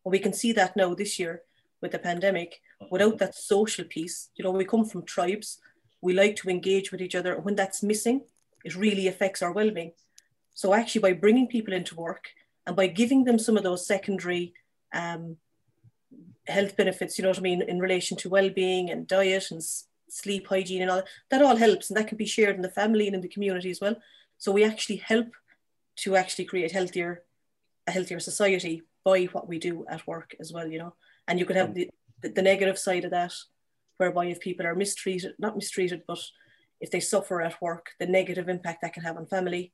well, 0.03 0.11
we 0.11 0.19
can 0.19 0.33
see 0.33 0.51
that 0.53 0.75
now 0.75 0.93
this 0.93 1.17
year 1.17 1.43
with 1.81 1.93
the 1.93 1.99
pandemic, 1.99 2.59
without 2.91 3.17
that 3.19 3.35
social 3.35 3.85
piece, 3.85 4.29
you 4.35 4.43
know, 4.43 4.51
we 4.51 4.65
come 4.65 4.83
from 4.83 5.05
tribes, 5.05 5.61
we 6.01 6.11
like 6.13 6.35
to 6.37 6.49
engage 6.49 6.91
with 6.91 7.01
each 7.01 7.15
other. 7.15 7.35
And 7.35 7.45
when 7.45 7.55
that's 7.55 7.81
missing, 7.81 8.25
it 8.65 8.75
really 8.75 9.07
affects 9.07 9.41
our 9.41 9.53
well 9.53 9.71
being. 9.71 9.93
So, 10.61 10.73
actually, 10.73 11.01
by 11.07 11.13
bringing 11.13 11.47
people 11.55 11.73
into 11.79 11.95
work 11.95 12.23
And 12.67 12.75
by 12.75 12.87
giving 12.87 13.23
them 13.23 13.39
some 13.39 13.57
of 13.57 13.63
those 13.63 13.87
secondary 13.87 14.53
um, 14.93 15.37
health 16.47 16.75
benefits, 16.75 17.17
you 17.17 17.23
know 17.23 17.29
what 17.29 17.39
I 17.39 17.41
mean, 17.41 17.61
in 17.61 17.79
relation 17.79 18.17
to 18.17 18.29
well-being 18.29 18.89
and 18.89 19.07
diet 19.07 19.51
and 19.51 19.61
sleep 20.09 20.47
hygiene 20.47 20.81
and 20.81 20.91
all 20.91 20.97
that, 20.97 21.07
that 21.31 21.41
all 21.41 21.55
helps 21.55 21.89
and 21.89 21.97
that 21.97 22.09
can 22.09 22.17
be 22.17 22.25
shared 22.25 22.57
in 22.57 22.61
the 22.61 22.69
family 22.69 23.07
and 23.07 23.15
in 23.15 23.21
the 23.21 23.29
community 23.29 23.69
as 23.69 23.79
well. 23.79 23.95
So 24.37 24.51
we 24.51 24.65
actually 24.65 24.97
help 24.97 25.29
to 26.03 26.17
actually 26.17 26.45
create 26.45 26.73
healthier, 26.73 27.23
a 27.87 27.91
healthier 27.91 28.19
society 28.19 28.83
by 29.05 29.25
what 29.25 29.47
we 29.47 29.59
do 29.59 29.85
at 29.89 30.05
work 30.05 30.35
as 30.41 30.51
well, 30.51 30.67
you 30.67 30.79
know. 30.79 30.93
And 31.27 31.39
you 31.39 31.45
could 31.45 31.55
have 31.55 31.73
the, 31.73 31.89
the, 32.21 32.29
the 32.29 32.41
negative 32.41 32.77
side 32.77 33.05
of 33.05 33.11
that, 33.11 33.33
whereby 33.95 34.25
if 34.25 34.41
people 34.41 34.67
are 34.67 34.75
mistreated, 34.75 35.35
not 35.39 35.55
mistreated, 35.55 36.01
but 36.05 36.19
if 36.81 36.91
they 36.91 36.99
suffer 36.99 37.41
at 37.41 37.61
work, 37.61 37.91
the 37.97 38.05
negative 38.05 38.49
impact 38.49 38.81
that 38.81 38.93
can 38.93 39.03
have 39.03 39.17
on 39.17 39.25
family, 39.25 39.71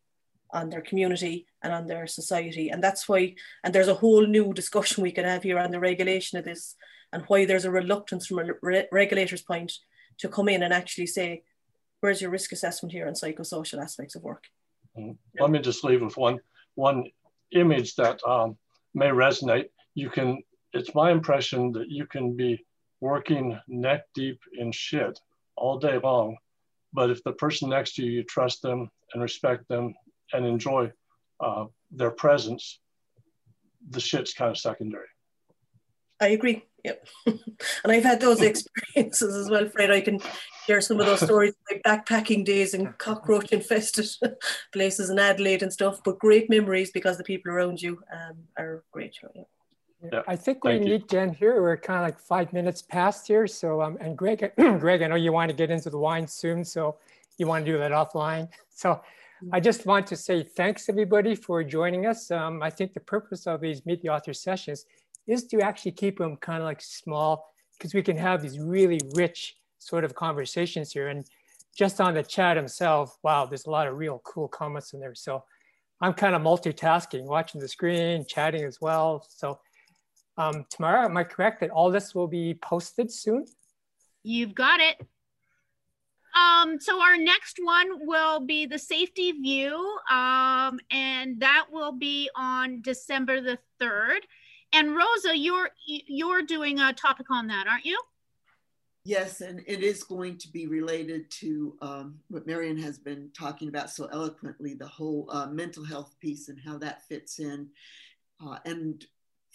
on 0.54 0.70
their 0.70 0.82
community, 0.82 1.47
and 1.62 1.74
on 1.74 1.88
their 1.88 2.08
society. 2.08 2.70
And 2.70 2.84
that's 2.84 3.10
why, 3.10 3.36
and 3.64 3.74
there's 3.74 3.88
a 3.88 3.95
whole 3.95 4.26
new 4.26 4.54
discussion 4.54 5.04
we 5.04 5.12
can 5.12 5.26
have 5.26 5.43
here 5.43 5.60
on 5.60 5.72
the 5.72 5.80
regulation 5.80 6.38
of 6.38 6.45
this 6.45 6.76
and 7.14 7.24
why 7.28 7.45
there's 7.45 7.66
a 7.66 7.72
reluctance 7.72 8.28
from 8.28 8.39
a 8.39 8.54
re 8.62 8.86
regulator's 8.91 9.41
point 9.41 9.72
to 10.18 10.28
come 10.28 10.49
in 10.49 10.64
and 10.64 10.74
actually 10.74 11.08
say, 11.08 11.43
where's 12.01 12.22
your 12.22 12.32
risk 12.32 12.51
assessment 12.51 12.91
here 12.91 13.08
on 13.08 13.14
psychosocial 13.14 13.82
aspects 13.82 14.16
of 14.16 14.24
work? 14.24 14.43
Mm. 14.97 15.16
Let 15.39 15.51
me 15.51 15.60
just 15.60 15.84
leave 15.84 16.01
with 16.01 16.18
one 16.18 16.39
one 16.76 17.06
image 17.51 17.95
that 17.95 18.24
um, 18.28 18.58
may 18.93 19.08
resonate. 19.08 19.70
You 19.95 20.10
can. 20.10 20.43
It's 20.74 20.95
my 20.95 21.12
impression 21.12 21.72
that 21.74 21.89
you 21.89 22.08
can 22.08 22.36
be 22.36 22.66
working 22.99 23.60
neck 23.68 24.06
deep 24.16 24.39
in 24.58 24.72
shit 24.72 25.20
all 25.56 25.78
day 25.78 25.99
long, 25.99 26.38
but 26.93 27.12
if 27.12 27.24
the 27.24 27.34
person 27.34 27.70
next 27.70 27.95
to 27.95 28.04
you, 28.04 28.12
you 28.12 28.24
trust 28.24 28.64
them 28.64 28.89
and 29.14 29.22
respect 29.22 29.68
them 29.68 29.93
and 30.32 30.45
enjoy 30.45 30.91
uh, 31.39 31.65
their 31.91 32.11
presence, 32.11 32.80
the 33.89 33.99
shit's 33.99 34.34
kind 34.34 34.51
of 34.51 34.57
secondary. 34.57 35.07
I 36.21 36.28
agree. 36.28 36.65
Yep. 36.84 37.07
and 37.26 37.91
I've 37.91 38.03
had 38.03 38.21
those 38.21 38.41
experiences 38.51 39.36
as 39.36 39.49
well, 39.49 39.67
Fred. 39.69 39.91
I 39.91 40.01
can 40.01 40.19
share 40.65 40.82
some 40.82 40.99
of 40.99 41.05
those 41.05 41.21
stories, 41.26 41.53
like 41.69 41.82
backpacking 41.84 42.45
days 42.45 42.74
in 42.74 42.93
cockroach 42.93 43.51
infested 43.51 44.07
places 44.71 45.09
in 45.09 45.19
Adelaide 45.19 45.63
and 45.63 45.71
stuff, 45.71 46.01
but 46.03 46.19
great 46.19 46.49
memories 46.49 46.91
because 46.91 47.17
the 47.17 47.24
people 47.24 47.51
around 47.51 47.82
you 47.82 48.01
um, 48.13 48.38
are 48.57 48.84
great. 48.91 49.17
Yeah. 49.36 49.43
Yeah. 50.11 50.21
I 50.28 50.36
think 50.36 50.65
we 50.65 50.80
need 50.80 51.07
to 51.09 51.19
end 51.19 51.36
here. 51.36 51.61
We're 51.61 51.78
kind 51.78 51.99
of 51.99 52.03
like 52.03 52.19
five 52.19 52.51
minutes 52.51 52.82
past 52.82 53.26
here. 53.26 53.47
So, 53.47 53.82
um, 53.82 53.97
and 54.01 54.17
Greg, 54.17 54.51
Greg, 54.57 55.01
I 55.01 55.07
know 55.07 55.15
you 55.15 55.32
want 55.32 55.49
to 55.49 55.55
get 55.55 55.71
into 55.71 55.89
the 55.89 55.97
wine 55.97 56.28
soon, 56.28 56.65
so 56.65 56.97
you 57.38 57.47
want 57.47 57.65
to 57.65 57.71
do 57.71 57.78
that 57.78 57.91
offline. 57.91 58.49
So, 58.69 59.01
I 59.52 59.60
just 59.60 59.86
want 59.86 60.08
to 60.08 60.16
say 60.16 60.44
thanks 60.44 60.89
everybody 60.89 61.36
for 61.36 61.64
joining 61.64 62.06
us. 62.06 62.32
Um, 62.32 62.62
I 62.62 62.70
think 62.70 62.94
the 62.94 63.00
purpose 63.00 63.48
of 63.48 63.62
these 63.62 63.86
Meet 63.86 64.02
the 64.02 64.10
Author 64.10 64.34
sessions 64.34 64.86
is 65.28 65.46
to 65.48 65.62
actually 65.62 65.91
keep 65.91 66.20
them 66.20 66.38
kind 66.38 66.60
of 66.60 66.66
like 66.66 66.82
small 66.82 67.52
because 67.78 67.94
we 67.94 68.04
can 68.04 68.18
have 68.18 68.41
these 68.41 68.60
really 68.60 69.00
rich 69.16 69.56
sort 69.80 70.04
of 70.04 70.16
conversations 70.16 70.91
here. 70.91 71.08
And 71.08 71.26
just 71.76 72.00
on 72.00 72.14
the 72.14 72.24
chat 72.24 72.58
himself, 72.58 73.18
wow, 73.24 73.46
there's 73.46 73.66
a 73.66 73.72
lot 73.72 73.88
of 73.88 73.98
real 73.98 74.22
cool 74.24 74.48
comments 74.48 74.94
in 74.94 75.00
there. 75.00 75.16
So 75.16 75.44
I'm 76.02 76.14
kind 76.14 76.36
of 76.36 76.41
multitasking, 76.41 77.24
watching 77.24 77.60
the 77.60 77.68
screen, 77.68 78.26
chatting 78.28 78.64
as 78.64 78.80
well. 78.82 79.26
So 79.30 79.60
um, 80.38 80.66
am 80.80 81.18
I 81.18 81.24
correct 81.24 81.62
that 81.62 81.70
all 81.70 81.91
this 81.91 82.14
will 82.14 82.28
be 82.28 82.54
posted 82.56 83.12
soon? 83.12 83.46
You've 84.24 84.56
got 84.56 84.80
it. 84.80 85.06
Um, 86.36 86.79
so 86.79 86.99
our 87.01 87.17
next 87.17 87.59
one 87.61 88.07
will 88.07 88.39
be 88.39 88.65
the 88.65 88.79
safety 88.79 89.31
view, 89.34 89.75
um, 90.09 90.79
and 90.89 91.39
that 91.39 91.65
will 91.71 91.91
be 91.91 92.29
on 92.36 92.81
December 92.81 93.39
the 93.39 93.59
3rd. 93.79 94.21
And 94.73 94.95
Rosa, 94.95 95.38
you're 95.38 95.69
you're 95.86 96.41
doing 96.41 96.79
a 96.79 96.93
topic 96.93 97.27
on 97.29 97.47
that, 97.47 97.67
aren't 97.67 97.86
you? 97.86 97.99
Yes, 99.05 99.41
and 99.41 99.61
it 99.67 99.84
is 99.84 100.03
going 100.03 100.38
to 100.39 100.47
be 100.47 100.65
related 100.65 101.29
to 101.41 101.75
um, 101.81 102.19
what 102.29 102.47
Marion 102.47 102.77
has 102.77 102.97
been 102.97 103.29
talking 103.38 103.67
about 103.67 103.91
so 103.91 104.07
eloquently, 104.11 104.73
the 104.73 104.88
whole 104.88 105.29
uh, 105.29 105.47
mental 105.47 105.84
health 105.84 106.15
piece 106.19 106.47
and 106.47 106.57
how 106.57 106.77
that 106.79 107.05
fits 107.07 107.38
in. 107.39 107.67
Uh, 108.43 108.57
and 108.65 109.05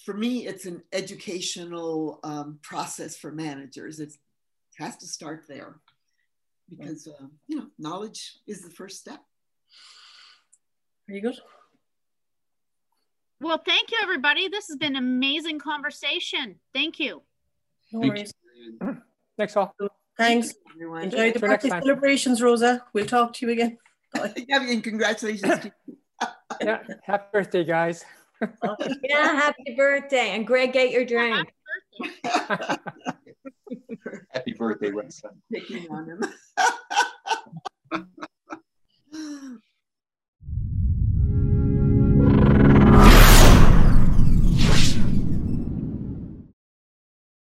for 0.05 0.15
me, 0.15 0.47
it's 0.47 0.67
an 0.67 0.83
educational 0.93 2.21
um, 2.23 2.59
process 2.63 3.17
for 3.17 3.33
managers. 3.33 4.01
It's, 4.01 4.15
it 4.15 4.85
has 4.85 4.99
to 4.99 5.07
start 5.07 5.47
there 5.49 5.81
because, 6.69 7.07
uh, 7.09 7.27
you 7.47 7.57
know, 7.57 7.67
knowledge 7.79 8.39
is 8.47 8.63
the 8.63 8.71
first 8.71 8.99
step. 8.99 9.21
Very 11.07 11.21
good. 11.21 11.37
Well, 13.41 13.63
thank 13.65 13.91
you, 13.91 13.99
everybody. 14.03 14.49
This 14.49 14.67
has 14.69 14.77
been 14.77 14.97
an 14.97 15.03
amazing 15.03 15.61
conversation. 15.61 16.57
Thank 16.75 16.99
you. 16.99 17.23
No 17.93 18.01
worries. 18.01 18.33
Thanks 19.37 19.57
all. 19.57 19.75
Thanks. 20.17 20.55
Everyone. 20.75 21.05
Enjoy 21.05 21.33
the 21.33 21.39
birthday 21.39 21.69
celebrations, 21.69 22.43
Rosa. 22.43 22.85
We'll 22.93 23.07
talk 23.07 23.33
to 23.35 23.47
you 23.47 23.53
again. 23.53 23.79
Bye. 24.13 24.33
yeah, 24.49 24.69
and 24.69 24.83
congratulations 24.83 25.61
to 25.61 25.73
you. 25.87 25.97
yeah, 26.61 26.83
happy 27.05 27.27
birthday, 27.33 27.65
guys. 27.65 28.05
yeah, 29.03 29.35
happy 29.35 29.75
birthday. 29.77 30.31
And 30.31 30.47
Greg, 30.47 30.73
get 30.73 30.91
your 30.91 31.05
drink. 31.05 31.49
Happy 34.31 34.53
birthday, 34.53 34.93
Wesson. 34.93 35.31
Picking 35.53 35.91
on 35.91 36.07
him. 37.93 38.19